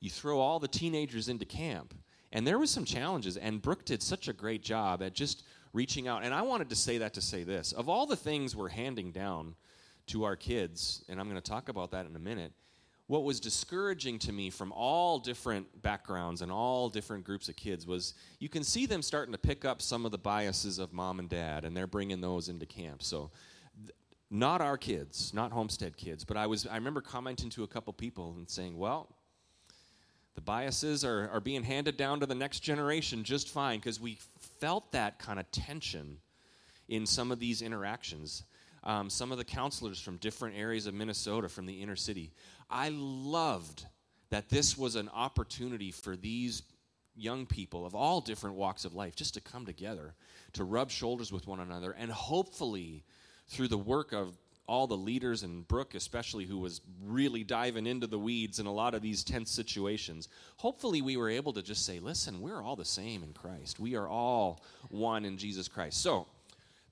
You 0.00 0.10
throw 0.10 0.38
all 0.38 0.58
the 0.58 0.68
teenagers 0.68 1.28
into 1.28 1.44
camp, 1.44 1.94
and 2.32 2.46
there 2.46 2.58
was 2.58 2.70
some 2.70 2.84
challenges. 2.84 3.36
And 3.36 3.62
Brooke 3.62 3.84
did 3.84 4.02
such 4.02 4.28
a 4.28 4.32
great 4.32 4.62
job 4.62 5.02
at 5.02 5.14
just 5.14 5.44
reaching 5.72 6.06
out. 6.06 6.22
And 6.22 6.34
I 6.34 6.42
wanted 6.42 6.68
to 6.68 6.76
say 6.76 6.98
that 6.98 7.14
to 7.14 7.20
say 7.22 7.42
this: 7.42 7.72
of 7.72 7.88
all 7.88 8.06
the 8.06 8.16
things 8.16 8.54
we're 8.54 8.68
handing 8.68 9.12
down 9.12 9.54
to 10.08 10.24
our 10.24 10.36
kids, 10.36 11.04
and 11.08 11.20
I'm 11.20 11.28
going 11.28 11.40
to 11.40 11.50
talk 11.50 11.68
about 11.68 11.90
that 11.92 12.06
in 12.06 12.14
a 12.16 12.18
minute. 12.20 12.52
What 13.06 13.24
was 13.24 13.40
discouraging 13.40 14.18
to 14.20 14.32
me 14.32 14.50
from 14.50 14.70
all 14.72 15.18
different 15.18 15.82
backgrounds 15.82 16.42
and 16.42 16.52
all 16.52 16.90
different 16.90 17.24
groups 17.24 17.48
of 17.48 17.56
kids 17.56 17.86
was 17.86 18.14
you 18.38 18.50
can 18.50 18.62
see 18.62 18.84
them 18.84 19.00
starting 19.00 19.32
to 19.32 19.38
pick 19.38 19.64
up 19.64 19.80
some 19.80 20.04
of 20.04 20.12
the 20.12 20.18
biases 20.18 20.78
of 20.78 20.92
mom 20.92 21.18
and 21.18 21.28
dad, 21.28 21.64
and 21.64 21.76
they're 21.76 21.86
bringing 21.86 22.20
those 22.20 22.50
into 22.50 22.66
camp. 22.66 23.02
So, 23.02 23.30
th- 23.80 23.92
not 24.30 24.60
our 24.60 24.76
kids, 24.76 25.32
not 25.32 25.52
homestead 25.52 25.96
kids, 25.96 26.24
but 26.24 26.36
I 26.36 26.46
was 26.46 26.66
I 26.66 26.74
remember 26.74 27.00
commenting 27.00 27.48
to 27.50 27.62
a 27.62 27.66
couple 27.66 27.94
people 27.94 28.34
and 28.36 28.48
saying, 28.48 28.76
"Well, 28.76 29.08
the 30.38 30.42
biases 30.42 31.04
are, 31.04 31.28
are 31.30 31.40
being 31.40 31.64
handed 31.64 31.96
down 31.96 32.20
to 32.20 32.26
the 32.26 32.34
next 32.34 32.60
generation 32.60 33.24
just 33.24 33.48
fine 33.48 33.80
because 33.80 33.98
we 33.98 34.18
felt 34.60 34.92
that 34.92 35.18
kind 35.18 35.40
of 35.40 35.50
tension 35.50 36.18
in 36.88 37.06
some 37.06 37.32
of 37.32 37.40
these 37.40 37.60
interactions 37.60 38.44
um, 38.88 39.10
some 39.10 39.30
of 39.30 39.36
the 39.36 39.44
counselors 39.44 40.00
from 40.00 40.16
different 40.16 40.56
areas 40.56 40.86
of 40.86 40.94
Minnesota, 40.94 41.48
from 41.48 41.66
the 41.66 41.82
inner 41.82 41.94
city. 41.94 42.32
I 42.70 42.88
loved 42.88 43.84
that 44.30 44.48
this 44.48 44.78
was 44.78 44.96
an 44.96 45.10
opportunity 45.14 45.90
for 45.90 46.16
these 46.16 46.62
young 47.14 47.44
people 47.44 47.84
of 47.84 47.94
all 47.94 48.22
different 48.22 48.56
walks 48.56 48.86
of 48.86 48.94
life 48.94 49.14
just 49.14 49.34
to 49.34 49.42
come 49.42 49.66
together, 49.66 50.14
to 50.54 50.64
rub 50.64 50.90
shoulders 50.90 51.30
with 51.30 51.46
one 51.46 51.60
another, 51.60 51.94
and 51.98 52.10
hopefully, 52.10 53.04
through 53.46 53.68
the 53.68 53.76
work 53.76 54.12
of 54.12 54.38
all 54.66 54.86
the 54.86 54.96
leaders 54.96 55.42
and 55.42 55.66
Brooke 55.68 55.94
especially 55.94 56.44
who 56.44 56.58
was 56.58 56.82
really 57.02 57.42
diving 57.42 57.86
into 57.86 58.06
the 58.06 58.18
weeds 58.18 58.58
in 58.58 58.66
a 58.66 58.72
lot 58.72 58.94
of 58.94 59.00
these 59.00 59.24
tense 59.24 59.50
situations 59.50 60.28
hopefully 60.58 61.00
we 61.00 61.16
were 61.16 61.30
able 61.30 61.54
to 61.54 61.62
just 61.62 61.86
say 61.86 62.00
listen 62.00 62.42
we're 62.42 62.62
all 62.62 62.76
the 62.76 62.84
same 62.84 63.22
in 63.22 63.32
Christ 63.32 63.80
we 63.80 63.96
are 63.96 64.06
all 64.06 64.62
one 64.90 65.24
in 65.24 65.38
Jesus 65.38 65.68
Christ 65.68 66.02
so 66.02 66.26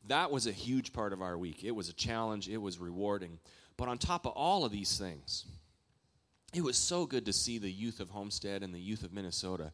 that 0.08 0.30
was 0.30 0.46
a 0.46 0.52
huge 0.52 0.92
part 0.92 1.12
of 1.12 1.22
our 1.22 1.36
week. 1.36 1.64
It 1.64 1.72
was 1.72 1.88
a 1.88 1.92
challenge, 1.92 2.48
it 2.48 2.58
was 2.58 2.78
rewarding. 2.78 3.38
But 3.76 3.88
on 3.88 3.98
top 3.98 4.26
of 4.26 4.32
all 4.32 4.64
of 4.64 4.72
these 4.72 4.98
things, 4.98 5.44
it 6.54 6.62
was 6.62 6.76
so 6.76 7.06
good 7.06 7.26
to 7.26 7.32
see 7.32 7.58
the 7.58 7.70
youth 7.70 8.00
of 8.00 8.10
Homestead 8.10 8.62
and 8.62 8.74
the 8.74 8.80
youth 8.80 9.02
of 9.02 9.12
Minnesota, 9.12 9.72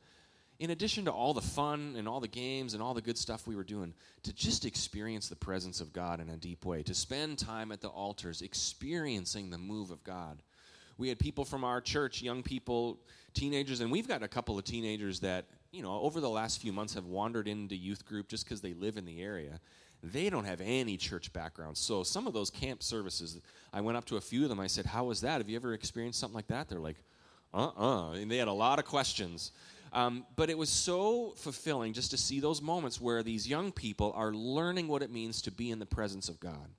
in 0.58 0.70
addition 0.70 1.04
to 1.04 1.12
all 1.12 1.34
the 1.34 1.40
fun 1.40 1.94
and 1.96 2.08
all 2.08 2.20
the 2.20 2.28
games 2.28 2.74
and 2.74 2.82
all 2.82 2.94
the 2.94 3.02
good 3.02 3.18
stuff 3.18 3.46
we 3.46 3.56
were 3.56 3.64
doing, 3.64 3.94
to 4.22 4.32
just 4.32 4.64
experience 4.64 5.28
the 5.28 5.36
presence 5.36 5.80
of 5.80 5.92
God 5.92 6.20
in 6.20 6.28
a 6.28 6.36
deep 6.36 6.64
way, 6.64 6.82
to 6.82 6.94
spend 6.94 7.38
time 7.38 7.72
at 7.72 7.80
the 7.80 7.88
altars 7.88 8.42
experiencing 8.42 9.50
the 9.50 9.58
move 9.58 9.90
of 9.90 10.02
God. 10.04 10.42
We 10.98 11.08
had 11.08 11.18
people 11.18 11.44
from 11.44 11.64
our 11.64 11.80
church, 11.80 12.22
young 12.22 12.42
people, 12.42 13.00
teenagers, 13.34 13.80
and 13.80 13.90
we've 13.90 14.08
got 14.08 14.22
a 14.22 14.28
couple 14.28 14.58
of 14.58 14.64
teenagers 14.64 15.20
that 15.20 15.46
you 15.72 15.82
know, 15.82 16.00
over 16.00 16.20
the 16.20 16.28
last 16.28 16.60
few 16.60 16.72
months 16.72 16.94
have 16.94 17.06
wandered 17.06 17.48
into 17.48 17.74
youth 17.74 18.04
group 18.04 18.28
just 18.28 18.44
because 18.44 18.60
they 18.60 18.74
live 18.74 18.98
in 18.98 19.06
the 19.06 19.22
area. 19.22 19.58
They 20.02 20.30
don't 20.30 20.44
have 20.44 20.60
any 20.60 20.96
church 20.96 21.32
background. 21.32 21.76
So 21.76 22.02
some 22.02 22.26
of 22.26 22.32
those 22.32 22.50
camp 22.50 22.82
services, 22.82 23.40
I 23.72 23.80
went 23.80 23.96
up 23.96 24.04
to 24.06 24.16
a 24.16 24.20
few 24.20 24.42
of 24.42 24.48
them. 24.48 24.58
I 24.58 24.66
said, 24.66 24.86
How 24.86 25.04
was 25.04 25.20
that? 25.20 25.38
Have 25.38 25.48
you 25.48 25.56
ever 25.56 25.74
experienced 25.74 26.18
something 26.18 26.34
like 26.34 26.48
that? 26.48 26.68
They're 26.68 26.80
like, 26.80 26.96
Uh 27.54 27.70
uh 27.76 28.12
And 28.12 28.30
they 28.30 28.38
had 28.38 28.48
a 28.48 28.52
lot 28.52 28.78
of 28.78 28.84
questions. 28.84 29.52
Um, 29.92 30.24
but 30.36 30.48
it 30.48 30.56
was 30.56 30.70
so 30.70 31.34
fulfilling 31.36 31.92
just 31.92 32.10
to 32.12 32.16
see 32.16 32.40
those 32.40 32.62
moments 32.62 33.00
where 33.00 33.22
these 33.22 33.46
young 33.46 33.70
people 33.70 34.12
are 34.16 34.32
learning 34.32 34.88
what 34.88 35.02
it 35.02 35.10
means 35.10 35.42
to 35.42 35.50
be 35.50 35.70
in 35.70 35.78
the 35.78 35.86
presence 35.86 36.30
of 36.30 36.40
God. 36.40 36.70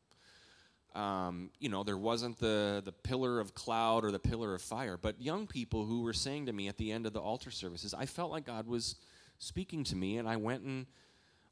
Um, 0.96 1.52
you 1.60 1.70
know, 1.70 1.84
there 1.84 1.98
wasn't 1.98 2.40
the, 2.40 2.82
the 2.84 2.92
pillar 2.92 3.40
of 3.40 3.54
cloud 3.54 4.04
or 4.04 4.12
the 4.12 4.20
pillar 4.20 4.54
of 4.54 4.62
fire, 4.62 4.98
but 4.98 5.22
young 5.22 5.48
people 5.48 5.86
who 5.86 6.02
were 6.02 6.14
saying 6.14 6.48
to 6.48 6.54
me 6.54 6.68
at 6.68 6.78
the 6.78 6.92
end 6.92 7.06
of 7.06 7.14
the 7.14 7.20
altar 7.20 7.52
services, 7.52 7.94
I 7.94 8.06
felt 8.06 8.32
like 8.32 8.46
God 8.46 8.68
was 8.68 8.96
speaking 9.40 9.84
to 9.86 9.96
me, 9.96 10.18
and 10.18 10.28
I 10.28 10.38
went 10.38 10.64
and 10.64 10.86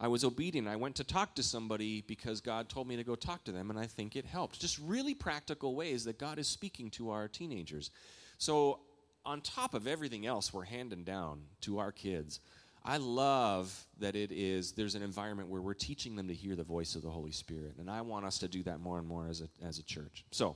I 0.01 0.07
was 0.07 0.23
obedient. 0.23 0.67
I 0.67 0.77
went 0.77 0.95
to 0.95 1.03
talk 1.03 1.35
to 1.35 1.43
somebody 1.43 2.01
because 2.01 2.41
God 2.41 2.69
told 2.69 2.87
me 2.87 2.95
to 2.95 3.03
go 3.03 3.13
talk 3.13 3.43
to 3.43 3.51
them, 3.51 3.69
and 3.69 3.77
I 3.77 3.85
think 3.85 4.15
it 4.15 4.25
helped. 4.25 4.59
Just 4.59 4.79
really 4.79 5.13
practical 5.13 5.75
ways 5.75 6.05
that 6.05 6.17
God 6.17 6.39
is 6.39 6.47
speaking 6.47 6.89
to 6.91 7.11
our 7.11 7.27
teenagers. 7.27 7.91
So 8.39 8.79
on 9.23 9.41
top 9.41 9.75
of 9.75 9.85
everything 9.85 10.25
else 10.25 10.51
we're 10.51 10.63
handing 10.63 11.03
down 11.03 11.41
to 11.61 11.77
our 11.77 11.91
kids, 11.91 12.39
I 12.83 12.97
love 12.97 13.85
that 13.99 14.15
it 14.15 14.31
is 14.31 14.71
there's 14.71 14.95
an 14.95 15.03
environment 15.03 15.49
where 15.49 15.61
we're 15.61 15.75
teaching 15.75 16.15
them 16.15 16.27
to 16.29 16.33
hear 16.33 16.55
the 16.55 16.63
voice 16.63 16.95
of 16.95 17.03
the 17.03 17.11
Holy 17.11 17.31
Spirit, 17.31 17.75
and 17.77 17.87
I 17.87 18.01
want 18.01 18.25
us 18.25 18.39
to 18.39 18.47
do 18.47 18.63
that 18.63 18.79
more 18.79 18.97
and 18.97 19.07
more 19.07 19.27
as 19.27 19.41
a 19.41 19.49
as 19.63 19.77
a 19.77 19.83
church. 19.83 20.25
So, 20.31 20.55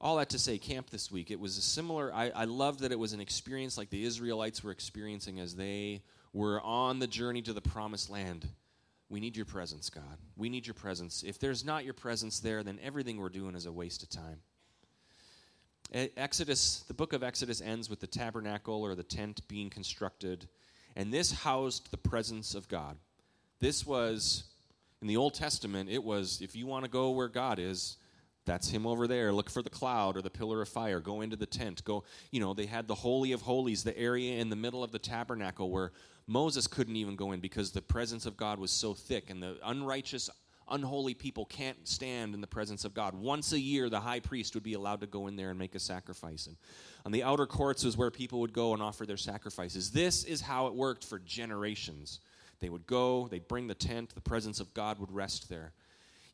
all 0.00 0.16
that 0.18 0.30
to 0.30 0.38
say, 0.38 0.58
camp 0.58 0.90
this 0.90 1.10
week 1.10 1.32
it 1.32 1.40
was 1.40 1.58
a 1.58 1.60
similar. 1.60 2.14
I, 2.14 2.30
I 2.30 2.44
loved 2.44 2.80
that 2.80 2.92
it 2.92 2.98
was 3.00 3.14
an 3.14 3.20
experience 3.20 3.76
like 3.76 3.90
the 3.90 4.04
Israelites 4.04 4.62
were 4.62 4.70
experiencing 4.70 5.40
as 5.40 5.56
they 5.56 6.02
were 6.32 6.60
on 6.60 6.98
the 6.98 7.06
journey 7.06 7.42
to 7.42 7.52
the 7.52 7.60
promised 7.60 8.10
land. 8.10 8.48
We 9.08 9.20
need 9.20 9.36
your 9.36 9.46
presence, 9.46 9.90
God. 9.90 10.18
We 10.36 10.48
need 10.48 10.66
your 10.66 10.74
presence. 10.74 11.22
If 11.22 11.38
there's 11.38 11.64
not 11.64 11.84
your 11.84 11.94
presence 11.94 12.40
there, 12.40 12.62
then 12.62 12.78
everything 12.82 13.18
we're 13.18 13.28
doing 13.28 13.54
is 13.54 13.66
a 13.66 13.72
waste 13.72 14.02
of 14.02 14.08
time. 14.08 14.38
Exodus, 16.16 16.84
the 16.88 16.94
book 16.94 17.12
of 17.12 17.22
Exodus 17.22 17.60
ends 17.60 17.90
with 17.90 18.00
the 18.00 18.06
tabernacle 18.06 18.82
or 18.82 18.94
the 18.94 19.02
tent 19.02 19.46
being 19.46 19.68
constructed, 19.68 20.48
and 20.96 21.12
this 21.12 21.32
housed 21.32 21.90
the 21.90 21.98
presence 21.98 22.54
of 22.54 22.68
God. 22.68 22.96
This 23.60 23.86
was, 23.86 24.44
in 25.02 25.08
the 25.08 25.18
Old 25.18 25.34
Testament, 25.34 25.90
it 25.90 26.02
was 26.02 26.40
if 26.40 26.56
you 26.56 26.66
want 26.66 26.86
to 26.86 26.90
go 26.90 27.10
where 27.10 27.28
God 27.28 27.58
is, 27.58 27.98
that's 28.44 28.68
him 28.68 28.86
over 28.86 29.06
there. 29.06 29.32
Look 29.32 29.50
for 29.50 29.62
the 29.62 29.70
cloud 29.70 30.16
or 30.16 30.22
the 30.22 30.30
pillar 30.30 30.62
of 30.62 30.68
fire. 30.68 31.00
Go 31.00 31.20
into 31.20 31.36
the 31.36 31.46
tent. 31.46 31.84
Go, 31.84 32.04
you 32.30 32.40
know, 32.40 32.54
they 32.54 32.66
had 32.66 32.88
the 32.88 32.94
Holy 32.94 33.32
of 33.32 33.42
Holies, 33.42 33.84
the 33.84 33.96
area 33.96 34.40
in 34.40 34.50
the 34.50 34.56
middle 34.56 34.82
of 34.82 34.90
the 34.90 34.98
tabernacle 34.98 35.70
where 35.70 35.92
Moses 36.26 36.66
couldn't 36.66 36.96
even 36.96 37.16
go 37.16 37.32
in 37.32 37.40
because 37.40 37.70
the 37.70 37.82
presence 37.82 38.26
of 38.26 38.36
God 38.36 38.58
was 38.58 38.70
so 38.70 38.94
thick 38.94 39.30
and 39.30 39.42
the 39.42 39.58
unrighteous 39.64 40.28
unholy 40.70 41.12
people 41.12 41.44
can't 41.44 41.76
stand 41.86 42.34
in 42.34 42.40
the 42.40 42.46
presence 42.46 42.84
of 42.84 42.94
God. 42.94 43.14
Once 43.14 43.52
a 43.52 43.60
year, 43.60 43.88
the 43.90 44.00
high 44.00 44.20
priest 44.20 44.54
would 44.54 44.62
be 44.62 44.74
allowed 44.74 45.00
to 45.00 45.06
go 45.06 45.26
in 45.26 45.36
there 45.36 45.50
and 45.50 45.58
make 45.58 45.74
a 45.74 45.80
sacrifice. 45.80 46.46
And 46.46 46.56
on 47.04 47.12
the 47.12 47.22
outer 47.22 47.46
courts 47.46 47.84
was 47.84 47.96
where 47.96 48.10
people 48.10 48.40
would 48.40 48.52
go 48.52 48.72
and 48.72 48.82
offer 48.82 49.04
their 49.04 49.16
sacrifices. 49.16 49.90
This 49.90 50.24
is 50.24 50.40
how 50.40 50.68
it 50.68 50.74
worked 50.74 51.04
for 51.04 51.18
generations. 51.18 52.20
They 52.60 52.70
would 52.70 52.86
go, 52.86 53.28
they'd 53.28 53.48
bring 53.48 53.66
the 53.66 53.74
tent, 53.74 54.14
the 54.14 54.20
presence 54.20 54.60
of 54.60 54.72
God 54.72 54.98
would 54.98 55.12
rest 55.12 55.48
there 55.48 55.72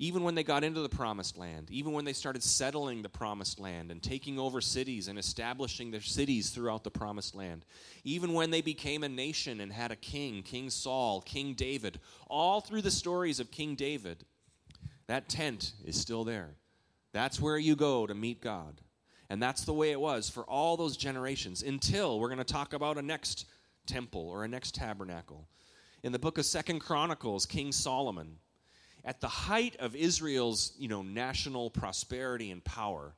even 0.00 0.22
when 0.22 0.36
they 0.36 0.44
got 0.44 0.62
into 0.62 0.80
the 0.80 0.88
promised 0.88 1.36
land, 1.36 1.70
even 1.70 1.92
when 1.92 2.04
they 2.04 2.12
started 2.12 2.42
settling 2.42 3.02
the 3.02 3.08
promised 3.08 3.58
land 3.58 3.90
and 3.90 4.00
taking 4.00 4.38
over 4.38 4.60
cities 4.60 5.08
and 5.08 5.18
establishing 5.18 5.90
their 5.90 6.00
cities 6.00 6.50
throughout 6.50 6.84
the 6.84 6.90
promised 6.90 7.34
land, 7.34 7.64
even 8.04 8.32
when 8.32 8.50
they 8.50 8.60
became 8.60 9.02
a 9.02 9.08
nation 9.08 9.60
and 9.60 9.72
had 9.72 9.90
a 9.90 9.96
king, 9.96 10.42
King 10.42 10.70
Saul, 10.70 11.20
King 11.22 11.54
David, 11.54 11.98
all 12.28 12.60
through 12.60 12.82
the 12.82 12.90
stories 12.92 13.40
of 13.40 13.50
King 13.50 13.74
David, 13.74 14.24
that 15.08 15.28
tent 15.28 15.72
is 15.84 16.00
still 16.00 16.22
there. 16.22 16.50
That's 17.12 17.40
where 17.40 17.58
you 17.58 17.74
go 17.74 18.06
to 18.06 18.14
meet 18.14 18.40
God. 18.40 18.80
And 19.30 19.42
that's 19.42 19.64
the 19.64 19.74
way 19.74 19.90
it 19.90 20.00
was 20.00 20.30
for 20.30 20.44
all 20.44 20.76
those 20.76 20.96
generations 20.96 21.62
until 21.62 22.20
we're 22.20 22.28
going 22.28 22.38
to 22.38 22.44
talk 22.44 22.72
about 22.72 22.98
a 22.98 23.02
next 23.02 23.46
temple 23.86 24.28
or 24.28 24.44
a 24.44 24.48
next 24.48 24.74
tabernacle. 24.74 25.48
In 26.04 26.12
the 26.12 26.18
book 26.18 26.38
of 26.38 26.46
Second 26.46 26.78
Chronicles, 26.78 27.44
King 27.44 27.72
Solomon 27.72 28.36
at 29.04 29.20
the 29.20 29.28
height 29.28 29.76
of 29.78 29.96
Israel's, 29.96 30.72
you 30.78 30.88
know, 30.88 31.02
national 31.02 31.70
prosperity 31.70 32.50
and 32.50 32.62
power, 32.64 33.14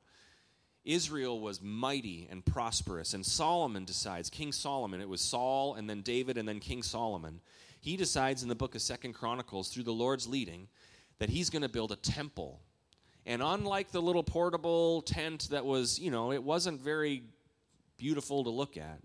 Israel 0.85 1.41
was 1.41 1.61
mighty 1.61 2.27
and 2.31 2.45
prosperous. 2.45 3.15
And 3.15 3.25
Solomon 3.25 3.85
decides, 3.85 4.31
King 4.31 4.53
Solomon, 4.53 5.01
it 5.01 5.09
was 5.09 5.21
Saul 5.21 5.75
and 5.75 5.89
then 5.89 6.01
David 6.01 6.39
and 6.39 6.49
then 6.49 6.61
King 6.61 6.83
Solomon. 6.83 7.41
He 7.81 7.97
decides 7.97 8.43
in 8.43 8.49
the 8.49 8.55
book 8.55 8.75
of 8.75 8.83
Second 8.83 9.15
Chronicles, 9.15 9.69
through 9.69 9.85
the 9.85 9.93
Lord's 9.93 10.27
leading, 10.27 10.69
that 11.19 11.31
he's 11.31 11.51
going 11.51 11.63
to 11.63 11.69
build 11.69 11.93
a 11.93 11.97
temple. 11.97 12.61
And 13.27 13.43
unlike 13.43 13.91
the 13.91 14.03
little 14.03 14.23
portable 14.23 15.03
tent 15.03 15.49
that 15.51 15.65
was, 15.65 15.99
you 15.99 16.11
know, 16.11 16.33
it 16.33 16.43
wasn't 16.43 16.81
very 16.81 17.23
beautiful 17.99 18.45
to 18.45 18.51
look 18.51 18.77
at, 18.77 19.01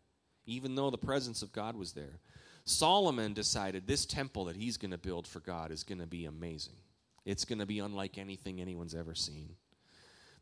even 0.45 0.75
though 0.75 0.89
the 0.89 0.97
presence 0.97 1.41
of 1.41 1.51
God 1.51 1.75
was 1.75 1.91
there. 1.91 2.19
Solomon 2.65 3.34
decided 3.34 3.86
this 3.86 4.06
temple 4.06 4.45
that 4.45 4.56
he's 4.56 4.78
going 4.78 4.91
to 4.91 4.97
build 4.97 5.28
for 5.28 5.39
God 5.39 5.71
is 5.71 5.84
going 5.84 5.99
to 5.99 6.08
be 6.08 6.25
amazing. 6.25 6.75
It's 7.23 7.45
going 7.45 7.60
to 7.60 7.65
be 7.65 7.80
unlike 7.80 8.17
anything 8.17 8.60
anyone's 8.60 8.95
ever 8.95 9.15
seen. 9.15 9.56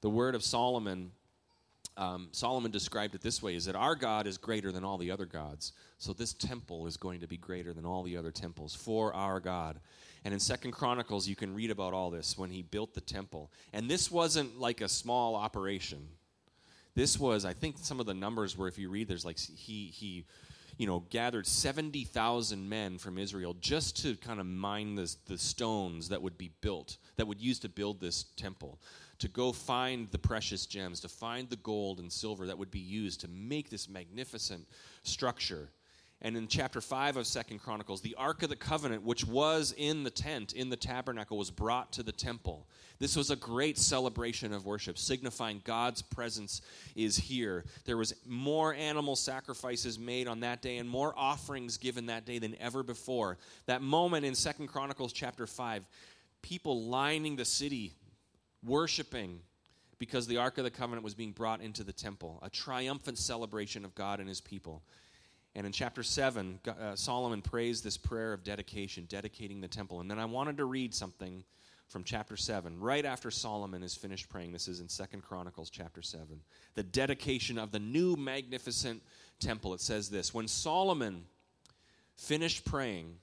The 0.02 0.10
word 0.10 0.36
of 0.36 0.44
Solomon, 0.44 1.12
um, 1.98 2.30
Solomon 2.32 2.72
described 2.72 3.16
it 3.16 3.22
this 3.22 3.42
way 3.42 3.56
is 3.56 3.66
that 3.66 3.76
our 3.76 3.96
God 3.96 4.26
is 4.26 4.38
greater 4.38 4.72
than 4.72 4.84
all 4.84 4.98
the 4.98 5.12
other 5.12 5.26
gods. 5.26 5.74
So 5.98 6.14
this 6.14 6.34
temple 6.34 6.88
is 6.88 6.98
going 6.98 7.22
to 7.22 7.28
be 7.28 7.38
greater 7.38 7.74
than 7.74 7.86
all 7.86 8.04
the 8.04 8.18
other 8.18 8.32
temples 8.32 8.74
for 8.74 9.14
our 9.14 9.40
God. 9.40 9.80
And 10.26 10.34
in 10.34 10.40
Second 10.40 10.72
Chronicles, 10.72 11.28
you 11.28 11.36
can 11.36 11.54
read 11.54 11.72
about 11.72 11.94
all 11.94 12.10
this 12.10 12.38
when 12.38 12.50
he 12.50 12.62
built 12.62 12.94
the 12.94 13.02
temple. 13.02 13.52
And 13.74 13.90
this 13.90 14.10
wasn't 14.10 14.60
like 14.60 14.80
a 14.80 14.88
small 14.88 15.36
operation. 15.36 16.08
This 16.96 17.20
was, 17.20 17.44
I 17.44 17.54
think, 17.54 17.78
some 17.80 18.00
of 18.00 18.06
the 18.06 18.14
numbers 18.14 18.58
where 18.58 18.68
if 18.68 18.78
you 18.78 18.90
read, 18.90 19.08
there's 19.08 19.26
like 19.26 19.40
he 19.40 19.88
he 19.88 20.26
you 20.78 20.88
know, 20.88 21.04
gathered 21.10 21.46
70,000 21.46 22.68
men 22.68 22.98
from 22.98 23.18
Israel 23.18 23.56
just 23.60 24.02
to 24.04 24.16
kind 24.18 24.40
of 24.40 24.46
mine 24.46 24.96
the, 24.96 25.14
the 25.28 25.38
stones 25.38 26.10
that 26.10 26.22
would 26.22 26.38
be 26.38 26.52
built, 26.62 26.98
that 27.16 27.28
would 27.28 27.42
use 27.42 27.60
to 27.60 27.70
build 27.70 28.00
this 28.00 28.26
temple, 28.36 28.80
to 29.20 29.28
go 29.28 29.52
find 29.52 30.10
the 30.12 30.18
precious 30.18 30.66
gems, 30.66 31.00
to 31.02 31.10
find 31.10 31.50
the 31.50 31.58
gold 31.58 32.00
and 32.00 32.12
silver 32.12 32.48
that 32.48 32.58
would 32.58 32.72
be 32.72 32.80
used 32.80 33.22
to 33.22 33.28
make 33.28 33.70
this 33.70 33.88
magnificent 33.88 34.68
structure. 35.04 35.70
And 36.26 36.38
in 36.38 36.48
chapter 36.48 36.80
5 36.80 37.18
of 37.18 37.28
Second 37.28 37.60
Chronicles, 37.60 38.00
the 38.00 38.16
Ark 38.16 38.44
of 38.44 38.50
the 38.50 38.56
Covenant, 38.56 39.04
which 39.04 39.28
was 39.28 39.76
in 39.78 40.04
the 40.04 40.10
tent, 40.10 40.54
in 40.54 40.70
the 40.70 40.78
tabernacle, 40.78 41.38
was 41.38 41.52
brought 41.52 41.92
to 41.94 42.04
the 42.04 42.14
temple. 42.14 42.66
This 42.98 43.18
was 43.18 43.30
a 43.30 43.36
great 43.36 43.78
celebration 43.78 44.54
of 44.54 44.66
worship, 44.66 44.98
signifying 44.98 45.62
God's 45.66 46.02
presence 46.02 46.62
is 46.96 47.18
here. 47.18 47.66
There 47.84 47.98
was 47.98 48.14
more 48.26 48.74
animal 48.74 49.18
sacrifices 49.18 50.00
made 50.00 50.30
on 50.30 50.40
that 50.40 50.62
day 50.62 50.78
and 50.78 50.88
more 50.88 51.14
offerings 51.18 51.76
given 51.78 52.06
that 52.06 52.26
day 52.26 52.40
than 52.40 52.56
ever 52.58 52.84
before. 52.84 53.38
That 53.66 53.82
moment 53.82 54.24
in 54.24 54.34
Second 54.34 54.68
Chronicles 54.68 55.12
chapter 55.12 55.46
5, 55.46 55.86
people 56.42 56.84
lining 56.84 57.36
the 57.36 57.44
city, 57.44 57.92
worshiping, 58.66 59.42
because 60.00 60.26
the 60.26 60.38
Ark 60.38 60.58
of 60.58 60.64
the 60.64 60.72
Covenant 60.72 61.04
was 61.04 61.16
being 61.16 61.32
brought 61.32 61.60
into 61.60 61.84
the 61.84 61.92
temple, 61.92 62.40
a 62.42 62.50
triumphant 62.50 63.18
celebration 63.18 63.84
of 63.84 63.94
God 63.96 64.22
and 64.22 64.30
his 64.30 64.40
people. 64.40 64.84
And 65.56 65.68
in 65.68 65.72
chapter 65.72 66.02
7, 66.02 66.60
uh, 66.68 66.96
Solomon 66.96 67.42
prays 67.42 67.82
this 67.82 67.98
prayer 67.98 68.34
of 68.34 68.44
dedication, 68.44 69.06
dedicating 69.08 69.62
the 69.62 69.68
temple. 69.68 70.02
And 70.02 70.10
then 70.10 70.20
I 70.20 70.26
wanted 70.26 70.58
to 70.58 70.66
read 70.66 70.96
something 70.96 71.44
from 71.88 72.04
chapter 72.04 72.36
7, 72.36 72.80
right 72.80 73.06
after 73.06 73.30
Solomon 73.30 73.84
is 73.84 73.94
finished 73.94 74.28
praying. 74.28 74.52
This 74.52 74.68
is 74.68 74.80
in 74.80 74.90
Second 74.90 75.22
Chronicles 75.22 75.70
chapter 75.70 76.02
7. 76.02 76.42
The 76.74 76.82
dedication 76.82 77.60
of 77.60 77.72
the 77.72 77.80
new 77.80 78.16
magnificent 78.16 79.04
temple. 79.40 79.76
It 79.76 79.82
says 79.82 80.10
this 80.10 80.34
When 80.34 80.48
Solomon 80.48 81.26
finished 82.16 82.66
praying, 82.66 83.18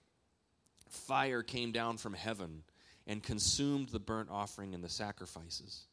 fire 0.89 1.43
came 1.43 1.73
down 1.73 1.97
from 1.97 2.15
heaven 2.15 2.63
and 3.09 3.23
consumed 3.23 3.89
the 3.89 3.99
burnt 3.99 4.29
offering 4.31 4.73
and 4.73 4.85
the 4.85 4.89
sacrifices. 4.89 5.87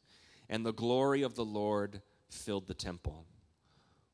And 0.48 0.64
the 0.64 0.72
glory 0.72 1.22
of 1.22 1.34
the 1.34 1.44
Lord 1.44 2.00
filled 2.30 2.68
the 2.68 2.74
temple. 2.74 3.26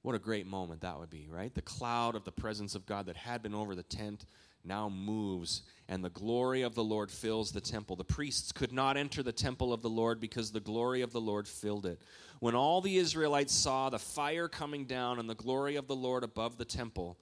What 0.05 0.15
a 0.15 0.19
great 0.19 0.47
moment 0.47 0.83
that 0.83 0.99
would 0.99 1.09
be, 1.09 1.29
right? 1.31 1.55
The 1.55 1.63
cloud 1.63 2.15
of 2.15 2.25
the 2.25 2.31
presence 2.31 2.75
of 2.75 2.85
God 2.85 3.07
that 3.07 3.17
had 3.17 3.43
been 3.43 3.55
over 3.55 3.75
the 3.75 3.83
tent 3.83 4.27
now 4.63 4.91
moves, 4.91 5.63
and 5.89 6.05
the 6.05 6.11
glory 6.11 6.61
of 6.61 6.75
the 6.75 6.85
Lord 6.85 7.11
fills 7.11 7.53
the 7.53 7.63
temple. 7.63 7.97
The 7.97 8.05
priests 8.05 8.53
could 8.53 8.71
not 8.71 8.99
enter 8.99 9.23
the 9.23 9.33
temple 9.33 9.73
of 9.73 9.81
the 9.81 9.89
Lord 9.89 10.21
because 10.21 10.53
the 10.53 10.61
glory 10.61 11.01
of 11.01 11.15
the 11.15 11.23
Lord 11.23 11.49
filled 11.49 11.87
it. 11.87 12.03
When 12.41 12.55
all 12.55 12.83
the 12.83 12.99
Israelites 12.99 13.55
saw 13.55 13.89
the 13.89 13.99
fire 13.99 14.47
coming 14.47 14.85
down 14.85 15.19
and 15.19 15.29
the 15.29 15.35
glory 15.35 15.77
of 15.77 15.87
the 15.87 15.97
Lord 15.97 16.23
above 16.23 16.59
the 16.59 16.67
temple, 16.67 17.17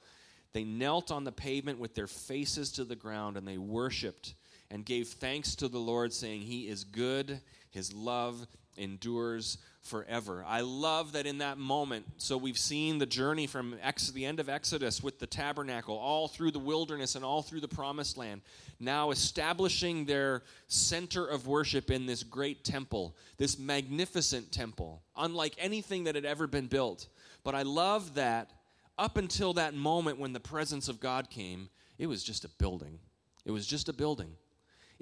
they 0.53 0.65
knelt 0.65 1.13
on 1.13 1.23
the 1.23 1.31
pavement 1.31 1.79
with 1.79 1.95
their 1.95 2.09
faces 2.09 2.73
to 2.73 2.85
the 2.85 2.97
ground 2.97 3.37
and 3.37 3.47
they 3.47 3.59
worshiped 3.59 4.35
and 4.73 4.85
gave 4.85 5.07
thanks 5.07 5.55
to 5.55 5.69
the 5.69 5.79
Lord, 5.79 6.13
saying, 6.13 6.41
He 6.41 6.67
is 6.67 6.83
good, 6.83 7.43
His 7.71 7.93
love 7.93 8.49
endures 8.77 9.59
forever. 9.83 10.45
I 10.47 10.61
love 10.61 11.13
that 11.13 11.27
in 11.27 11.39
that 11.39 11.59
moment. 11.59 12.07
So 12.17 12.37
we've 12.37 12.59
seen 12.59 12.99
the 12.99 13.07
journey 13.07 13.47
from 13.47 13.77
Ex- 13.83 14.11
the 14.11 14.25
end 14.25 14.39
of 14.39 14.49
Exodus 14.49 15.03
with 15.03 15.19
the 15.19 15.27
tabernacle, 15.27 15.97
all 15.97 16.29
through 16.29 16.53
the 16.53 16.59
wilderness 16.59 17.17
and 17.17 17.25
all 17.25 17.43
through 17.43 17.61
the 17.61 17.69
promised 17.69 18.17
land, 18.17 18.43
now 18.79 19.11
establishing 19.11 20.05
their 20.05 20.43
center 20.69 21.27
of 21.27 21.47
worship 21.47 21.91
in 21.91 22.07
this 22.07 22.23
great 22.23 22.65
temple, 22.65 23.17
this 23.39 23.59
magnificent 23.59 24.53
temple, 24.53 25.03
unlike 25.17 25.55
anything 25.59 26.05
that 26.05 26.15
had 26.15 26.25
ever 26.25 26.47
been 26.47 26.69
built. 26.69 27.09
But 27.43 27.55
I 27.55 27.63
love 27.63 28.15
that 28.15 28.53
up 28.99 29.17
until 29.17 29.53
that 29.55 29.75
moment 29.75 30.19
when 30.19 30.33
the 30.33 30.41
presence 30.41 30.89
of 30.89 31.01
God 31.01 31.29
came, 31.29 31.69
it 31.99 32.07
was 32.07 32.23
just 32.23 32.45
a 32.45 32.49
building. 32.49 33.01
It 33.45 33.51
was 33.51 33.67
just 33.67 33.89
a 33.89 33.93
building. 33.93 34.37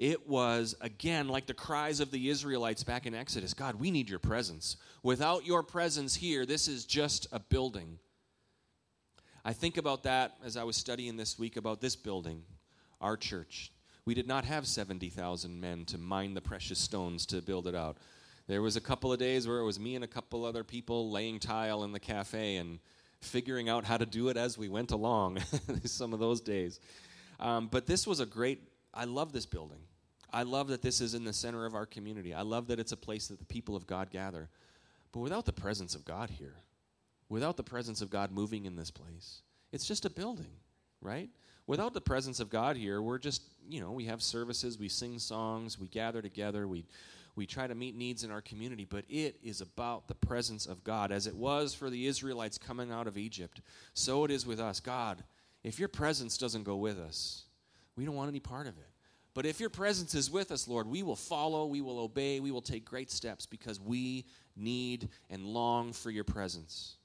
It 0.01 0.27
was, 0.27 0.73
again, 0.81 1.27
like 1.27 1.45
the 1.45 1.53
cries 1.53 1.99
of 1.99 2.09
the 2.09 2.29
Israelites 2.29 2.83
back 2.83 3.05
in 3.05 3.13
Exodus 3.13 3.53
God, 3.53 3.75
we 3.75 3.91
need 3.91 4.09
your 4.09 4.17
presence. 4.17 4.77
Without 5.03 5.45
your 5.45 5.61
presence 5.61 6.15
here, 6.15 6.43
this 6.43 6.67
is 6.67 6.85
just 6.85 7.27
a 7.31 7.39
building. 7.39 7.99
I 9.45 9.53
think 9.53 9.77
about 9.77 10.01
that 10.01 10.37
as 10.43 10.57
I 10.57 10.63
was 10.63 10.75
studying 10.75 11.17
this 11.17 11.37
week 11.37 11.55
about 11.55 11.81
this 11.81 11.95
building, 11.95 12.41
our 12.99 13.15
church. 13.15 13.71
We 14.03 14.15
did 14.15 14.27
not 14.27 14.43
have 14.43 14.65
70,000 14.65 15.61
men 15.61 15.85
to 15.85 15.99
mine 15.99 16.33
the 16.33 16.41
precious 16.41 16.79
stones 16.79 17.27
to 17.27 17.39
build 17.39 17.67
it 17.67 17.75
out. 17.75 17.97
There 18.47 18.63
was 18.63 18.77
a 18.77 18.81
couple 18.81 19.13
of 19.13 19.19
days 19.19 19.47
where 19.47 19.59
it 19.59 19.65
was 19.65 19.79
me 19.79 19.93
and 19.93 20.03
a 20.03 20.07
couple 20.07 20.45
other 20.45 20.63
people 20.63 21.11
laying 21.11 21.37
tile 21.37 21.83
in 21.83 21.91
the 21.91 21.99
cafe 21.99 22.55
and 22.55 22.79
figuring 23.19 23.69
out 23.69 23.85
how 23.85 23.97
to 23.97 24.07
do 24.07 24.29
it 24.29 24.35
as 24.35 24.57
we 24.57 24.67
went 24.67 24.89
along. 24.89 25.37
Some 25.85 26.11
of 26.11 26.19
those 26.19 26.41
days. 26.41 26.79
Um, 27.39 27.67
but 27.67 27.85
this 27.85 28.07
was 28.07 28.19
a 28.19 28.25
great, 28.25 28.63
I 28.95 29.05
love 29.05 29.31
this 29.31 29.45
building. 29.45 29.77
I 30.33 30.43
love 30.43 30.69
that 30.69 30.81
this 30.81 31.01
is 31.01 31.13
in 31.13 31.23
the 31.23 31.33
center 31.33 31.65
of 31.65 31.75
our 31.75 31.85
community. 31.85 32.33
I 32.33 32.41
love 32.41 32.67
that 32.67 32.79
it's 32.79 32.91
a 32.91 32.97
place 32.97 33.27
that 33.27 33.39
the 33.39 33.45
people 33.45 33.75
of 33.75 33.87
God 33.87 34.09
gather. 34.09 34.49
But 35.11 35.19
without 35.19 35.45
the 35.45 35.53
presence 35.53 35.93
of 35.93 36.05
God 36.05 36.29
here, 36.29 36.55
without 37.27 37.57
the 37.57 37.63
presence 37.63 38.01
of 38.01 38.09
God 38.09 38.31
moving 38.31 38.65
in 38.65 38.75
this 38.75 38.91
place, 38.91 39.41
it's 39.71 39.87
just 39.87 40.05
a 40.05 40.09
building, 40.09 40.51
right? 41.01 41.29
Without 41.67 41.93
the 41.93 42.01
presence 42.01 42.39
of 42.39 42.49
God 42.49 42.77
here, 42.77 43.01
we're 43.01 43.17
just, 43.17 43.43
you 43.69 43.81
know, 43.81 43.91
we 43.91 44.05
have 44.05 44.21
services, 44.21 44.79
we 44.79 44.89
sing 44.89 45.19
songs, 45.19 45.79
we 45.79 45.87
gather 45.87 46.21
together, 46.21 46.67
we 46.67 46.85
we 47.35 47.45
try 47.45 47.65
to 47.65 47.75
meet 47.75 47.95
needs 47.95 48.23
in 48.23 48.31
our 48.31 48.41
community, 48.41 48.85
but 48.85 49.05
it 49.09 49.37
is 49.41 49.61
about 49.61 50.07
the 50.07 50.15
presence 50.15 50.65
of 50.65 50.83
God. 50.83 51.11
As 51.11 51.27
it 51.27 51.35
was 51.35 51.73
for 51.73 51.89
the 51.89 52.05
Israelites 52.05 52.57
coming 52.57 52.91
out 52.91 53.07
of 53.07 53.17
Egypt, 53.17 53.61
so 53.93 54.25
it 54.25 54.31
is 54.31 54.45
with 54.45 54.59
us. 54.59 54.79
God, 54.79 55.23
if 55.63 55.79
your 55.79 55.87
presence 55.87 56.37
doesn't 56.37 56.63
go 56.63 56.75
with 56.75 56.99
us, 56.99 57.43
we 57.95 58.05
don't 58.05 58.15
want 58.15 58.29
any 58.29 58.41
part 58.41 58.67
of 58.67 58.77
it. 58.77 58.90
But 59.33 59.45
if 59.45 59.59
your 59.59 59.69
presence 59.69 60.13
is 60.13 60.29
with 60.29 60.51
us, 60.51 60.67
Lord, 60.67 60.87
we 60.87 61.03
will 61.03 61.15
follow, 61.15 61.65
we 61.65 61.81
will 61.81 61.99
obey, 61.99 62.39
we 62.39 62.51
will 62.51 62.61
take 62.61 62.83
great 62.83 63.09
steps 63.09 63.45
because 63.45 63.79
we 63.79 64.25
need 64.57 65.09
and 65.29 65.45
long 65.45 65.93
for 65.93 66.09
your 66.11 66.25
presence. 66.25 66.97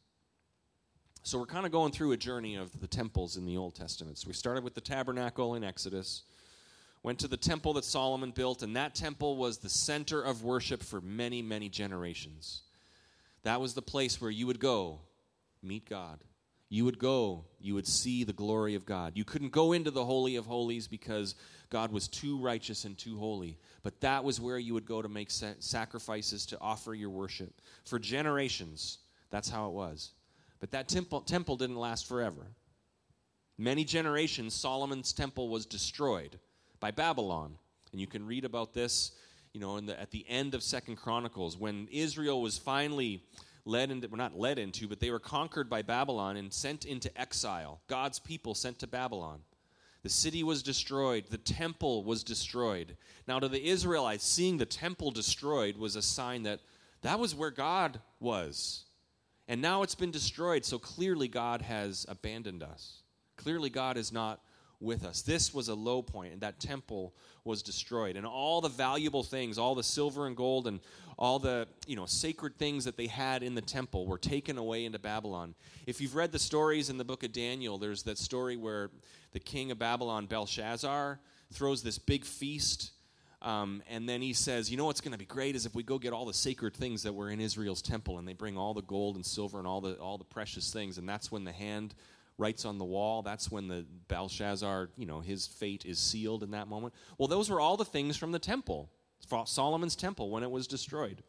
So 1.23 1.39
we're 1.39 1.47
kind 1.47 1.67
of 1.67 1.73
going 1.73 1.93
through 1.93 2.13
a 2.13 2.17
journey 2.17 2.57
of 2.57 2.79
the 2.81 2.87
temples 2.87 3.37
in 3.37 3.47
the 3.47 3.57
Old 3.57 3.75
Testament. 3.75 4.19
So 4.19 4.29
we 4.29 4.35
started 4.35 4.65
with 4.65 4.75
the 4.75 4.81
tabernacle 4.81 5.55
in 5.55 5.65
Exodus, 5.65 6.23
went 7.03 7.19
to 7.21 7.29
the 7.29 7.37
temple 7.37 7.73
that 7.75 7.85
Solomon 7.85 8.33
built, 8.33 8.63
and 8.63 8.75
that 8.77 8.95
temple 8.95 9.37
was 9.37 9.59
the 9.59 9.69
center 9.69 10.23
of 10.23 10.43
worship 10.43 10.83
for 10.83 11.01
many, 11.01 11.43
many 11.43 11.69
generations. 11.69 12.63
That 13.43 13.61
was 13.61 13.75
the 13.75 13.83
place 13.83 14.21
where 14.21 14.31
you 14.31 14.47
would 14.47 14.61
go 14.61 15.01
meet 15.63 15.89
God. 15.89 16.21
You 16.69 16.85
would 16.85 16.99
go, 16.99 17.45
you 17.61 17.75
would 17.75 17.87
see 17.87 18.25
the 18.25 18.33
glory 18.33 18.75
of 18.75 18.87
God. 18.87 19.13
You 19.15 19.25
couldn't 19.25 19.53
go 19.53 19.73
into 19.73 19.91
the 19.91 20.05
Holy 20.05 20.37
of 20.37 20.47
Holies 20.47 20.89
because 20.89 21.37
God 21.71 21.93
was 21.93 22.09
too 22.09 22.39
righteous 22.39 22.85
and 22.85 22.97
too 22.97 23.19
holy. 23.19 23.59
But 23.83 24.01
that 24.01 24.25
was 24.25 24.41
where 24.41 24.59
you 24.59 24.75
would 24.75 24.87
go 24.87 25.03
to 25.03 25.09
make 25.09 25.31
sa- 25.31 25.53
sacrifices 25.59 26.47
to 26.47 26.61
offer 26.61 26.95
your 26.95 27.11
worship. 27.11 27.61
For 27.85 27.99
generations, 27.99 28.99
that's 29.31 29.49
how 29.49 29.69
it 29.69 29.73
was. 29.73 30.13
But 30.61 30.71
that 30.71 30.89
temple, 30.89 31.21
temple 31.21 31.57
didn't 31.57 31.77
last 31.77 32.09
forever. 32.09 32.47
Many 33.59 33.85
generations, 33.85 34.55
Solomon's 34.55 35.13
temple 35.13 35.49
was 35.49 35.67
destroyed 35.67 36.39
by 36.81 36.91
Babylon. 36.91 37.57
And 37.93 38.01
you 38.01 38.07
can 38.07 38.27
read 38.27 38.45
about 38.45 38.75
this, 38.75 39.13
you 39.53 39.61
know, 39.61 39.81
the, 39.81 39.99
at 39.99 40.11
the 40.11 40.25
end 40.29 40.55
of 40.55 40.63
Second 40.63 40.97
Chronicles 40.97 41.57
when 41.57 41.89
Israel 41.91 42.43
was 42.43 42.59
finally 42.59 43.23
led 43.65 43.91
into, 43.91 44.09
well, 44.09 44.19
not 44.19 44.39
led 44.39 44.59
into, 44.59 44.87
but 44.87 45.01
they 45.01 45.11
were 45.11 45.19
conquered 45.19 45.69
by 45.69 45.83
Babylon 45.83 46.37
and 46.37 46.53
sent 46.53 46.85
into 46.85 47.11
exile. 47.21 47.81
God's 47.89 48.19
people 48.19 48.55
sent 48.55 48.79
to 48.81 48.87
Babylon. 48.87 49.41
The 50.07 50.11
city 50.11 50.45
was 50.45 50.63
destroyed. 50.63 51.25
The 51.31 51.37
temple 51.37 52.05
was 52.05 52.23
destroyed. 52.23 52.97
Now, 53.27 53.41
to 53.41 53.49
the 53.49 53.67
Israelites, 53.67 54.25
seeing 54.25 54.57
the 54.57 54.65
temple 54.65 55.11
destroyed 55.11 55.77
was 55.77 55.97
a 55.97 56.01
sign 56.01 56.45
that 56.45 56.61
that 57.03 57.19
was 57.19 57.35
where 57.35 57.51
God 57.51 57.99
was. 58.21 58.85
And 59.49 59.61
now 59.61 59.83
it's 59.83 59.97
been 59.97 60.13
destroyed, 60.13 60.65
so 60.65 60.79
clearly 60.79 61.27
God 61.27 61.61
has 61.61 62.07
abandoned 62.09 62.63
us. 62.63 63.03
Clearly, 63.37 63.69
God 63.69 63.97
is 63.97 64.13
not 64.13 64.41
with 64.79 65.05
us. 65.05 65.23
This 65.23 65.53
was 65.53 65.69
a 65.69 65.75
low 65.75 66.03
point, 66.03 66.33
and 66.33 66.41
that 66.43 66.61
temple 66.61 67.13
was 67.45 67.61
destroyed. 67.61 68.17
And 68.17 68.25
all 68.25 68.61
the 68.61 68.69
valuable 68.69 69.25
things, 69.25 69.59
all 69.59 69.75
the 69.75 69.83
silver 69.83 70.29
and 70.29 70.37
gold, 70.37 70.69
and 70.69 70.79
all 71.19 71.39
the 71.39 71.67
you 71.87 71.97
know 71.97 72.07
sacred 72.07 72.57
things 72.59 72.85
that 72.85 72.97
they 72.97 73.07
had 73.07 73.43
in 73.43 73.55
the 73.55 73.63
temple 73.63 74.07
were 74.07 74.19
taken 74.19 74.59
away 74.59 74.85
into 74.85 74.99
Babylon. 74.99 75.55
If 75.87 76.01
you've 76.01 76.15
read 76.15 76.31
the 76.31 76.39
stories 76.39 76.91
in 76.91 76.99
the 76.99 77.05
book 77.05 77.23
of 77.23 77.33
Daniel, 77.33 77.79
there's 77.79 78.03
that 78.05 78.19
story 78.19 78.57
where 78.57 78.91
the 79.37 79.41
king 79.41 79.71
of 79.71 79.79
Babylon, 79.79 80.25
Belshazzar, 80.25 81.21
throws 81.53 81.83
this 81.83 81.99
big 81.99 82.25
feast. 82.25 82.93
Um, 83.43 83.83
and 83.87 84.09
then 84.09 84.23
he 84.23 84.33
says, 84.33 84.71
You 84.71 84.79
know 84.79 84.87
what's 84.87 85.03
going 85.03 85.13
to 85.13 85.19
be 85.19 85.27
great 85.27 85.55
is 85.55 85.67
if 85.67 85.75
we 85.75 85.83
go 85.83 85.99
get 85.99 86.15
all 86.15 86.25
the 86.25 86.33
sacred 86.33 86.73
things 86.73 87.03
that 87.03 87.13
were 87.13 87.29
in 87.29 87.39
Israel's 87.39 87.83
temple, 87.83 88.19
and 88.19 88.27
they 88.27 88.33
bring 88.33 88.57
all 88.57 88.73
the 88.73 88.81
gold 88.81 89.15
and 89.15 89.27
silver 89.27 89.59
and 89.59 89.67
all 89.67 89.83
the, 89.83 89.93
all 89.97 90.17
the 90.17 90.25
precious 90.25 90.73
things. 90.73 90.97
And 90.97 91.07
that's 91.07 91.31
when 91.31 91.45
the 91.45 91.53
hand 91.53 91.95
writes 92.39 92.65
on 92.65 92.79
the 92.79 92.85
wall. 92.87 93.21
That's 93.21 93.51
when 93.51 93.69
the 93.69 93.85
Belshazzar, 94.09 94.89
you 94.97 95.05
know, 95.05 95.21
his 95.21 95.47
fate 95.47 95.85
is 95.85 95.99
sealed 95.99 96.43
in 96.43 96.53
that 96.53 96.67
moment. 96.67 96.95
Well, 97.19 97.29
those 97.29 97.51
were 97.51 97.61
all 97.61 97.77
the 97.77 97.85
things 97.85 98.17
from 98.17 98.33
the 98.33 98.39
temple, 98.39 98.89
Solomon's 99.45 99.97
temple, 99.97 100.31
when 100.31 100.45
it 100.45 100.51
was 100.51 100.67
destroyed. 100.67 101.23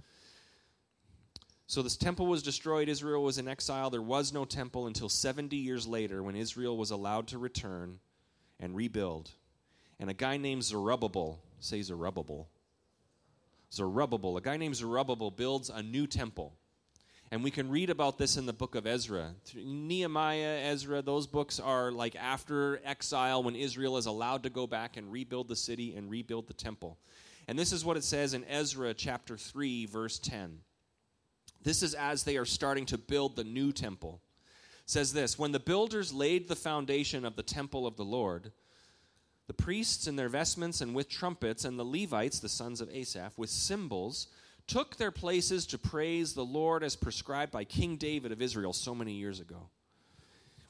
So 1.67 1.82
this 1.82 1.97
temple 1.97 2.27
was 2.27 2.41
destroyed. 2.41 2.88
Israel 2.88 3.23
was 3.23 3.38
in 3.38 3.47
exile. 3.49 3.89
There 3.89 4.01
was 4.01 4.32
no 4.32 4.45
temple 4.45 4.88
until 4.88 5.10
70 5.10 5.58
years 5.58 5.86
later 5.86 6.23
when 6.23 6.38
Israel 6.38 6.77
was 6.77 6.91
allowed 6.91 7.27
to 7.27 7.38
return 7.38 7.99
and 8.58 8.73
rebuild. 8.73 9.32
And 9.99 10.10
a 10.10 10.13
guy 10.13 10.38
named 10.38 10.63
Zerubbabel, 10.63 11.41
say 11.60 11.82
Zerubbabel, 11.82 12.47
Zerubbabel, 13.73 14.38
a 14.38 14.41
guy 14.41 14.56
named 14.56 14.77
Zerubbabel 14.77 15.30
builds 15.30 15.69
a 15.69 15.84
new 15.84 16.08
temple. 16.08 16.53
And 17.32 17.43
we 17.43 17.51
can 17.51 17.69
read 17.69 17.89
about 17.89 18.17
this 18.17 18.38
in 18.38 18.45
the 18.45 18.53
book 18.53 18.75
of 18.75 18.88
Ezra. 18.88 19.36
Nehemiah, 19.53 20.62
Ezra, 20.71 21.01
those 21.01 21.27
books 21.27 21.60
are 21.60 21.91
like 21.91 22.15
after 22.15 22.80
exile 22.86 23.43
when 23.43 23.58
Israel 23.58 23.97
is 23.97 24.06
allowed 24.06 24.43
to 24.43 24.49
go 24.49 24.67
back 24.67 24.95
and 24.95 25.12
rebuild 25.12 25.49
the 25.49 25.56
city 25.58 25.93
and 25.97 26.10
rebuild 26.10 26.47
the 26.47 26.53
temple. 26.53 26.97
And 27.45 27.60
this 27.60 27.73
is 27.73 27.84
what 27.84 27.97
it 27.97 28.06
says 28.06 28.34
in 28.34 28.45
Ezra 28.45 28.93
chapter 28.93 29.36
3, 29.36 29.86
verse 29.88 30.19
10. 30.19 30.60
This 31.63 31.84
is 31.84 31.93
as 31.93 32.24
they 32.24 32.38
are 32.38 32.46
starting 32.46 32.86
to 32.88 32.98
build 32.98 33.36
the 33.36 33.43
new 33.43 33.72
temple. 33.72 34.22
It 34.84 34.89
says 34.89 35.13
this 35.13 35.38
When 35.38 35.52
the 35.52 35.60
builders 35.60 36.13
laid 36.13 36.48
the 36.48 36.56
foundation 36.56 37.26
of 37.26 37.36
the 37.36 37.43
temple 37.43 37.86
of 37.86 37.98
the 37.98 38.06
Lord, 38.06 38.52
the 39.48 39.54
priests 39.54 40.08
in 40.08 40.17
their 40.17 40.30
vestments 40.30 40.82
and 40.82 40.93
with 40.93 41.10
trumpets, 41.10 41.65
and 41.65 41.80
the 41.80 41.86
Levites, 41.86 42.39
the 42.39 42.50
sons 42.50 42.82
of 42.82 42.89
Asaph, 42.89 43.38
with 43.38 43.50
cymbals, 43.50 44.28
took 44.67 44.98
their 44.98 45.12
places 45.12 45.65
to 45.67 45.78
praise 45.78 46.34
the 46.34 46.46
Lord 46.46 46.84
as 46.84 46.98
prescribed 46.98 47.54
by 47.54 47.63
King 47.63 47.96
David 47.96 48.34
of 48.34 48.41
Israel 48.41 48.74
so 48.74 48.93
many 48.93 49.13
years 49.13 49.39
ago. 49.39 49.70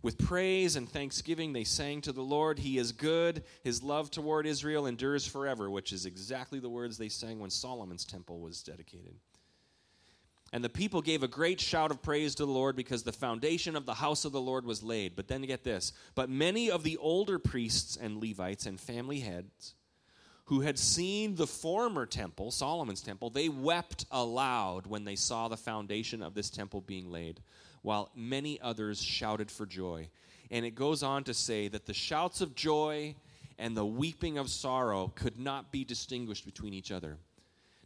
With 0.03 0.19
praise 0.19 0.75
and 0.75 0.87
thanksgiving, 0.87 1.53
they 1.53 1.63
sang 1.63 2.01
to 2.01 2.11
the 2.11 2.21
Lord, 2.21 2.59
He 2.59 2.77
is 2.77 2.91
good. 2.91 3.43
His 3.63 3.81
love 3.81 4.11
toward 4.11 4.45
Israel 4.45 4.85
endures 4.85 5.25
forever, 5.25 5.71
which 5.71 5.91
is 5.91 6.05
exactly 6.05 6.59
the 6.59 6.69
words 6.69 6.97
they 6.97 7.09
sang 7.09 7.39
when 7.39 7.49
Solomon's 7.49 8.05
temple 8.05 8.39
was 8.39 8.61
dedicated. 8.61 9.15
And 10.53 10.63
the 10.63 10.69
people 10.69 11.01
gave 11.01 11.23
a 11.23 11.27
great 11.27 11.59
shout 11.59 11.91
of 11.91 12.01
praise 12.01 12.35
to 12.35 12.45
the 12.45 12.51
Lord 12.51 12.75
because 12.75 13.03
the 13.03 13.11
foundation 13.11 13.75
of 13.75 13.85
the 13.85 13.95
house 13.95 14.23
of 14.23 14.31
the 14.31 14.39
Lord 14.39 14.65
was 14.65 14.81
laid. 14.81 15.15
But 15.15 15.27
then 15.27 15.41
get 15.41 15.63
this. 15.63 15.91
But 16.15 16.29
many 16.29 16.71
of 16.71 16.83
the 16.83 16.97
older 16.97 17.37
priests 17.37 17.97
and 17.97 18.21
Levites 18.21 18.65
and 18.65 18.79
family 18.79 19.19
heads 19.19 19.75
who 20.45 20.61
had 20.61 20.79
seen 20.79 21.35
the 21.35 21.47
former 21.47 22.05
temple, 22.05 22.51
Solomon's 22.51 23.01
temple, 23.01 23.29
they 23.29 23.49
wept 23.49 24.05
aloud 24.11 24.87
when 24.87 25.03
they 25.03 25.17
saw 25.17 25.49
the 25.49 25.57
foundation 25.57 26.23
of 26.23 26.33
this 26.33 26.49
temple 26.49 26.79
being 26.79 27.11
laid, 27.11 27.41
while 27.81 28.09
many 28.15 28.59
others 28.61 29.01
shouted 29.01 29.51
for 29.51 29.65
joy. 29.65 30.07
And 30.49 30.65
it 30.65 30.73
goes 30.73 31.03
on 31.03 31.25
to 31.25 31.33
say 31.33 31.67
that 31.67 31.85
the 31.85 31.93
shouts 31.93 32.39
of 32.39 32.55
joy 32.55 33.15
and 33.59 33.75
the 33.75 33.85
weeping 33.85 34.37
of 34.37 34.49
sorrow 34.49 35.11
could 35.15 35.37
not 35.37 35.69
be 35.69 35.83
distinguished 35.83 36.45
between 36.45 36.73
each 36.73 36.93
other. 36.93 37.17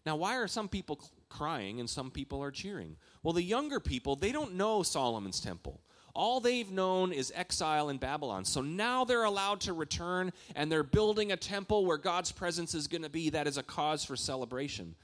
Now, 0.06 0.15
why 0.15 0.38
are 0.38 0.47
some 0.47 0.69
people 0.69 1.00
crying 1.32 1.80
and 1.80 1.89
some 1.89 2.12
people 2.12 2.44
are 2.44 2.52
cheering. 2.52 2.98
Well, 3.24 3.34
the 3.34 3.41
younger 3.41 3.80
people, 3.80 4.15
they 4.15 4.32
don't 4.32 4.56
know 4.56 4.84
Solomon's 4.84 5.39
temple. 5.39 5.82
All 6.13 6.39
they've 6.39 6.70
known 6.70 7.13
is 7.13 7.32
exile 7.34 7.89
in 7.89 7.98
Babylon. 7.98 8.44
So 8.46 8.62
now 8.62 9.06
they're 9.06 9.24
allowed 9.24 9.62
to 9.62 9.74
return 9.74 10.34
and 10.56 10.72
they're 10.72 10.84
building 10.84 11.32
a 11.32 11.38
temple 11.38 11.86
where 11.86 11.98
God's 11.98 12.32
presence 12.32 12.76
is 12.76 12.88
going 12.88 13.04
to 13.04 13.10
be. 13.10 13.30
That 13.30 13.48
is 13.48 13.58
a 13.58 13.63
cause 13.63 14.04
for 14.04 14.15
celebration. 14.15 14.96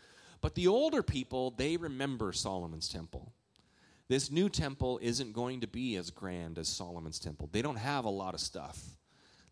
But 0.41 0.55
the 0.55 0.67
older 0.67 1.01
people, 1.01 1.51
they 1.51 1.77
remember 1.77 2.33
Solomon's 2.33 2.89
temple. 2.89 3.31
This 4.09 4.31
new 4.31 4.49
temple 4.49 4.99
isn't 5.01 5.33
going 5.33 5.61
to 5.61 5.67
be 5.67 5.95
as 5.95 6.11
grand 6.11 6.57
as 6.57 6.67
Solomon's 6.67 7.19
temple. 7.19 7.49
They 7.51 7.61
don't 7.61 7.77
have 7.77 8.05
a 8.05 8.09
lot 8.09 8.33
of 8.33 8.39
stuff. 8.39 8.79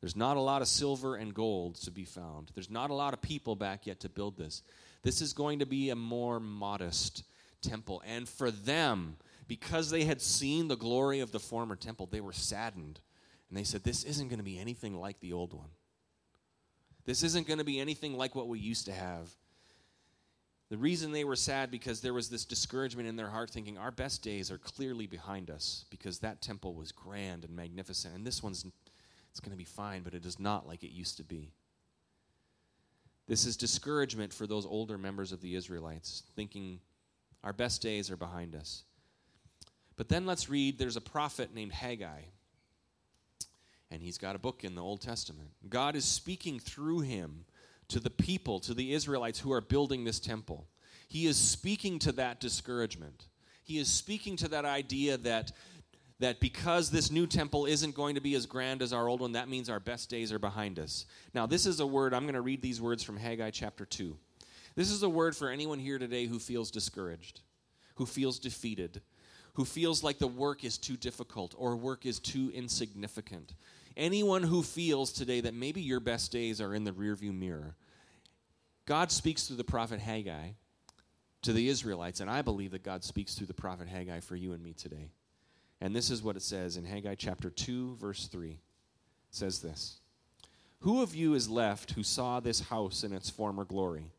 There's 0.02 0.16
not 0.16 0.38
a 0.38 0.42
lot 0.42 0.62
of 0.62 0.68
silver 0.68 1.16
and 1.16 1.34
gold 1.34 1.76
to 1.76 1.92
be 1.92 2.06
found. 2.06 2.52
There's 2.54 2.70
not 2.70 2.90
a 2.90 2.94
lot 2.94 3.14
of 3.14 3.22
people 3.22 3.56
back 3.56 3.88
yet 3.88 4.02
to 4.02 4.10
build 4.10 4.38
this. 4.38 4.62
This 5.06 5.22
is 5.22 5.34
going 5.34 5.60
to 5.60 5.68
be 5.68 5.92
a 5.92 5.96
more 5.96 6.40
modest 6.40 7.26
temple. 7.62 8.02
And 8.08 8.28
for 8.28 8.50
them, 8.50 9.18
because 9.48 9.92
they 9.92 10.04
had 10.04 10.20
seen 10.20 10.68
the 10.68 10.76
glory 10.76 11.20
of 11.20 11.32
the 11.32 11.40
former 11.40 11.76
temple, 11.76 12.08
they 12.08 12.22
were 12.22 12.34
saddened. 12.34 13.00
And 13.48 13.56
they 13.56 13.64
said, 13.64 13.84
This 13.84 14.04
isn't 14.04 14.30
going 14.30 14.40
to 14.40 14.44
be 14.44 14.58
anything 14.58 15.00
like 15.00 15.20
the 15.20 15.32
old 15.32 15.54
one. 15.54 15.70
This 17.06 17.22
isn't 17.22 17.46
going 17.46 17.60
to 17.60 17.64
be 17.64 17.80
anything 17.80 18.18
like 18.18 18.34
what 18.34 18.48
we 18.48 18.58
used 18.58 18.88
to 18.88 18.94
have. 18.94 19.30
The 20.72 20.78
reason 20.78 21.12
they 21.12 21.24
were 21.24 21.36
sad 21.36 21.70
because 21.70 22.02
there 22.02 22.16
was 22.16 22.30
this 22.30 22.44
discouragement 22.44 23.08
in 23.08 23.16
their 23.16 23.30
heart 23.30 23.52
thinking 23.52 23.78
our 23.78 23.92
best 23.92 24.24
days 24.24 24.50
are 24.50 24.58
clearly 24.58 25.06
behind 25.06 25.52
us 25.52 25.86
because 25.92 26.18
that 26.20 26.42
temple 26.42 26.74
was 26.74 26.92
grand 26.92 27.44
and 27.44 27.56
magnificent 27.56 28.16
and 28.16 28.26
this 28.26 28.42
one's 28.42 28.66
it's 29.30 29.40
going 29.40 29.52
to 29.52 29.58
be 29.58 29.64
fine 29.64 30.02
but 30.02 30.16
it 30.16 30.26
is 30.26 30.40
not 30.40 30.68
like 30.68 30.84
it 30.84 30.90
used 30.90 31.18
to 31.18 31.24
be. 31.24 31.54
This 33.28 33.46
is 33.46 33.58
discouragement 33.58 34.34
for 34.34 34.46
those 34.48 34.66
older 34.66 34.98
members 34.98 35.32
of 35.32 35.42
the 35.42 35.56
Israelites 35.56 36.24
thinking 36.36 36.80
our 37.44 37.54
best 37.54 37.82
days 37.82 38.12
are 38.12 38.18
behind 38.18 38.56
us. 38.56 38.84
But 39.96 40.10
then 40.10 40.26
let's 40.26 40.50
read 40.50 40.78
there's 40.78 40.98
a 40.98 41.02
prophet 41.02 41.54
named 41.54 41.72
Haggai 41.72 42.22
and 43.92 44.02
he's 44.02 44.18
got 44.18 44.36
a 44.36 44.40
book 44.40 44.64
in 44.64 44.76
the 44.76 44.82
Old 44.82 45.02
Testament. 45.02 45.50
God 45.70 45.96
is 45.96 46.06
speaking 46.06 46.60
through 46.60 47.02
him 47.02 47.46
to 47.88 48.00
the 48.00 48.10
people, 48.10 48.60
to 48.62 48.74
the 48.74 48.94
Israelites 48.94 49.40
who 49.40 49.52
are 49.54 49.62
building 49.62 50.04
this 50.04 50.20
temple. 50.20 50.68
He 51.08 51.28
is 51.28 51.38
speaking 51.38 52.00
to 52.00 52.12
that 52.14 52.40
discouragement. 52.40 53.28
He 53.64 53.78
is 53.78 53.88
speaking 53.88 54.36
to 54.38 54.48
that 54.50 54.66
idea 54.66 55.18
that, 55.18 55.52
that 56.20 56.40
because 56.40 56.90
this 56.90 57.12
new 57.12 57.28
temple 57.28 57.66
isn't 57.66 57.96
going 57.96 58.16
to 58.16 58.22
be 58.22 58.36
as 58.36 58.46
grand 58.46 58.82
as 58.82 58.94
our 58.94 59.08
old 59.08 59.22
one, 59.22 59.34
that 59.34 59.50
means 59.50 59.70
our 59.70 59.80
best 59.80 60.10
days 60.10 60.32
are 60.32 60.40
behind 60.40 60.80
us. 60.80 61.06
Now, 61.34 61.46
this 61.46 61.66
is 61.66 61.80
a 61.80 61.86
word, 61.88 62.14
I'm 62.14 62.24
going 62.24 62.36
to 62.36 62.42
read 62.42 62.62
these 62.62 62.82
words 62.82 63.04
from 63.04 63.18
Haggai 63.18 63.50
chapter 63.50 63.86
2. 63.86 64.18
This 64.76 64.92
is 64.92 65.04
a 65.04 65.10
word 65.10 65.36
for 65.36 65.50
anyone 65.50 65.80
here 65.80 65.98
today 65.98 66.26
who 66.26 66.40
feels 66.40 66.72
discouraged, 66.72 67.42
who 67.96 68.06
feels 68.06 68.40
defeated, 68.40 69.02
who 69.54 69.66
feels 69.66 70.04
like 70.04 70.18
the 70.18 70.28
work 70.28 70.64
is 70.64 70.78
too 70.78 70.98
difficult 70.98 71.54
or 71.58 71.76
work 71.76 72.06
is 72.06 72.20
too 72.20 72.52
insignificant. 72.54 73.54
Anyone 73.98 74.44
who 74.44 74.64
feels 74.64 75.14
today 75.14 75.42
that 75.42 75.54
maybe 75.54 75.82
your 75.82 76.02
best 76.02 76.32
days 76.32 76.60
are 76.60 76.74
in 76.74 76.84
the 76.84 76.92
rearview 76.92 77.34
mirror. 77.34 77.76
God 78.86 79.12
speaks 79.12 79.44
through 79.44 79.56
the 79.58 79.64
prophet 79.64 80.00
Haggai 80.00 80.50
to 81.44 81.54
the 81.54 81.70
Israelites, 81.70 82.20
and 82.20 82.30
I 82.30 82.42
believe 82.42 82.72
that 82.72 82.84
God 82.84 83.04
speaks 83.04 83.36
through 83.36 83.48
the 83.48 83.54
prophet 83.54 83.88
Haggai 83.88 84.20
for 84.20 84.36
you 84.36 84.52
and 84.52 84.62
me 84.62 84.74
today. 84.74 85.12
And 85.82 85.96
this 85.96 86.10
is 86.10 86.24
what 86.24 86.36
it 86.36 86.42
says 86.42 86.78
in 86.78 86.86
Haggai 86.86 87.16
chapter 87.16 87.50
2, 87.50 87.96
verse 87.96 88.28
3. 88.28 88.52
It 88.52 88.60
says 89.30 89.60
this 89.60 90.00
Who 90.80 91.02
of 91.02 91.16
you 91.16 91.34
is 91.34 91.50
left 91.50 91.92
who 91.92 92.04
saw 92.04 92.40
this 92.40 92.62
house 92.62 93.04
in 93.04 93.14
its 93.14 93.30
former 93.30 93.66
glory? 93.66 94.12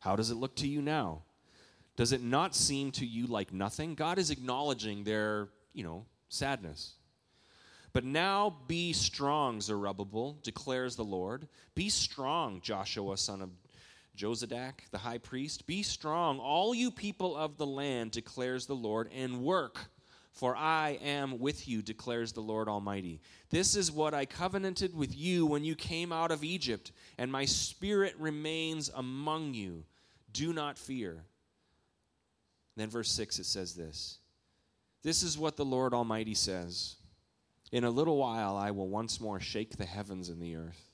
How 0.00 0.16
does 0.16 0.30
it 0.30 0.36
look 0.36 0.56
to 0.56 0.68
you 0.68 0.80
now? 0.80 1.22
Does 1.96 2.12
it 2.12 2.22
not 2.22 2.54
seem 2.54 2.92
to 2.92 3.06
you 3.06 3.26
like 3.26 3.52
nothing? 3.52 3.94
God 3.94 4.18
is 4.18 4.30
acknowledging 4.30 5.04
their, 5.04 5.48
you 5.74 5.84
know, 5.84 6.06
sadness. 6.30 6.94
But 7.92 8.04
now 8.04 8.56
be 8.68 8.92
strong, 8.92 9.60
Zerubbabel, 9.60 10.38
declares 10.42 10.96
the 10.96 11.04
Lord. 11.04 11.48
Be 11.74 11.88
strong, 11.88 12.60
Joshua, 12.62 13.16
son 13.16 13.42
of 13.42 13.50
Jozadak, 14.16 14.88
the 14.90 14.98
high 14.98 15.18
priest. 15.18 15.66
Be 15.66 15.82
strong, 15.82 16.38
all 16.38 16.74
you 16.74 16.90
people 16.90 17.36
of 17.36 17.56
the 17.56 17.66
land, 17.66 18.12
declares 18.12 18.66
the 18.66 18.76
Lord, 18.76 19.10
and 19.14 19.42
work, 19.42 19.89
for 20.32 20.56
I 20.56 20.98
am 21.02 21.38
with 21.38 21.66
you, 21.66 21.82
declares 21.82 22.32
the 22.32 22.40
Lord 22.40 22.68
Almighty. 22.68 23.20
This 23.50 23.74
is 23.74 23.90
what 23.90 24.14
I 24.14 24.24
covenanted 24.24 24.94
with 24.94 25.16
you 25.16 25.44
when 25.44 25.64
you 25.64 25.74
came 25.74 26.12
out 26.12 26.30
of 26.30 26.44
Egypt, 26.44 26.92
and 27.18 27.32
my 27.32 27.44
spirit 27.44 28.14
remains 28.18 28.90
among 28.94 29.54
you. 29.54 29.84
Do 30.32 30.52
not 30.52 30.78
fear. 30.78 31.24
Then, 32.76 32.88
verse 32.88 33.10
6, 33.10 33.40
it 33.40 33.46
says 33.46 33.74
this 33.74 34.18
This 35.02 35.22
is 35.22 35.36
what 35.36 35.56
the 35.56 35.64
Lord 35.64 35.92
Almighty 35.92 36.34
says. 36.34 36.96
In 37.72 37.84
a 37.84 37.90
little 37.90 38.16
while, 38.16 38.56
I 38.56 38.70
will 38.72 38.88
once 38.88 39.20
more 39.20 39.38
shake 39.38 39.76
the 39.76 39.84
heavens 39.84 40.28
and 40.28 40.42
the 40.42 40.56
earth, 40.56 40.90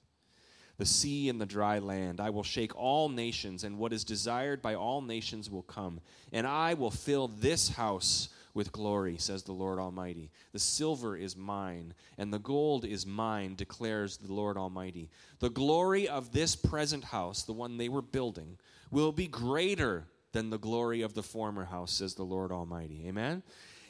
the 0.76 0.84
sea 0.84 1.28
and 1.28 1.40
the 1.40 1.46
dry 1.46 1.78
land. 1.78 2.20
I 2.20 2.30
will 2.30 2.42
shake 2.42 2.76
all 2.76 3.08
nations, 3.08 3.64
and 3.64 3.78
what 3.78 3.92
is 3.92 4.04
desired 4.04 4.60
by 4.60 4.74
all 4.74 5.00
nations 5.00 5.50
will 5.50 5.62
come. 5.62 6.00
And 6.32 6.46
I 6.46 6.74
will 6.74 6.90
fill 6.90 7.28
this 7.28 7.70
house 7.70 8.28
with 8.56 8.72
glory, 8.72 9.18
says 9.18 9.42
the 9.42 9.52
Lord 9.52 9.78
Almighty. 9.78 10.30
The 10.52 10.58
silver 10.58 11.14
is 11.14 11.36
mine, 11.36 11.92
and 12.16 12.32
the 12.32 12.38
gold 12.38 12.86
is 12.86 13.06
mine, 13.06 13.54
declares 13.54 14.16
the 14.16 14.32
Lord 14.32 14.56
Almighty. 14.56 15.10
The 15.40 15.50
glory 15.50 16.08
of 16.08 16.32
this 16.32 16.56
present 16.56 17.04
house, 17.04 17.42
the 17.42 17.52
one 17.52 17.76
they 17.76 17.90
were 17.90 18.02
building, 18.02 18.56
will 18.90 19.12
be 19.12 19.28
greater 19.28 20.08
than 20.32 20.48
the 20.48 20.58
glory 20.58 21.02
of 21.02 21.12
the 21.12 21.22
former 21.22 21.66
house, 21.66 21.92
says 21.92 22.14
the 22.14 22.24
Lord 22.24 22.50
Almighty. 22.50 23.04
Amen? 23.06 23.42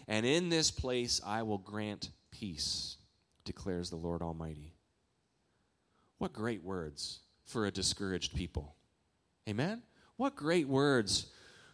And 0.08 0.26
in 0.26 0.48
this 0.48 0.72
place 0.72 1.20
I 1.24 1.42
will 1.42 1.58
grant 1.58 2.10
peace, 2.32 2.96
declares 3.44 3.88
the 3.88 3.96
Lord 3.96 4.20
Almighty. 4.20 4.74
What 6.18 6.32
great 6.32 6.64
words 6.64 7.20
for 7.44 7.66
a 7.66 7.70
discouraged 7.70 8.34
people. 8.34 8.74
Amen? 9.48 9.82
What 10.16 10.34
great 10.34 10.66
words 10.66 11.26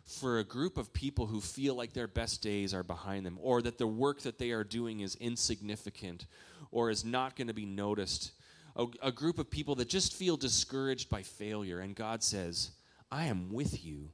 for 0.05 0.39
a 0.39 0.45
group 0.45 0.77
of 0.77 0.93
people 0.93 1.27
who 1.27 1.41
feel 1.41 1.75
like 1.75 1.93
their 1.93 2.09
best 2.09 2.43
days 2.43 2.75
are 2.75 2.83
behind 2.83 3.25
them, 3.25 3.39
or 3.41 3.63
that 3.63 3.79
the 3.79 3.87
work 3.87 4.21
that 4.23 4.39
they 4.39 4.51
are 4.51 4.65
doing 4.65 5.01
is 5.01 5.15
insignificant 5.17 6.27
or 6.71 6.91
is 6.91 7.05
not 7.05 7.37
going 7.37 7.49
to 7.49 7.55
be 7.55 7.67
noticed. 7.67 8.33
A, 8.75 8.87
a, 9.03 9.13
group 9.13 9.39
of 9.39 9.51
people 9.51 9.75
that 9.77 9.89
just 9.89 10.15
feel 10.15 10.37
discouraged 10.37 11.11
by 11.11 11.23
failure. 11.23 11.81
And 11.81 11.95
God 11.95 12.23
says, 12.23 12.71
I 13.11 13.27
am 13.27 13.53
with 13.53 13.85
you, 13.85 14.09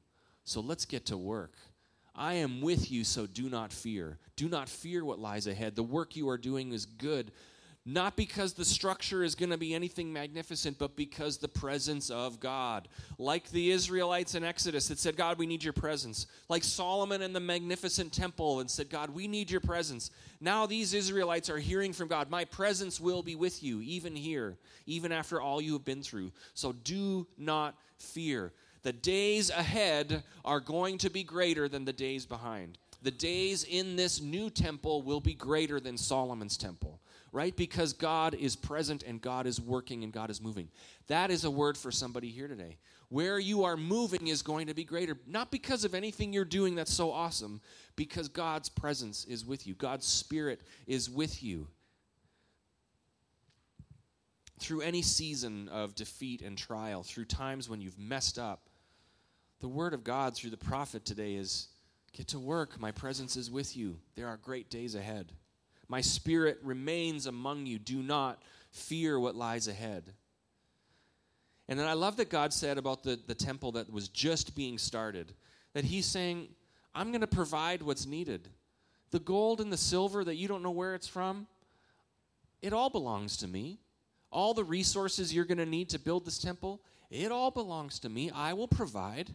so 0.44 0.60
let's 0.60 0.84
get 0.84 1.06
to 1.06 1.16
work. 1.16 1.54
I 2.14 2.34
am 2.34 2.60
with 2.60 2.90
you, 2.90 3.04
so 3.04 3.26
do 3.26 3.48
not 3.48 3.72
fear. 3.72 4.18
Do 4.34 4.48
not 4.48 4.68
fear 4.68 5.04
what 5.04 5.20
lies 5.20 5.46
ahead. 5.46 5.76
The 5.76 5.84
work 5.84 6.16
you 6.16 6.28
are 6.28 6.36
doing 6.36 6.72
is 6.72 6.84
good, 6.84 7.30
not 7.88 8.16
because 8.16 8.52
the 8.52 8.66
structure 8.66 9.24
is 9.24 9.34
going 9.34 9.48
to 9.48 9.56
be 9.56 9.72
anything 9.72 10.12
magnificent, 10.12 10.78
but 10.78 10.94
because 10.94 11.38
the 11.38 11.48
presence 11.48 12.10
of 12.10 12.38
God. 12.38 12.86
Like 13.16 13.50
the 13.50 13.70
Israelites 13.70 14.34
in 14.34 14.44
Exodus 14.44 14.88
that 14.88 14.98
said, 14.98 15.16
God, 15.16 15.38
we 15.38 15.46
need 15.46 15.64
your 15.64 15.72
presence. 15.72 16.26
Like 16.50 16.64
Solomon 16.64 17.22
in 17.22 17.32
the 17.32 17.40
magnificent 17.40 18.12
temple 18.12 18.60
and 18.60 18.70
said, 18.70 18.90
God, 18.90 19.08
we 19.08 19.26
need 19.26 19.50
your 19.50 19.62
presence. 19.62 20.10
Now 20.38 20.66
these 20.66 20.92
Israelites 20.92 21.48
are 21.48 21.58
hearing 21.58 21.94
from 21.94 22.08
God, 22.08 22.28
My 22.28 22.44
presence 22.44 23.00
will 23.00 23.22
be 23.22 23.36
with 23.36 23.62
you, 23.62 23.80
even 23.80 24.14
here, 24.14 24.58
even 24.84 25.10
after 25.10 25.40
all 25.40 25.58
you 25.58 25.72
have 25.72 25.84
been 25.86 26.02
through. 26.02 26.32
So 26.52 26.72
do 26.72 27.26
not 27.38 27.74
fear. 27.96 28.52
The 28.82 28.92
days 28.92 29.48
ahead 29.48 30.24
are 30.44 30.60
going 30.60 30.98
to 30.98 31.10
be 31.10 31.24
greater 31.24 31.68
than 31.70 31.86
the 31.86 31.94
days 31.94 32.26
behind. 32.26 32.76
The 33.00 33.10
days 33.10 33.64
in 33.64 33.96
this 33.96 34.20
new 34.20 34.50
temple 34.50 35.02
will 35.02 35.20
be 35.20 35.34
greater 35.34 35.78
than 35.78 35.96
Solomon's 35.96 36.56
temple, 36.56 37.00
right? 37.38 37.54
Because 37.54 37.92
God 37.92 38.34
is 38.34 38.56
present 38.56 39.04
and 39.04 39.22
God 39.22 39.46
is 39.46 39.60
working 39.60 40.02
and 40.02 40.12
God 40.12 40.28
is 40.28 40.42
moving. 40.42 40.68
That 41.06 41.30
is 41.30 41.44
a 41.44 41.50
word 41.50 41.78
for 41.78 41.92
somebody 41.92 42.30
here 42.30 42.48
today. 42.48 42.78
Where 43.10 43.38
you 43.38 43.62
are 43.62 43.76
moving 43.76 44.26
is 44.26 44.42
going 44.42 44.66
to 44.66 44.74
be 44.74 44.82
greater, 44.82 45.16
not 45.24 45.52
because 45.52 45.84
of 45.84 45.94
anything 45.94 46.32
you're 46.32 46.44
doing 46.44 46.74
that's 46.74 46.92
so 46.92 47.12
awesome, 47.12 47.60
because 47.94 48.26
God's 48.26 48.68
presence 48.68 49.24
is 49.24 49.46
with 49.46 49.68
you, 49.68 49.74
God's 49.74 50.04
Spirit 50.04 50.62
is 50.88 51.08
with 51.08 51.40
you. 51.40 51.68
Through 54.58 54.80
any 54.80 55.02
season 55.02 55.68
of 55.68 55.94
defeat 55.94 56.42
and 56.42 56.58
trial, 56.58 57.04
through 57.04 57.26
times 57.26 57.68
when 57.68 57.80
you've 57.80 58.00
messed 58.00 58.40
up, 58.40 58.68
the 59.60 59.68
word 59.68 59.94
of 59.94 60.02
God 60.02 60.34
through 60.34 60.50
the 60.50 60.56
prophet 60.56 61.04
today 61.04 61.36
is 61.36 61.68
get 62.12 62.26
to 62.28 62.40
work. 62.40 62.80
My 62.80 62.90
presence 62.90 63.36
is 63.36 63.48
with 63.48 63.76
you. 63.76 63.96
There 64.16 64.26
are 64.26 64.38
great 64.38 64.70
days 64.70 64.96
ahead. 64.96 65.30
My 65.88 66.00
spirit 66.00 66.58
remains 66.62 67.26
among 67.26 67.66
you. 67.66 67.78
Do 67.78 68.02
not 68.02 68.42
fear 68.70 69.18
what 69.18 69.34
lies 69.34 69.68
ahead. 69.68 70.12
And 71.68 71.78
then 71.78 71.86
I 71.86 71.94
love 71.94 72.16
that 72.16 72.30
God 72.30 72.52
said 72.52 72.78
about 72.78 73.02
the, 73.02 73.18
the 73.26 73.34
temple 73.34 73.72
that 73.72 73.92
was 73.92 74.08
just 74.08 74.54
being 74.54 74.78
started 74.78 75.32
that 75.74 75.84
He's 75.84 76.06
saying, 76.06 76.48
I'm 76.94 77.10
going 77.10 77.20
to 77.20 77.26
provide 77.26 77.82
what's 77.82 78.06
needed. 78.06 78.48
The 79.10 79.18
gold 79.18 79.60
and 79.60 79.72
the 79.72 79.76
silver 79.76 80.24
that 80.24 80.36
you 80.36 80.48
don't 80.48 80.62
know 80.62 80.70
where 80.70 80.94
it's 80.94 81.08
from, 81.08 81.46
it 82.62 82.72
all 82.72 82.90
belongs 82.90 83.36
to 83.38 83.48
me. 83.48 83.78
All 84.30 84.52
the 84.52 84.64
resources 84.64 85.32
you're 85.32 85.44
going 85.44 85.58
to 85.58 85.66
need 85.66 85.88
to 85.90 85.98
build 85.98 86.26
this 86.26 86.38
temple, 86.38 86.80
it 87.10 87.32
all 87.32 87.50
belongs 87.50 87.98
to 88.00 88.08
me. 88.08 88.30
I 88.30 88.52
will 88.52 88.68
provide 88.68 89.30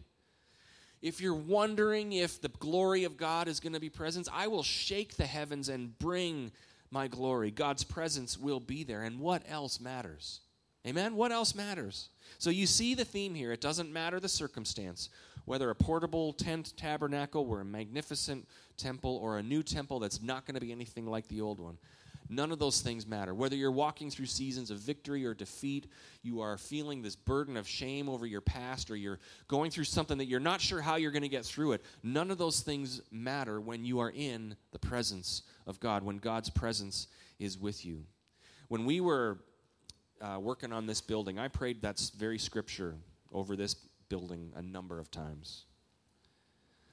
if 1.04 1.20
you're 1.20 1.34
wondering 1.34 2.14
if 2.14 2.40
the 2.40 2.48
glory 2.48 3.04
of 3.04 3.18
God 3.18 3.46
is 3.46 3.60
going 3.60 3.74
to 3.74 3.80
be 3.80 3.90
present, 3.90 4.26
I 4.32 4.46
will 4.46 4.62
shake 4.62 5.18
the 5.18 5.26
heavens 5.26 5.68
and 5.68 5.98
bring 5.98 6.50
my 6.90 7.08
glory. 7.08 7.50
God's 7.50 7.84
presence 7.84 8.38
will 8.38 8.58
be 8.58 8.84
there. 8.84 9.02
And 9.02 9.20
what 9.20 9.42
else 9.46 9.80
matters? 9.80 10.40
Amen? 10.86 11.14
What 11.14 11.30
else 11.30 11.54
matters? 11.54 12.08
So 12.38 12.48
you 12.48 12.66
see 12.66 12.94
the 12.94 13.04
theme 13.04 13.34
here. 13.34 13.52
It 13.52 13.60
doesn't 13.60 13.92
matter 13.92 14.18
the 14.18 14.30
circumstance. 14.30 15.10
whether 15.44 15.68
a 15.68 15.74
portable 15.74 16.32
tent 16.32 16.72
tabernacle 16.76 17.46
or 17.50 17.60
a 17.60 17.64
magnificent 17.64 18.48
temple 18.78 19.18
or 19.22 19.38
a 19.38 19.42
new 19.42 19.62
temple 19.62 20.00
that's 20.00 20.22
not 20.22 20.46
going 20.46 20.54
to 20.54 20.60
be 20.60 20.72
anything 20.72 21.06
like 21.06 21.28
the 21.28 21.40
old 21.40 21.60
one. 21.60 21.76
None 22.34 22.50
of 22.50 22.58
those 22.58 22.80
things 22.80 23.06
matter. 23.06 23.34
Whether 23.34 23.56
you're 23.56 23.70
walking 23.70 24.10
through 24.10 24.26
seasons 24.26 24.70
of 24.70 24.78
victory 24.78 25.24
or 25.24 25.34
defeat, 25.34 25.86
you 26.22 26.40
are 26.40 26.56
feeling 26.56 27.02
this 27.02 27.16
burden 27.16 27.56
of 27.56 27.68
shame 27.68 28.08
over 28.08 28.26
your 28.26 28.40
past, 28.40 28.90
or 28.90 28.96
you're 28.96 29.20
going 29.46 29.70
through 29.70 29.84
something 29.84 30.18
that 30.18 30.26
you're 30.26 30.40
not 30.40 30.60
sure 30.60 30.80
how 30.80 30.96
you're 30.96 31.12
going 31.12 31.22
to 31.22 31.28
get 31.28 31.44
through 31.44 31.72
it. 31.72 31.82
None 32.02 32.30
of 32.30 32.38
those 32.38 32.60
things 32.60 33.00
matter 33.10 33.60
when 33.60 33.84
you 33.84 34.00
are 34.00 34.10
in 34.10 34.56
the 34.72 34.78
presence 34.78 35.42
of 35.66 35.78
God, 35.80 36.02
when 36.02 36.18
God's 36.18 36.50
presence 36.50 37.06
is 37.38 37.58
with 37.58 37.84
you. 37.84 38.04
When 38.68 38.84
we 38.84 39.00
were 39.00 39.38
uh, 40.20 40.38
working 40.40 40.72
on 40.72 40.86
this 40.86 41.00
building, 41.00 41.38
I 41.38 41.48
prayed 41.48 41.82
that 41.82 42.00
very 42.16 42.38
scripture 42.38 42.94
over 43.32 43.56
this 43.56 43.74
building 44.08 44.52
a 44.56 44.62
number 44.62 44.98
of 44.98 45.10
times. 45.10 45.64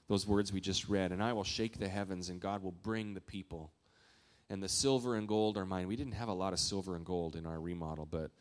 Those 0.08 0.28
words 0.28 0.52
we 0.52 0.60
just 0.60 0.90
read, 0.90 1.12
and 1.12 1.24
I 1.24 1.34
will 1.34 1.44
shake 1.44 1.80
the 1.80 1.88
heavens, 1.88 2.30
and 2.30 2.40
God 2.40 2.62
will 2.62 2.74
bring 2.74 3.14
the 3.14 3.22
people 3.22 3.72
and 4.52 4.62
the 4.62 4.70
silver 4.70 5.16
and 5.16 5.30
gold 5.30 5.58
are 5.58 5.66
mine. 5.66 5.88
We 5.88 5.96
didn't 5.96 6.14
have 6.14 6.28
a 6.28 6.34
lot 6.34 6.52
of 6.52 6.60
silver 6.60 6.98
and 6.98 7.06
gold 7.06 7.38
in 7.38 7.46
our 7.46 7.60
remodel, 7.60 8.06
but 8.06 8.32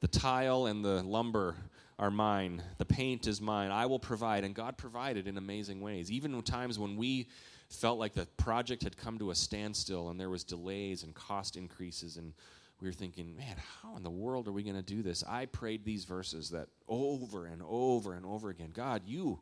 the 0.00 0.08
tile 0.08 0.66
and 0.66 0.82
the 0.82 1.02
lumber 1.02 1.54
are 1.98 2.10
mine. 2.10 2.62
The 2.78 2.86
paint 2.86 3.26
is 3.26 3.42
mine. 3.42 3.70
I 3.70 3.84
will 3.84 3.98
provide. 3.98 4.42
And 4.42 4.54
God 4.54 4.78
provided 4.78 5.28
in 5.28 5.36
amazing 5.36 5.82
ways. 5.82 6.10
Even 6.10 6.42
times 6.42 6.78
when 6.78 6.96
we 6.96 7.28
felt 7.68 7.98
like 7.98 8.14
the 8.14 8.24
project 8.38 8.82
had 8.82 8.96
come 8.96 9.18
to 9.18 9.32
a 9.32 9.34
standstill 9.34 10.08
and 10.08 10.18
there 10.18 10.30
was 10.30 10.44
delays 10.44 11.02
and 11.02 11.14
cost 11.14 11.56
increases 11.56 12.16
and 12.16 12.32
we 12.80 12.88
were 12.88 12.94
thinking, 12.94 13.36
man, 13.36 13.56
how 13.82 13.94
in 13.98 14.02
the 14.02 14.10
world 14.10 14.48
are 14.48 14.52
we 14.52 14.62
going 14.62 14.76
to 14.76 14.82
do 14.82 15.02
this? 15.02 15.22
I 15.28 15.44
prayed 15.44 15.84
these 15.84 16.06
verses 16.06 16.48
that 16.50 16.68
over 16.88 17.44
and 17.44 17.60
over 17.68 18.14
and 18.14 18.24
over 18.24 18.48
again. 18.48 18.70
God, 18.72 19.02
you 19.04 19.38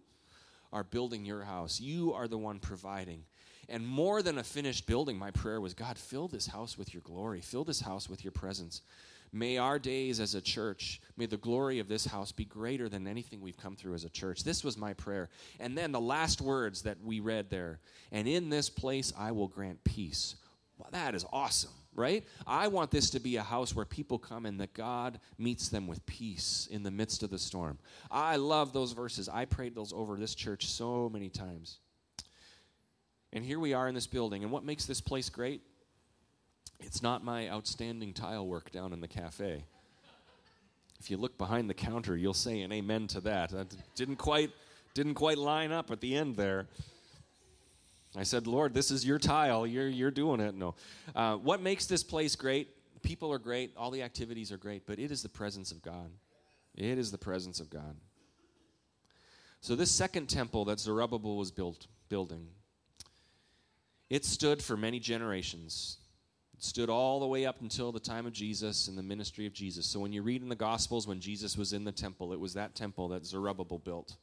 are 0.72 0.82
building 0.82 1.24
your 1.24 1.42
house. 1.42 1.80
You 1.80 2.12
are 2.14 2.26
the 2.26 2.36
one 2.36 2.58
providing. 2.58 3.22
And 3.68 3.86
more 3.86 4.22
than 4.22 4.38
a 4.38 4.44
finished 4.44 4.86
building, 4.86 5.18
my 5.18 5.30
prayer 5.30 5.60
was 5.60 5.74
God, 5.74 5.98
fill 5.98 6.26
this 6.26 6.46
house 6.46 6.78
with 6.78 6.94
your 6.94 7.02
glory, 7.02 7.40
fill 7.40 7.64
this 7.64 7.80
house 7.80 8.08
with 8.08 8.24
your 8.24 8.32
presence. 8.32 8.80
May 9.30 9.58
our 9.58 9.78
days 9.78 10.20
as 10.20 10.34
a 10.34 10.40
church, 10.40 11.02
may 11.18 11.26
the 11.26 11.36
glory 11.36 11.78
of 11.80 11.88
this 11.88 12.06
house 12.06 12.32
be 12.32 12.46
greater 12.46 12.88
than 12.88 13.06
anything 13.06 13.42
we've 13.42 13.58
come 13.58 13.76
through 13.76 13.92
as 13.92 14.04
a 14.04 14.08
church. 14.08 14.42
This 14.42 14.64
was 14.64 14.78
my 14.78 14.94
prayer. 14.94 15.28
And 15.60 15.76
then 15.76 15.92
the 15.92 16.00
last 16.00 16.40
words 16.40 16.82
that 16.82 16.96
we 17.04 17.20
read 17.20 17.50
there, 17.50 17.80
and 18.10 18.26
in 18.26 18.48
this 18.48 18.70
place 18.70 19.12
I 19.18 19.32
will 19.32 19.48
grant 19.48 19.84
peace. 19.84 20.36
Well, 20.78 20.88
that 20.92 21.14
is 21.14 21.26
awesome, 21.30 21.72
right? 21.94 22.24
I 22.46 22.68
want 22.68 22.90
this 22.90 23.10
to 23.10 23.20
be 23.20 23.36
a 23.36 23.42
house 23.42 23.74
where 23.74 23.84
people 23.84 24.18
come 24.18 24.46
and 24.46 24.58
that 24.60 24.72
God 24.72 25.20
meets 25.36 25.68
them 25.68 25.86
with 25.86 26.06
peace 26.06 26.66
in 26.70 26.82
the 26.82 26.90
midst 26.90 27.22
of 27.22 27.28
the 27.28 27.38
storm. 27.38 27.78
I 28.10 28.36
love 28.36 28.72
those 28.72 28.92
verses. 28.92 29.28
I 29.28 29.44
prayed 29.44 29.74
those 29.74 29.92
over 29.92 30.16
this 30.16 30.34
church 30.34 30.68
so 30.68 31.10
many 31.12 31.28
times. 31.28 31.80
And 33.32 33.44
here 33.44 33.58
we 33.58 33.74
are 33.74 33.88
in 33.88 33.94
this 33.94 34.06
building. 34.06 34.42
And 34.42 34.52
what 34.52 34.64
makes 34.64 34.86
this 34.86 35.00
place 35.00 35.28
great? 35.28 35.62
It's 36.80 37.02
not 37.02 37.24
my 37.24 37.48
outstanding 37.48 38.14
tile 38.14 38.46
work 38.46 38.70
down 38.70 38.92
in 38.92 39.00
the 39.00 39.08
cafe. 39.08 39.64
If 41.00 41.10
you 41.10 41.16
look 41.16 41.38
behind 41.38 41.68
the 41.68 41.74
counter, 41.74 42.16
you'll 42.16 42.34
say 42.34 42.62
an 42.62 42.72
amen 42.72 43.06
to 43.08 43.20
that. 43.22 43.50
That 43.50 43.74
didn't 43.94 44.16
quite 44.16 44.50
didn't 44.94 45.14
quite 45.14 45.38
line 45.38 45.70
up 45.70 45.90
at 45.90 46.00
the 46.00 46.16
end 46.16 46.36
there. 46.36 46.66
I 48.16 48.22
said, 48.22 48.46
Lord, 48.46 48.74
this 48.74 48.90
is 48.90 49.04
your 49.04 49.18
tile. 49.18 49.66
You're, 49.66 49.88
you're 49.88 50.10
doing 50.10 50.40
it. 50.40 50.54
No. 50.54 50.74
Uh, 51.14 51.36
what 51.36 51.60
makes 51.60 51.86
this 51.86 52.02
place 52.02 52.34
great? 52.34 52.68
People 53.02 53.32
are 53.32 53.38
great. 53.38 53.72
All 53.76 53.90
the 53.90 54.02
activities 54.02 54.50
are 54.50 54.56
great. 54.56 54.86
But 54.86 54.98
it 54.98 55.12
is 55.12 55.22
the 55.22 55.28
presence 55.28 55.70
of 55.70 55.82
God. 55.82 56.10
It 56.74 56.98
is 56.98 57.12
the 57.12 57.18
presence 57.18 57.60
of 57.60 57.70
God. 57.70 57.96
So, 59.60 59.76
this 59.76 59.90
second 59.90 60.28
temple 60.28 60.64
that 60.66 60.80
Zerubbabel 60.80 61.36
was 61.36 61.50
built, 61.50 61.86
building, 62.08 62.48
it 64.10 64.24
stood 64.24 64.62
for 64.62 64.76
many 64.76 64.98
generations. 64.98 65.98
It 66.56 66.64
stood 66.64 66.90
all 66.90 67.20
the 67.20 67.26
way 67.26 67.46
up 67.46 67.60
until 67.60 67.92
the 67.92 68.00
time 68.00 68.26
of 68.26 68.32
Jesus 68.32 68.88
and 68.88 68.96
the 68.96 69.02
ministry 69.02 69.46
of 69.46 69.52
Jesus. 69.52 69.86
So 69.86 70.00
when 70.00 70.12
you 70.12 70.22
read 70.22 70.42
in 70.42 70.48
the 70.48 70.56
Gospels 70.56 71.06
when 71.06 71.20
Jesus 71.20 71.56
was 71.56 71.72
in 71.72 71.84
the 71.84 71.92
temple, 71.92 72.32
it 72.32 72.40
was 72.40 72.54
that 72.54 72.74
temple 72.74 73.08
that 73.08 73.24
Zerubbabel 73.24 73.78
built. 73.78 74.16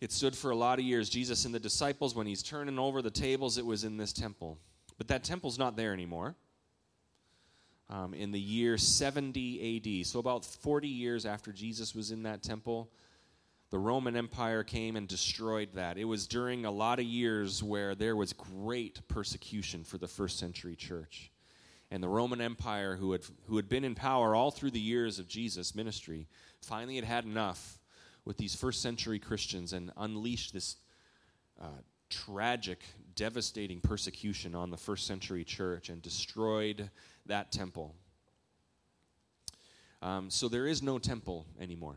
It 0.00 0.12
stood 0.12 0.36
for 0.36 0.50
a 0.50 0.56
lot 0.56 0.78
of 0.78 0.84
years. 0.84 1.08
Jesus 1.08 1.44
and 1.44 1.54
the 1.54 1.60
disciples, 1.60 2.14
when 2.14 2.26
he's 2.26 2.42
turning 2.42 2.78
over 2.78 3.02
the 3.02 3.10
tables, 3.10 3.56
it 3.56 3.64
was 3.64 3.84
in 3.84 3.96
this 3.96 4.12
temple. 4.12 4.58
But 4.98 5.08
that 5.08 5.24
temple's 5.24 5.58
not 5.58 5.76
there 5.76 5.92
anymore. 5.92 6.34
Um, 7.88 8.14
in 8.14 8.32
the 8.32 8.40
year 8.40 8.78
70 8.78 10.00
AD, 10.00 10.06
so 10.06 10.18
about 10.18 10.44
40 10.44 10.88
years 10.88 11.26
after 11.26 11.52
Jesus 11.52 11.94
was 11.94 12.10
in 12.10 12.24
that 12.24 12.42
temple, 12.42 12.90
the 13.72 13.78
Roman 13.78 14.16
Empire 14.16 14.62
came 14.62 14.96
and 14.96 15.08
destroyed 15.08 15.70
that. 15.72 15.96
It 15.96 16.04
was 16.04 16.26
during 16.26 16.66
a 16.66 16.70
lot 16.70 16.98
of 16.98 17.06
years 17.06 17.62
where 17.62 17.94
there 17.94 18.14
was 18.14 18.34
great 18.34 19.00
persecution 19.08 19.82
for 19.82 19.96
the 19.96 20.06
first 20.06 20.38
century 20.38 20.76
church. 20.76 21.32
And 21.90 22.02
the 22.02 22.08
Roman 22.08 22.42
Empire, 22.42 22.96
who 22.96 23.12
had, 23.12 23.22
who 23.46 23.56
had 23.56 23.70
been 23.70 23.82
in 23.82 23.94
power 23.94 24.34
all 24.34 24.50
through 24.50 24.72
the 24.72 24.78
years 24.78 25.18
of 25.18 25.26
Jesus' 25.26 25.74
ministry, 25.74 26.28
finally 26.60 26.96
had 26.96 27.06
had 27.06 27.24
enough 27.24 27.78
with 28.26 28.36
these 28.36 28.54
first 28.54 28.82
century 28.82 29.18
Christians 29.18 29.72
and 29.72 29.90
unleashed 29.96 30.52
this 30.52 30.76
uh, 31.58 31.68
tragic, 32.10 32.84
devastating 33.14 33.80
persecution 33.80 34.54
on 34.54 34.68
the 34.68 34.76
first 34.76 35.06
century 35.06 35.44
church 35.44 35.88
and 35.88 36.02
destroyed 36.02 36.90
that 37.24 37.50
temple. 37.50 37.94
Um, 40.02 40.28
so 40.28 40.50
there 40.50 40.66
is 40.66 40.82
no 40.82 40.98
temple 40.98 41.46
anymore. 41.58 41.96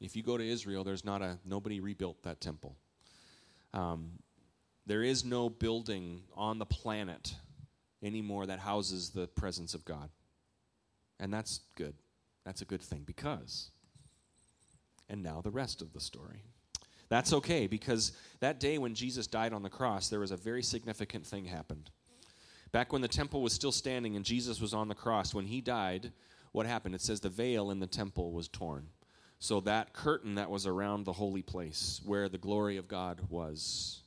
If 0.00 0.16
you 0.16 0.22
go 0.22 0.36
to 0.36 0.46
Israel, 0.46 0.84
there's 0.84 1.04
not 1.04 1.22
a 1.22 1.38
nobody 1.44 1.80
rebuilt 1.80 2.22
that 2.22 2.40
temple. 2.40 2.76
Um, 3.74 4.12
there 4.86 5.02
is 5.02 5.24
no 5.24 5.50
building 5.50 6.22
on 6.34 6.58
the 6.58 6.66
planet 6.66 7.34
anymore 8.02 8.46
that 8.46 8.60
houses 8.60 9.10
the 9.10 9.26
presence 9.26 9.74
of 9.74 9.84
God, 9.84 10.08
and 11.18 11.32
that's 11.32 11.60
good. 11.74 11.94
That's 12.44 12.62
a 12.62 12.64
good 12.64 12.82
thing 12.82 13.02
because. 13.04 13.70
And 15.10 15.22
now 15.22 15.40
the 15.40 15.50
rest 15.50 15.80
of 15.80 15.92
the 15.92 16.00
story. 16.00 16.42
That's 17.08 17.32
okay 17.32 17.66
because 17.66 18.12
that 18.40 18.60
day 18.60 18.76
when 18.78 18.94
Jesus 18.94 19.26
died 19.26 19.52
on 19.52 19.62
the 19.62 19.70
cross, 19.70 20.08
there 20.08 20.20
was 20.20 20.30
a 20.30 20.36
very 20.36 20.62
significant 20.62 21.26
thing 21.26 21.46
happened. 21.46 21.90
Back 22.72 22.92
when 22.92 23.00
the 23.00 23.08
temple 23.08 23.42
was 23.42 23.54
still 23.54 23.72
standing 23.72 24.16
and 24.16 24.24
Jesus 24.24 24.60
was 24.60 24.74
on 24.74 24.88
the 24.88 24.94
cross, 24.94 25.32
when 25.34 25.46
he 25.46 25.62
died, 25.62 26.12
what 26.52 26.66
happened? 26.66 26.94
It 26.94 27.00
says 27.00 27.20
the 27.20 27.30
veil 27.30 27.70
in 27.70 27.80
the 27.80 27.86
temple 27.86 28.32
was 28.32 28.48
torn. 28.48 28.88
So 29.40 29.60
that 29.60 29.92
curtain 29.92 30.34
that 30.34 30.50
was 30.50 30.66
around 30.66 31.04
the 31.04 31.12
holy 31.12 31.42
place 31.42 32.00
where 32.04 32.28
the 32.28 32.38
glory 32.38 32.76
of 32.76 32.88
God 32.88 33.20
was, 33.28 34.02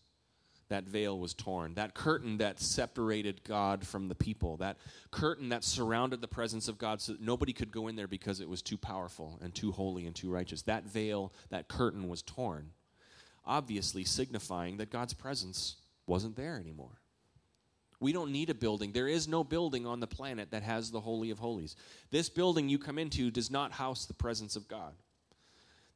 that 0.67 0.84
veil 0.86 1.17
was 1.20 1.34
torn. 1.34 1.74
That 1.76 1.94
curtain 1.94 2.38
that 2.38 2.60
separated 2.60 3.44
God 3.44 3.86
from 3.86 4.08
the 4.08 4.15
people, 4.15 4.58
that 4.58 4.78
curtain 5.10 5.50
that 5.50 5.63
surrounded 5.63 6.22
the 6.22 6.28
presence 6.28 6.67
of 6.67 6.78
God 6.78 7.02
so 7.02 7.13
that 7.13 7.22
nobody 7.22 7.54
could 7.54 7.72
go 7.72 7.88
in 7.88 7.96
there 7.96 8.08
because 8.08 8.41
it 8.41 8.50
was 8.50 8.62
too 8.62 8.78
powerful 8.78 9.39
and 9.41 9.54
too 9.54 9.72
holy 9.72 10.06
and 10.06 10.15
too 10.15 10.30
righteous. 10.30 10.63
That 10.63 10.86
veil, 10.86 11.34
that 11.50 11.67
curtain 11.67 12.10
was 12.10 12.22
torn, 12.22 12.72
obviously 13.46 14.04
signifying 14.04 14.78
that 14.78 14.91
God's 14.91 15.13
presence 15.13 15.76
wasn't 16.08 16.36
there 16.36 16.58
anymore. 16.60 17.02
We 18.02 18.12
don't 18.13 18.32
need 18.32 18.50
a 18.50 18.56
building. 18.56 18.91
There 18.91 19.08
is 19.08 19.28
no 19.28 19.44
building 19.44 19.86
on 19.86 20.00
the 20.00 20.08
planet 20.08 20.52
that 20.52 20.63
has 20.63 20.89
the 20.89 21.00
Holy 21.00 21.30
of 21.30 21.39
Holies. 21.39 21.76
This 22.10 22.30
building 22.30 22.67
you 22.67 22.80
come 22.80 22.98
into 22.98 23.30
does 23.30 23.52
not 23.52 23.72
house 23.72 24.06
the 24.06 24.13
presence 24.13 24.56
of 24.56 24.67
God. 24.67 24.94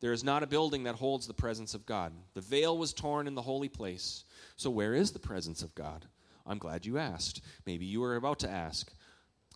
There 0.01 0.13
is 0.13 0.23
not 0.23 0.43
a 0.43 0.47
building 0.47 0.83
that 0.83 0.95
holds 0.95 1.27
the 1.27 1.33
presence 1.33 1.73
of 1.73 1.85
God. 1.85 2.11
The 2.33 2.41
veil 2.41 2.77
was 2.77 2.93
torn 2.93 3.27
in 3.27 3.35
the 3.35 3.41
holy 3.41 3.69
place. 3.69 4.23
So, 4.55 4.69
where 4.69 4.93
is 4.93 5.11
the 5.11 5.19
presence 5.19 5.61
of 5.61 5.73
God? 5.75 6.05
I'm 6.45 6.57
glad 6.57 6.85
you 6.85 6.97
asked. 6.97 7.41
Maybe 7.65 7.85
you 7.85 8.01
were 8.01 8.15
about 8.15 8.39
to 8.39 8.49
ask. 8.49 8.91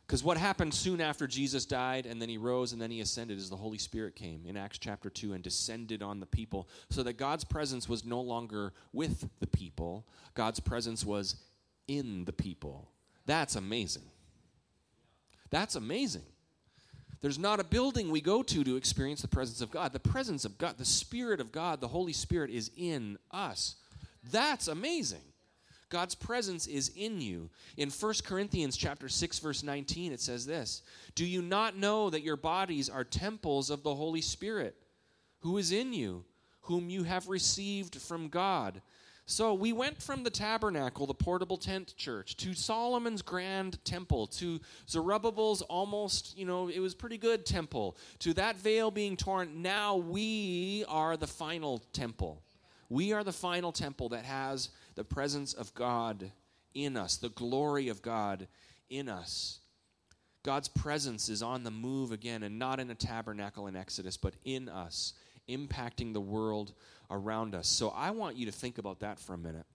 Because 0.09 0.23
what 0.23 0.37
happened 0.37 0.73
soon 0.73 1.01
after 1.01 1.27
Jesus 1.27 1.67
died 1.67 2.07
and 2.07 2.19
then 2.19 2.29
he 2.29 2.39
rose 2.39 2.73
and 2.73 2.81
then 2.81 2.89
he 2.89 2.99
ascended 2.99 3.37
is 3.37 3.47
the 3.47 3.55
Holy 3.55 3.77
Spirit 3.77 4.15
came 4.15 4.43
in 4.47 4.57
Acts 4.57 4.79
chapter 4.79 5.07
2 5.07 5.33
and 5.33 5.43
descended 5.43 6.01
on 6.01 6.19
the 6.19 6.25
people 6.25 6.67
so 6.89 7.03
that 7.03 7.13
God's 7.13 7.43
presence 7.43 7.87
was 7.87 8.03
no 8.03 8.19
longer 8.19 8.73
with 8.91 9.29
the 9.39 9.45
people, 9.45 10.07
God's 10.33 10.59
presence 10.59 11.05
was 11.05 11.35
in 11.87 12.25
the 12.25 12.33
people. 12.33 12.89
That's 13.27 13.55
amazing. 13.55 14.09
That's 15.51 15.75
amazing. 15.75 16.23
There's 17.21 17.39
not 17.39 17.59
a 17.59 17.65
building 17.65 18.09
we 18.09 18.21
go 18.21 18.43
to 18.43 18.63
to 18.63 18.75
experience 18.77 19.21
the 19.21 19.27
presence 19.27 19.61
of 19.61 19.71
God. 19.71 19.91
The 19.91 19.99
presence 19.99 20.45
of 20.45 20.57
God, 20.57 20.77
the 20.77 20.85
Spirit 20.85 21.41
of 21.41 21.51
God, 21.51 21.81
the 21.81 21.87
Holy 21.87 22.13
Spirit 22.13 22.49
is 22.49 22.71
in 22.77 23.17
us. 23.31 23.75
That's 24.31 24.67
amazing. 24.67 25.21
God's 25.89 26.15
presence 26.15 26.67
is 26.67 26.91
in 26.95 27.19
you. 27.19 27.49
In 27.75 27.89
1 27.89 28.13
Corinthians 28.23 28.77
chapter 28.77 29.09
6 29.09 29.39
verse 29.39 29.63
19 29.63 30.11
it 30.11 30.21
says 30.21 30.45
this, 30.45 30.83
"Do 31.15 31.25
you 31.25 31.41
not 31.41 31.75
know 31.75 32.09
that 32.09 32.21
your 32.21 32.37
bodies 32.37 32.89
are 32.89 33.03
temples 33.03 33.69
of 33.69 33.83
the 33.83 33.95
Holy 33.95 34.21
Spirit, 34.21 34.75
who 35.39 35.57
is 35.57 35.71
in 35.71 35.91
you, 35.91 36.25
whom 36.61 36.89
you 36.89 37.03
have 37.03 37.27
received 37.27 37.99
from 37.99 38.29
God? 38.29 38.81
So 39.29 39.53
we 39.53 39.73
went 39.73 40.01
from 40.01 40.23
the 40.23 40.31
tabernacle, 40.31 41.05
the 41.05 41.13
portable 41.13 41.57
tent 41.57 41.93
church, 41.95 42.35
to 42.37 42.55
Solomon's 42.55 43.21
grand 43.21 43.77
temple, 43.85 44.25
to 44.25 44.59
Zerubbabel's 44.89 45.61
almost, 45.61 46.35
you 46.35 46.45
know, 46.45 46.67
it 46.67 46.79
was 46.79 46.95
pretty 46.95 47.19
good 47.19 47.45
temple, 47.45 47.95
to 48.19 48.33
that 48.33 48.57
veil 48.57 48.89
being 48.89 49.15
torn. 49.15 49.61
Now 49.61 49.97
we 49.97 50.83
are 50.87 51.15
the 51.15 51.27
final 51.27 51.83
temple. 51.93 52.41
We 52.89 53.13
are 53.13 53.23
the 53.23 53.31
final 53.31 53.71
temple 53.71 54.09
that 54.09 54.25
has 54.25 54.69
the 54.95 55.03
presence 55.03 55.53
of 55.53 55.75
God 55.75 56.31
in 56.73 56.97
us, 56.97 57.17
the 57.17 57.29
glory 57.29 57.89
of 57.89 58.01
God 58.01 58.47
in 58.89 59.07
us. 59.07 59.59
God's 60.41 60.69
presence 60.69 61.29
is 61.29 61.43
on 61.43 61.63
the 61.63 61.69
move 61.69 62.11
again, 62.11 62.41
and 62.41 62.57
not 62.57 62.79
in 62.79 62.89
a 62.89 62.95
tabernacle 62.95 63.67
in 63.67 63.75
Exodus, 63.75 64.17
but 64.17 64.33
in 64.43 64.69
us, 64.69 65.13
impacting 65.47 66.13
the 66.13 66.19
world 66.21 66.73
around 67.11 67.55
us. 67.55 67.67
So 67.67 67.89
I 67.89 68.11
want 68.11 68.35
you 68.35 68.45
to 68.45 68.51
think 68.51 68.77
about 68.77 68.99
that 68.99 69.19
for 69.19 69.33
a 69.33 69.37
minute. 69.37 69.65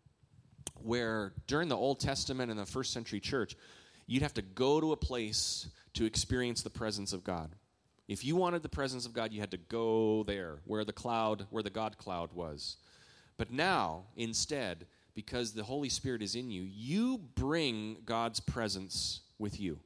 Where 0.82 1.32
during 1.46 1.68
the 1.68 1.76
Old 1.76 2.00
Testament 2.00 2.50
and 2.50 2.58
the 2.58 2.66
first 2.66 2.92
century 2.92 3.20
church, 3.20 3.56
you'd 4.06 4.22
have 4.22 4.34
to 4.34 4.42
go 4.42 4.80
to 4.80 4.92
a 4.92 4.96
place 4.96 5.68
to 5.94 6.04
experience 6.04 6.62
the 6.62 6.70
presence 6.70 7.12
of 7.12 7.24
God. 7.24 7.54
If 8.06 8.24
you 8.24 8.36
wanted 8.36 8.62
the 8.62 8.68
presence 8.68 9.06
of 9.06 9.14
God, 9.14 9.32
you 9.32 9.40
had 9.40 9.50
to 9.52 9.56
go 9.56 10.24
there, 10.24 10.58
where 10.64 10.84
the 10.84 10.92
cloud, 10.92 11.46
where 11.50 11.62
the 11.62 11.70
God 11.70 11.96
cloud 11.96 12.32
was. 12.34 12.76
But 13.36 13.50
now, 13.50 14.04
instead, 14.16 14.86
because 15.14 15.52
the 15.52 15.62
Holy 15.62 15.88
Spirit 15.88 16.22
is 16.22 16.34
in 16.34 16.50
you, 16.50 16.62
you 16.62 17.18
bring 17.34 17.98
God's 18.04 18.40
presence 18.40 19.20
with 19.38 19.58
you. 19.58 19.78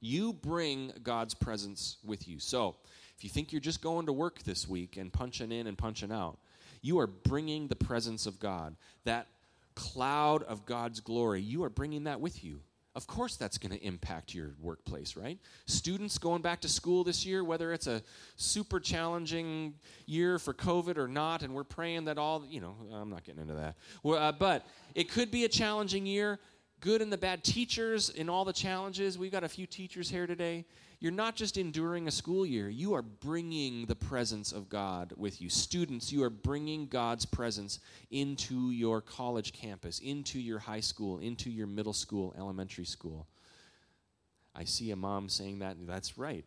You 0.00 0.32
bring 0.32 0.92
God's 1.02 1.34
presence 1.34 1.96
with 2.04 2.28
you. 2.28 2.38
So, 2.38 2.76
if 3.16 3.24
you 3.24 3.30
think 3.30 3.50
you're 3.50 3.60
just 3.60 3.80
going 3.80 4.06
to 4.06 4.12
work 4.12 4.42
this 4.42 4.68
week 4.68 4.98
and 4.98 5.12
punching 5.12 5.50
in 5.50 5.66
and 5.66 5.76
punching 5.76 6.12
out, 6.12 6.38
you 6.86 7.00
are 7.00 7.06
bringing 7.08 7.66
the 7.66 7.74
presence 7.74 8.26
of 8.26 8.38
God, 8.38 8.76
that 9.04 9.26
cloud 9.74 10.44
of 10.44 10.64
God's 10.64 11.00
glory, 11.00 11.40
you 11.40 11.64
are 11.64 11.68
bringing 11.68 12.04
that 12.04 12.20
with 12.20 12.44
you. 12.44 12.60
Of 12.94 13.06
course, 13.06 13.36
that's 13.36 13.58
going 13.58 13.76
to 13.76 13.84
impact 13.84 14.32
your 14.32 14.52
workplace, 14.58 15.16
right? 15.16 15.38
Students 15.66 16.16
going 16.16 16.40
back 16.40 16.60
to 16.62 16.68
school 16.68 17.04
this 17.04 17.26
year, 17.26 17.44
whether 17.44 17.72
it's 17.74 17.86
a 17.86 18.02
super 18.36 18.80
challenging 18.80 19.74
year 20.06 20.38
for 20.38 20.54
COVID 20.54 20.96
or 20.96 21.08
not, 21.08 21.42
and 21.42 21.52
we're 21.52 21.64
praying 21.64 22.06
that 22.06 22.16
all, 22.16 22.46
you 22.48 22.60
know, 22.60 22.74
I'm 22.94 23.10
not 23.10 23.24
getting 23.24 23.42
into 23.42 23.54
that. 23.54 23.74
Well, 24.02 24.22
uh, 24.22 24.32
but 24.32 24.64
it 24.94 25.10
could 25.10 25.30
be 25.30 25.44
a 25.44 25.48
challenging 25.48 26.06
year 26.06 26.38
good 26.80 27.02
and 27.02 27.12
the 27.12 27.18
bad 27.18 27.42
teachers 27.42 28.10
in 28.10 28.28
all 28.28 28.44
the 28.44 28.52
challenges. 28.52 29.18
We've 29.18 29.32
got 29.32 29.44
a 29.44 29.48
few 29.48 29.66
teachers 29.66 30.08
here 30.08 30.26
today. 30.26 30.64
You're 30.98 31.12
not 31.12 31.36
just 31.36 31.58
enduring 31.58 32.08
a 32.08 32.10
school 32.10 32.46
year, 32.46 32.68
you 32.68 32.94
are 32.94 33.02
bringing 33.02 33.86
the 33.86 33.94
presence 33.94 34.52
of 34.52 34.68
God 34.68 35.12
with 35.16 35.42
you. 35.42 35.50
Students, 35.50 36.10
you 36.10 36.22
are 36.22 36.30
bringing 36.30 36.86
God's 36.86 37.26
presence 37.26 37.80
into 38.10 38.70
your 38.70 39.02
college 39.02 39.52
campus, 39.52 39.98
into 39.98 40.38
your 40.38 40.58
high 40.58 40.80
school, 40.80 41.18
into 41.18 41.50
your 41.50 41.66
middle 41.66 41.92
school, 41.92 42.34
elementary 42.38 42.86
school. 42.86 43.26
I 44.54 44.64
see 44.64 44.90
a 44.90 44.96
mom 44.96 45.28
saying 45.28 45.58
that. 45.58 45.76
That's 45.86 46.16
right. 46.16 46.44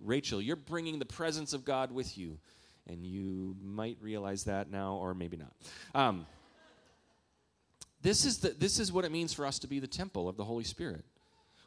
Rachel, 0.00 0.42
you're 0.42 0.56
bringing 0.56 0.98
the 0.98 1.06
presence 1.06 1.52
of 1.52 1.64
God 1.64 1.92
with 1.92 2.18
you. 2.18 2.38
And 2.86 3.06
you 3.06 3.56
might 3.62 3.96
realize 4.00 4.44
that 4.44 4.70
now, 4.70 4.96
or 4.96 5.14
maybe 5.14 5.38
not. 5.38 5.52
Um, 5.94 6.26
this 8.02 8.26
is, 8.26 8.38
the, 8.38 8.50
this 8.50 8.78
is 8.78 8.92
what 8.92 9.06
it 9.06 9.12
means 9.12 9.32
for 9.32 9.46
us 9.46 9.58
to 9.60 9.66
be 9.66 9.78
the 9.78 9.86
temple 9.86 10.28
of 10.28 10.36
the 10.36 10.44
Holy 10.44 10.64
Spirit. 10.64 11.04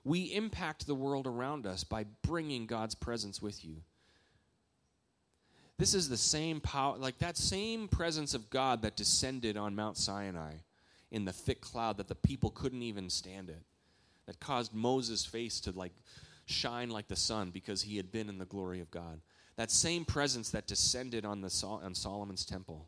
We 0.07 0.33
impact 0.33 0.87
the 0.87 0.95
world 0.95 1.27
around 1.27 1.67
us 1.67 1.83
by 1.83 2.05
bringing 2.21 2.65
God's 2.65 2.95
presence 2.95 3.41
with 3.41 3.65
you. 3.65 3.81
This 5.77 5.93
is 5.93 6.07
the 6.07 6.15
same 6.15 6.61
power, 6.61 6.97
like 6.97 7.17
that 7.17 7.35
same 7.35 7.89
presence 7.89 8.33
of 8.33 8.49
God 8.49 8.83
that 8.83 8.95
descended 8.95 9.57
on 9.57 9.75
Mount 9.75 9.97
Sinai 9.97 10.53
in 11.11 11.25
the 11.25 11.33
thick 11.33 11.59
cloud 11.59 11.97
that 11.97 12.07
the 12.07 12.15
people 12.15 12.51
couldn't 12.51 12.83
even 12.83 13.09
stand 13.09 13.49
it, 13.49 13.61
that 14.27 14.39
caused 14.39 14.73
Moses' 14.73 15.25
face 15.25 15.59
to 15.59 15.71
like 15.71 15.91
shine 16.45 16.89
like 16.89 17.09
the 17.09 17.17
sun 17.17 17.49
because 17.49 17.81
he 17.81 17.97
had 17.97 18.09
been 18.09 18.29
in 18.29 18.37
the 18.37 18.45
glory 18.45 18.79
of 18.79 18.89
God. 18.89 19.19
That 19.57 19.71
same 19.71 20.05
presence 20.05 20.51
that 20.51 20.67
descended 20.67 21.25
on, 21.25 21.41
the, 21.41 21.65
on 21.65 21.93
Solomon's 21.93 22.45
temple 22.45 22.87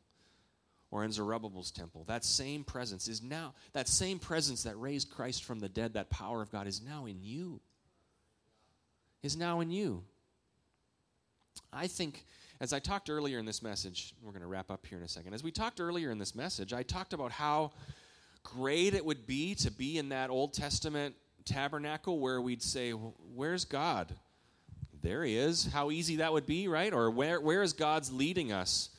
or 0.91 1.03
in 1.03 1.11
Zerubbabel's 1.11 1.71
temple. 1.71 2.03
That 2.07 2.25
same 2.25 2.63
presence 2.63 3.07
is 3.07 3.21
now, 3.21 3.53
that 3.73 3.87
same 3.87 4.19
presence 4.19 4.63
that 4.63 4.79
raised 4.79 5.11
Christ 5.11 5.43
from 5.43 5.59
the 5.59 5.69
dead, 5.69 5.93
that 5.93 6.09
power 6.09 6.41
of 6.41 6.51
God 6.51 6.67
is 6.67 6.81
now 6.81 7.05
in 7.05 7.21
you. 7.21 7.59
Is 9.21 9.37
now 9.37 9.59
in 9.59 9.69
you. 9.69 10.03
I 11.71 11.87
think, 11.87 12.25
as 12.59 12.73
I 12.73 12.79
talked 12.79 13.09
earlier 13.09 13.37
in 13.37 13.45
this 13.45 13.61
message, 13.61 14.13
we're 14.23 14.31
going 14.31 14.41
to 14.41 14.47
wrap 14.47 14.71
up 14.71 14.85
here 14.85 14.97
in 14.97 15.03
a 15.03 15.07
second. 15.09 15.33
As 15.33 15.43
we 15.43 15.51
talked 15.51 15.79
earlier 15.79 16.09
in 16.09 16.17
this 16.17 16.33
message, 16.33 16.73
I 16.73 16.83
talked 16.83 17.13
about 17.13 17.31
how 17.31 17.71
great 18.43 18.93
it 18.93 19.05
would 19.05 19.27
be 19.27 19.55
to 19.55 19.71
be 19.71 19.97
in 19.97 20.09
that 20.09 20.29
Old 20.29 20.53
Testament 20.53 21.15
tabernacle 21.45 22.19
where 22.19 22.41
we'd 22.41 22.63
say, 22.63 22.91
Where's 22.91 23.65
God? 23.65 24.13
There 25.01 25.23
he 25.23 25.37
is. 25.37 25.65
How 25.65 25.91
easy 25.91 26.17
that 26.17 26.33
would 26.33 26.45
be, 26.45 26.67
right? 26.67 26.93
Or 26.93 27.09
where, 27.09 27.39
where 27.39 27.61
is 27.61 27.73
God's 27.73 28.11
leading 28.11 28.51
us? 28.51 28.89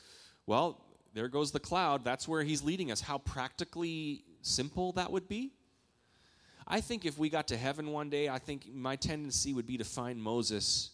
Well, 0.47 0.81
there 1.15 1.29
goes 1.29 1.51
the 1.51 1.61
cloud. 1.61 2.05
That's 2.05 2.29
where 2.29 2.43
he's 2.43 2.63
leading 2.63 2.91
us. 2.91 3.01
How 3.01 3.19
practically 3.19 4.25
simple 4.43 4.93
that 4.93 5.11
would 5.11 5.29
be. 5.29 5.53
I 6.67 6.81
think 6.81 7.05
if 7.05 7.19
we 7.19 7.29
got 7.29 7.49
to 7.49 7.57
heaven 7.57 7.91
one 7.91 8.11
day, 8.11 8.29
I 8.29 8.39
think 8.39 8.73
my 8.73 8.95
tendency 8.95 9.53
would 9.53 9.67
be 9.67 9.79
to 9.79 9.85
find 9.85 10.23
Moses 10.23 10.91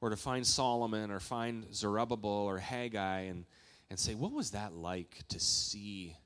or 0.00 0.10
to 0.10 0.16
find 0.16 0.46
Solomon 0.46 1.10
or 1.10 1.18
find 1.18 1.66
Zerubbabel 1.74 2.30
or 2.30 2.58
Haggai 2.58 3.22
and, 3.22 3.44
and 3.90 3.98
say, 3.98 4.14
what 4.14 4.32
was 4.32 4.52
that 4.52 4.72
like 4.72 5.18
to 5.28 5.40
see 5.40 6.16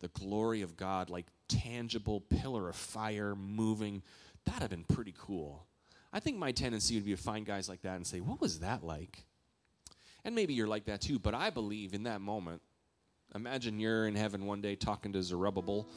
the 0.00 0.08
glory 0.08 0.60
of 0.60 0.76
God, 0.76 1.08
like 1.08 1.26
tangible 1.48 2.20
pillar 2.20 2.68
of 2.68 2.76
fire 2.76 3.34
moving? 3.34 4.02
That'd 4.44 4.60
have 4.60 4.70
been 4.70 4.84
pretty 4.84 5.14
cool. 5.18 5.66
I 6.12 6.20
think 6.20 6.36
my 6.36 6.52
tendency 6.52 6.94
would 6.96 7.04
be 7.06 7.16
to 7.16 7.22
find 7.22 7.46
guys 7.46 7.68
like 7.68 7.82
that 7.82 7.96
and 7.96 8.06
say, 8.06 8.20
what 8.20 8.40
was 8.40 8.60
that 8.60 8.84
like? 8.84 9.24
And 10.26 10.34
maybe 10.34 10.54
you're 10.54 10.66
like 10.66 10.86
that 10.86 11.00
too, 11.00 11.20
but 11.20 11.34
I 11.34 11.50
believe 11.50 11.94
in 11.94 12.02
that 12.02 12.20
moment. 12.20 12.60
Imagine 13.36 13.78
you're 13.78 14.08
in 14.08 14.16
heaven 14.16 14.44
one 14.44 14.60
day 14.60 14.74
talking 14.74 15.12
to 15.12 15.22
Zerubbabel. 15.22 15.88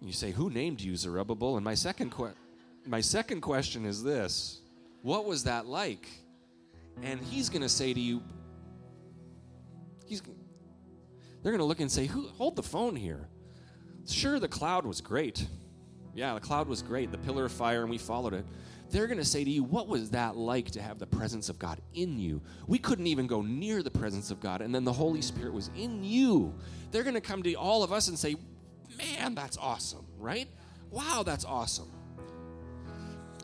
And 0.00 0.08
You 0.08 0.12
say, 0.12 0.32
Who 0.32 0.50
named 0.50 0.80
you 0.80 0.96
Zerubbabel? 0.96 1.54
And 1.54 1.64
my 1.64 1.74
second, 1.74 2.10
que- 2.10 2.34
my 2.86 3.00
second 3.00 3.40
question 3.40 3.86
is 3.86 4.02
this 4.02 4.60
What 5.02 5.26
was 5.26 5.44
that 5.44 5.66
like? 5.66 6.08
And 7.00 7.20
he's 7.20 7.48
going 7.48 7.62
to 7.62 7.68
say 7.68 7.94
to 7.94 8.00
you, 8.00 8.20
he's, 10.04 10.20
They're 11.42 11.52
going 11.52 11.58
to 11.58 11.64
look 11.64 11.78
and 11.78 11.90
say, 11.90 12.06
Who, 12.06 12.26
Hold 12.30 12.56
the 12.56 12.64
phone 12.64 12.96
here. 12.96 13.28
Sure, 14.08 14.40
the 14.40 14.48
cloud 14.48 14.84
was 14.84 15.00
great. 15.00 15.46
Yeah, 16.16 16.34
the 16.34 16.40
cloud 16.40 16.66
was 16.66 16.82
great, 16.82 17.12
the 17.12 17.18
pillar 17.18 17.44
of 17.44 17.52
fire, 17.52 17.82
and 17.82 17.90
we 17.90 17.98
followed 17.98 18.34
it 18.34 18.44
they're 18.90 19.06
going 19.06 19.18
to 19.18 19.24
say 19.24 19.44
to 19.44 19.50
you, 19.50 19.62
What 19.62 19.88
was 19.88 20.10
that 20.10 20.36
like 20.36 20.70
to 20.72 20.82
have 20.82 20.98
the 20.98 21.06
presence 21.06 21.48
of 21.48 21.58
God 21.58 21.80
in 21.94 22.18
you? 22.18 22.40
We 22.66 22.78
couldn't 22.78 23.06
even 23.06 23.26
go 23.26 23.42
near 23.42 23.82
the 23.82 23.90
presence 23.90 24.30
of 24.30 24.40
God, 24.40 24.62
and 24.62 24.74
then 24.74 24.84
the 24.84 24.92
Holy 24.92 25.22
Spirit 25.22 25.52
was 25.52 25.70
in 25.76 26.04
you. 26.04 26.54
They're 26.90 27.02
going 27.02 27.14
to 27.14 27.20
come 27.20 27.42
to 27.42 27.54
all 27.54 27.82
of 27.82 27.92
us 27.92 28.08
and 28.08 28.18
say, 28.18 28.36
Man, 28.96 29.34
that's 29.34 29.56
awesome, 29.56 30.06
right? 30.18 30.48
Wow, 30.90 31.22
that's 31.24 31.44
awesome. 31.44 31.90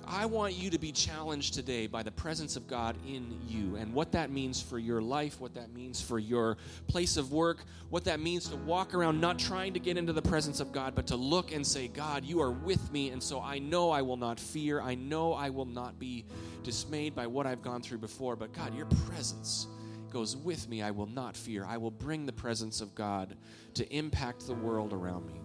I 0.06 0.26
want 0.26 0.54
you 0.54 0.70
to 0.70 0.78
be 0.78 0.92
challenged 0.92 1.54
today 1.54 1.86
by 1.86 2.02
the 2.02 2.10
presence 2.10 2.56
of 2.56 2.66
God 2.66 2.96
in 3.06 3.38
you 3.46 3.76
and 3.76 3.92
what 3.92 4.12
that 4.12 4.30
means 4.30 4.60
for 4.60 4.78
your 4.78 5.00
life, 5.00 5.40
what 5.40 5.54
that 5.54 5.72
means 5.72 6.00
for 6.00 6.18
your 6.18 6.56
place 6.86 7.16
of 7.16 7.32
work, 7.32 7.64
what 7.90 8.04
that 8.04 8.20
means 8.20 8.48
to 8.48 8.56
walk 8.56 8.94
around 8.94 9.20
not 9.20 9.38
trying 9.38 9.72
to 9.74 9.80
get 9.80 9.96
into 9.96 10.12
the 10.12 10.22
presence 10.22 10.60
of 10.60 10.72
God, 10.72 10.94
but 10.94 11.06
to 11.08 11.16
look 11.16 11.52
and 11.52 11.66
say, 11.66 11.88
God, 11.88 12.24
you 12.24 12.40
are 12.40 12.50
with 12.50 12.92
me, 12.92 13.10
and 13.10 13.22
so 13.22 13.40
I 13.40 13.58
know 13.58 13.90
I 13.90 14.02
will 14.02 14.16
not 14.16 14.40
fear. 14.40 14.80
I 14.80 14.94
know 14.94 15.32
I 15.32 15.50
will 15.50 15.66
not 15.66 15.98
be 15.98 16.24
dismayed 16.62 17.14
by 17.14 17.26
what 17.26 17.46
I've 17.46 17.62
gone 17.62 17.82
through 17.82 17.98
before, 17.98 18.36
but 18.36 18.52
God, 18.52 18.74
your 18.74 18.86
presence 19.06 19.66
goes 20.10 20.36
with 20.36 20.68
me. 20.68 20.82
I 20.82 20.92
will 20.92 21.08
not 21.08 21.36
fear. 21.36 21.64
I 21.66 21.76
will 21.76 21.90
bring 21.90 22.26
the 22.26 22.32
presence 22.32 22.80
of 22.80 22.94
God 22.94 23.36
to 23.74 23.94
impact 23.94 24.46
the 24.46 24.54
world 24.54 24.92
around 24.92 25.26
me. 25.26 25.40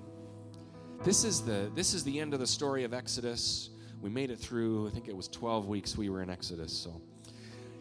This 1.03 1.23
is 1.23 1.41
the 1.41 1.71
this 1.75 1.93
is 1.93 2.03
the 2.03 2.19
end 2.19 2.33
of 2.33 2.41
the 2.41 2.47
story 2.47 2.83
of 2.83 2.93
Exodus 2.93 3.69
we 4.01 4.09
made 4.09 4.31
it 4.31 4.39
through, 4.39 4.87
I 4.87 4.91
think 4.91 5.07
it 5.07 5.15
was 5.15 5.27
12 5.27 5.67
weeks 5.67 5.97
we 5.97 6.09
were 6.09 6.21
in 6.21 6.29
Exodus. 6.29 6.71
So 6.71 7.01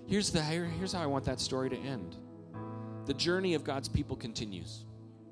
here's, 0.06 0.30
the, 0.30 0.42
here's 0.42 0.92
how 0.92 1.02
I 1.02 1.06
want 1.06 1.24
that 1.24 1.40
story 1.40 1.70
to 1.70 1.76
end 1.76 2.16
the 3.06 3.14
journey 3.14 3.54
of 3.54 3.64
God's 3.64 3.88
people 3.88 4.16
continues. 4.16 4.84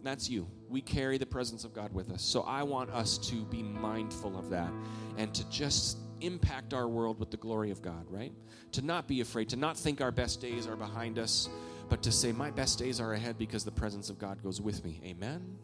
That's 0.03 0.31
you. 0.31 0.49
We 0.71 0.81
carry 0.81 1.19
the 1.19 1.27
presence 1.27 1.65
of 1.65 1.75
God 1.75 1.93
with 1.93 2.11
us. 2.11 2.23
So 2.23 2.41
I 2.43 2.63
want 2.63 2.89
us 2.91 3.19
to 3.29 3.45
be 3.45 3.63
mindful 3.63 4.39
of 4.39 4.49
that 4.49 4.71
and 5.19 5.35
to 5.35 5.47
just 5.51 5.99
impact 6.23 6.73
our 6.73 6.89
world 6.89 7.21
with 7.21 7.31
the 7.31 7.37
glory 7.37 7.71
of 7.71 7.83
God, 7.83 8.07
right? 8.09 8.33
To 8.73 8.83
not 8.83 9.07
be 9.07 9.21
afraid, 9.21 9.51
to 9.51 9.57
not 9.57 9.77
think 9.77 10.01
our 10.01 10.11
best 10.11 10.41
days 10.41 10.67
are 10.67 10.77
behind 10.77 11.19
us, 11.19 11.51
but 11.89 12.03
to 12.03 12.13
say, 12.13 12.33
My 12.33 12.51
best 12.51 12.79
days 12.79 13.01
are 13.01 13.13
ahead 13.13 13.37
because 13.37 13.65
the 13.65 13.73
presence 13.73 14.09
of 14.09 14.19
God 14.19 14.43
goes 14.43 14.61
with 14.61 14.85
me. 14.85 15.01
Amen? 15.05 15.59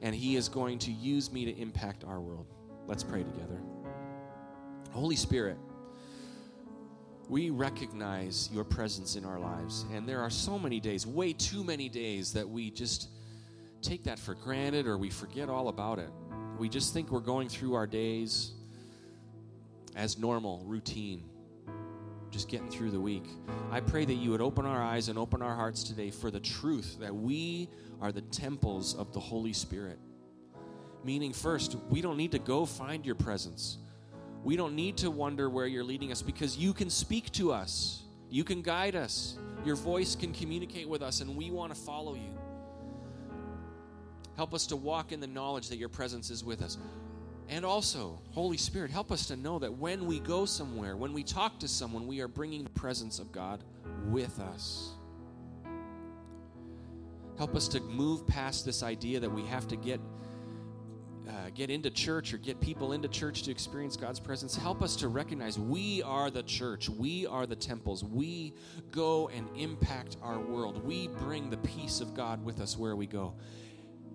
And 0.00 0.14
He 0.14 0.36
is 0.36 0.48
going 0.48 0.78
to 0.80 0.92
use 0.92 1.32
me 1.32 1.44
to 1.46 1.58
impact 1.58 2.04
our 2.04 2.20
world. 2.20 2.46
Let's 2.86 3.02
pray 3.02 3.24
together. 3.24 3.60
Holy 4.98 5.16
Spirit, 5.16 5.56
we 7.28 7.50
recognize 7.50 8.48
your 8.52 8.64
presence 8.64 9.16
in 9.16 9.24
our 9.24 9.38
lives. 9.38 9.84
And 9.92 10.08
there 10.08 10.20
are 10.20 10.30
so 10.30 10.58
many 10.58 10.80
days, 10.80 11.06
way 11.06 11.32
too 11.32 11.62
many 11.62 11.88
days, 11.88 12.32
that 12.32 12.48
we 12.48 12.70
just 12.70 13.08
take 13.80 14.04
that 14.04 14.18
for 14.18 14.34
granted 14.34 14.86
or 14.86 14.98
we 14.98 15.10
forget 15.10 15.48
all 15.48 15.68
about 15.68 15.98
it. 15.98 16.10
We 16.58 16.68
just 16.68 16.92
think 16.92 17.10
we're 17.10 17.20
going 17.20 17.48
through 17.48 17.74
our 17.74 17.86
days 17.86 18.52
as 19.94 20.18
normal, 20.18 20.64
routine, 20.64 21.22
just 22.30 22.48
getting 22.48 22.68
through 22.68 22.90
the 22.90 23.00
week. 23.00 23.24
I 23.70 23.80
pray 23.80 24.04
that 24.04 24.14
you 24.14 24.30
would 24.30 24.40
open 24.40 24.66
our 24.66 24.82
eyes 24.82 25.08
and 25.08 25.18
open 25.18 25.42
our 25.42 25.54
hearts 25.54 25.84
today 25.84 26.10
for 26.10 26.30
the 26.30 26.40
truth 26.40 26.96
that 27.00 27.14
we 27.14 27.68
are 28.00 28.10
the 28.10 28.22
temples 28.22 28.96
of 28.96 29.12
the 29.12 29.20
Holy 29.20 29.52
Spirit. 29.52 29.98
Meaning, 31.04 31.32
first, 31.32 31.76
we 31.88 32.00
don't 32.00 32.16
need 32.16 32.32
to 32.32 32.38
go 32.38 32.66
find 32.66 33.06
your 33.06 33.14
presence. 33.14 33.78
We 34.48 34.56
don't 34.56 34.74
need 34.74 34.96
to 34.98 35.10
wonder 35.10 35.50
where 35.50 35.66
you're 35.66 35.84
leading 35.84 36.10
us 36.10 36.22
because 36.22 36.56
you 36.56 36.72
can 36.72 36.88
speak 36.88 37.30
to 37.32 37.52
us, 37.52 38.04
you 38.30 38.44
can 38.44 38.62
guide 38.62 38.96
us, 38.96 39.36
your 39.62 39.76
voice 39.76 40.16
can 40.16 40.32
communicate 40.32 40.88
with 40.88 41.02
us, 41.02 41.20
and 41.20 41.36
we 41.36 41.50
want 41.50 41.74
to 41.74 41.78
follow 41.78 42.14
you. 42.14 42.32
Help 44.36 44.54
us 44.54 44.66
to 44.68 44.76
walk 44.76 45.12
in 45.12 45.20
the 45.20 45.26
knowledge 45.26 45.68
that 45.68 45.76
your 45.76 45.90
presence 45.90 46.30
is 46.30 46.42
with 46.42 46.62
us. 46.62 46.78
And 47.50 47.62
also, 47.62 48.22
Holy 48.30 48.56
Spirit, 48.56 48.90
help 48.90 49.12
us 49.12 49.26
to 49.26 49.36
know 49.36 49.58
that 49.58 49.74
when 49.74 50.06
we 50.06 50.18
go 50.18 50.46
somewhere, 50.46 50.96
when 50.96 51.12
we 51.12 51.24
talk 51.24 51.60
to 51.60 51.68
someone, 51.68 52.06
we 52.06 52.22
are 52.22 52.28
bringing 52.28 52.64
the 52.64 52.70
presence 52.70 53.18
of 53.18 53.30
God 53.30 53.62
with 54.06 54.40
us. 54.40 54.92
Help 57.36 57.54
us 57.54 57.68
to 57.68 57.80
move 57.80 58.26
past 58.26 58.64
this 58.64 58.82
idea 58.82 59.20
that 59.20 59.30
we 59.30 59.42
have 59.42 59.68
to 59.68 59.76
get 59.76 60.00
uh, 61.28 61.50
get 61.54 61.70
into 61.70 61.90
church 61.90 62.32
or 62.32 62.38
get 62.38 62.60
people 62.60 62.92
into 62.92 63.08
church 63.08 63.42
to 63.42 63.50
experience 63.50 63.96
God's 63.96 64.20
presence. 64.20 64.56
Help 64.56 64.82
us 64.82 64.96
to 64.96 65.08
recognize 65.08 65.58
we 65.58 66.02
are 66.02 66.30
the 66.30 66.42
church. 66.42 66.88
We 66.88 67.26
are 67.26 67.46
the 67.46 67.56
temples. 67.56 68.02
We 68.02 68.54
go 68.90 69.28
and 69.28 69.48
impact 69.56 70.16
our 70.22 70.38
world. 70.38 70.84
We 70.84 71.08
bring 71.08 71.50
the 71.50 71.58
peace 71.58 72.00
of 72.00 72.14
God 72.14 72.42
with 72.44 72.60
us 72.60 72.78
where 72.78 72.96
we 72.96 73.06
go. 73.06 73.34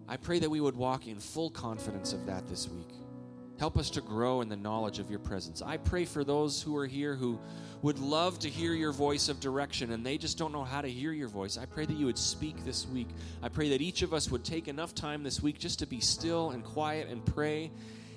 I 0.08 0.18
pray 0.18 0.40
that 0.40 0.50
we 0.50 0.60
would 0.60 0.76
walk 0.76 1.08
in 1.08 1.20
full 1.20 1.50
confidence 1.50 2.14
of 2.14 2.26
that 2.26 2.48
this 2.48 2.68
week. 2.68 3.03
Help 3.64 3.78
us 3.78 3.90
to 3.92 4.02
grow 4.02 4.42
in 4.42 4.50
the 4.50 4.58
knowledge 4.58 5.00
of 5.00 5.10
your 5.10 5.20
presence. 5.20 5.62
I 5.62 5.78
pray 5.78 6.04
for 6.04 6.26
those 6.26 6.62
who 6.62 6.76
are 6.76 6.86
here 6.86 7.16
who 7.16 7.40
would 7.82 7.98
love 7.98 8.38
to 8.40 8.50
hear 8.50 8.74
your 8.74 8.92
voice 8.92 9.30
of 9.30 9.40
direction 9.40 9.94
and 9.94 10.06
they 10.06 10.18
just 10.18 10.38
don't 10.38 10.52
know 10.52 10.66
how 10.66 10.82
to 10.82 10.90
hear 10.90 11.14
your 11.14 11.30
voice. 11.30 11.58
I 11.58 11.66
pray 11.66 11.86
that 11.86 11.96
you 11.96 12.06
would 12.08 12.18
speak 12.18 12.66
this 12.66 12.86
week. 12.86 13.08
I 13.42 13.48
pray 13.48 13.70
that 13.70 13.80
each 13.80 14.02
of 14.02 14.14
us 14.14 14.30
would 14.30 14.44
take 14.44 14.68
enough 14.68 14.94
time 14.94 15.24
this 15.24 15.42
week 15.42 15.60
just 15.60 15.80
to 15.80 15.86
be 15.86 16.02
still 16.02 16.50
and 16.50 16.62
quiet 16.62 17.08
and 17.08 17.26
pray. 17.26 17.72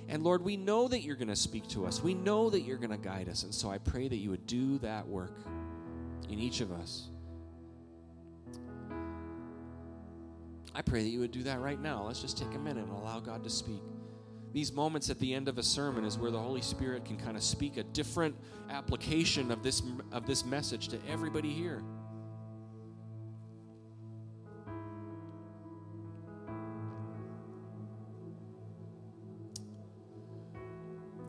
And 0.09 0.25
Lord, 0.25 0.43
we 0.43 0.57
know 0.57 0.89
that 0.89 1.03
you're 1.03 1.15
going 1.15 1.29
to 1.29 1.37
speak 1.37 1.69
to 1.69 1.87
us. 1.87 2.03
We 2.03 2.15
know 2.15 2.51
that 2.51 2.63
you're 2.63 2.77
going 2.77 2.91
to 2.91 2.97
guide 2.97 3.29
us. 3.29 3.45
And 3.45 3.55
so 3.55 3.71
I 3.71 3.79
pray 3.79 4.09
that 4.09 4.17
you 4.17 4.31
would 4.31 4.49
do 4.49 4.79
that 4.79 5.07
work 5.07 5.39
in 6.29 6.41
each 6.41 6.61
of 6.61 6.73
us. 6.73 7.05
I 10.75 10.83
pray 10.83 11.05
that 11.05 11.09
you 11.09 11.21
would 11.21 11.31
do 11.31 11.45
that 11.45 11.61
right 11.61 11.81
now. 11.81 12.03
Let's 12.03 12.21
just 12.21 12.37
take 12.37 12.53
a 12.53 12.59
minute 12.59 12.83
and 12.83 12.93
allow 12.93 13.21
God 13.21 13.45
to 13.45 13.51
speak. 13.51 13.81
These 14.57 14.73
moments 14.73 15.11
at 15.11 15.19
the 15.19 15.35
end 15.35 15.49
of 15.49 15.59
a 15.59 15.63
sermon 15.63 16.03
is 16.07 16.17
where 16.17 16.31
the 16.31 16.39
Holy 16.39 16.63
Spirit 16.63 17.05
can 17.05 17.19
kind 17.19 17.37
of 17.37 17.43
speak 17.43 17.77
a 17.77 17.83
different 17.83 18.35
application 18.71 19.51
of 19.51 19.63
this 19.63 19.83
of 20.13 20.27
this 20.27 20.47
message 20.47 20.89
to 20.89 20.99
everybody 21.07 21.53
here. 21.53 21.83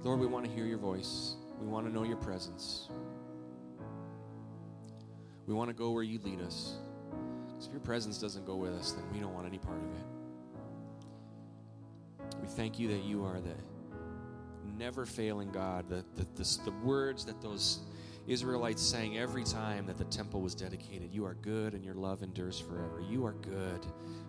Lord, 0.03 0.21
we 0.21 0.25
want 0.25 0.45
to 0.45 0.51
hear 0.51 0.65
your 0.65 0.77
voice. 0.77 1.35
We 1.59 1.67
want 1.67 1.85
to 1.85 1.91
know 1.91 2.05
your 2.05 2.15
presence. 2.15 2.87
We 5.47 5.53
want 5.53 5.69
to 5.69 5.73
go 5.73 5.91
where 5.91 6.03
you 6.03 6.17
lead 6.23 6.39
us. 6.39 6.75
Because 7.49 7.65
if 7.65 7.73
your 7.73 7.81
presence 7.81 8.19
doesn't 8.19 8.45
go 8.45 8.55
with 8.55 8.71
us, 8.71 8.93
then 8.93 9.03
we 9.11 9.19
don't 9.19 9.33
want 9.33 9.45
any 9.45 9.57
part 9.57 9.79
of 9.79 9.91
it. 9.99 10.16
We 12.41 12.47
thank 12.47 12.79
you 12.79 12.87
that 12.89 13.03
you 13.03 13.23
are 13.23 13.39
the 13.39 13.55
never 14.77 15.05
failing 15.05 15.51
God, 15.51 15.89
the, 15.89 16.05
the, 16.15 16.27
the, 16.35 16.57
the, 16.65 16.71
words 16.83 17.25
that 17.25 17.41
those 17.41 17.79
Israelites 18.27 18.81
sang 18.81 19.17
every 19.17 19.43
time 19.43 19.85
that 19.87 19.97
the 19.97 20.03
temple 20.05 20.41
was 20.41 20.53
dedicated. 20.53 21.13
You 21.13 21.25
are 21.25 21.33
good 21.35 21.73
and 21.73 21.83
your 21.83 21.95
love 21.95 22.21
endures 22.21 22.59
forever. 22.59 23.01
You 23.01 23.25
are 23.25 23.33
good. 23.33 23.85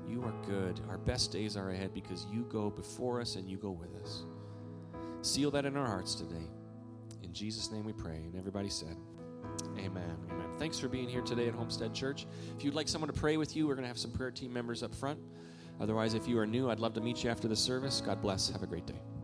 You 0.09 0.23
are 0.23 0.35
good. 0.47 0.81
Our 0.89 0.99
best 0.99 1.33
days 1.33 1.57
are 1.57 1.71
ahead 1.71 1.93
because 1.93 2.27
you 2.33 2.47
go 2.51 2.71
before 2.71 3.21
us 3.21 3.37
and 3.37 3.49
you 3.49 3.57
go 3.57 3.71
with 3.71 3.95
us. 4.03 4.25
Seal 5.21 5.51
that 5.51 5.65
in 5.67 5.77
our 5.77 5.87
hearts 5.87 6.15
today. 6.15 6.47
In 7.23 7.33
Jesus' 7.33 7.71
name 7.71 7.85
we 7.85 7.93
pray. 7.93 8.17
And 8.17 8.37
everybody 8.37 8.71
said, 8.71 8.97
Amen. 9.77 10.17
Amen. 10.31 10.47
Thanks 10.59 10.79
for 10.79 10.89
being 10.89 11.09
here 11.09 11.23
today 11.23 11.49
at 11.49 11.55
Homestead 11.55 11.95
Church. 11.95 12.27
If 12.57 12.65
you'd 12.65 12.75
like 12.75 12.89
someone 12.89 13.11
to 13.13 13.19
pray 13.19 13.37
with 13.37 13.57
you, 13.57 13.67
we're 13.67 13.75
going 13.75 13.85
to 13.85 13.89
have 13.89 13.99
some 13.99 14.13
prayer 14.13 14.31
team 14.31 14.53
members 14.53 14.83
up 14.83 14.95
front. 14.95 15.19
Otherwise, 15.81 16.15
if 16.15 16.27
you 16.27 16.39
are 16.39 16.47
new, 16.47 16.71
I'd 16.71 16.81
love 16.81 16.95
to 16.95 17.01
meet 17.01 17.25
you 17.25 17.31
after 17.31 17.49
the 17.49 17.57
service. 17.57 18.03
God 18.05 18.21
bless. 18.21 18.51
Have 18.51 18.63
a 18.63 18.67
great 18.67 18.87
day. 18.87 19.01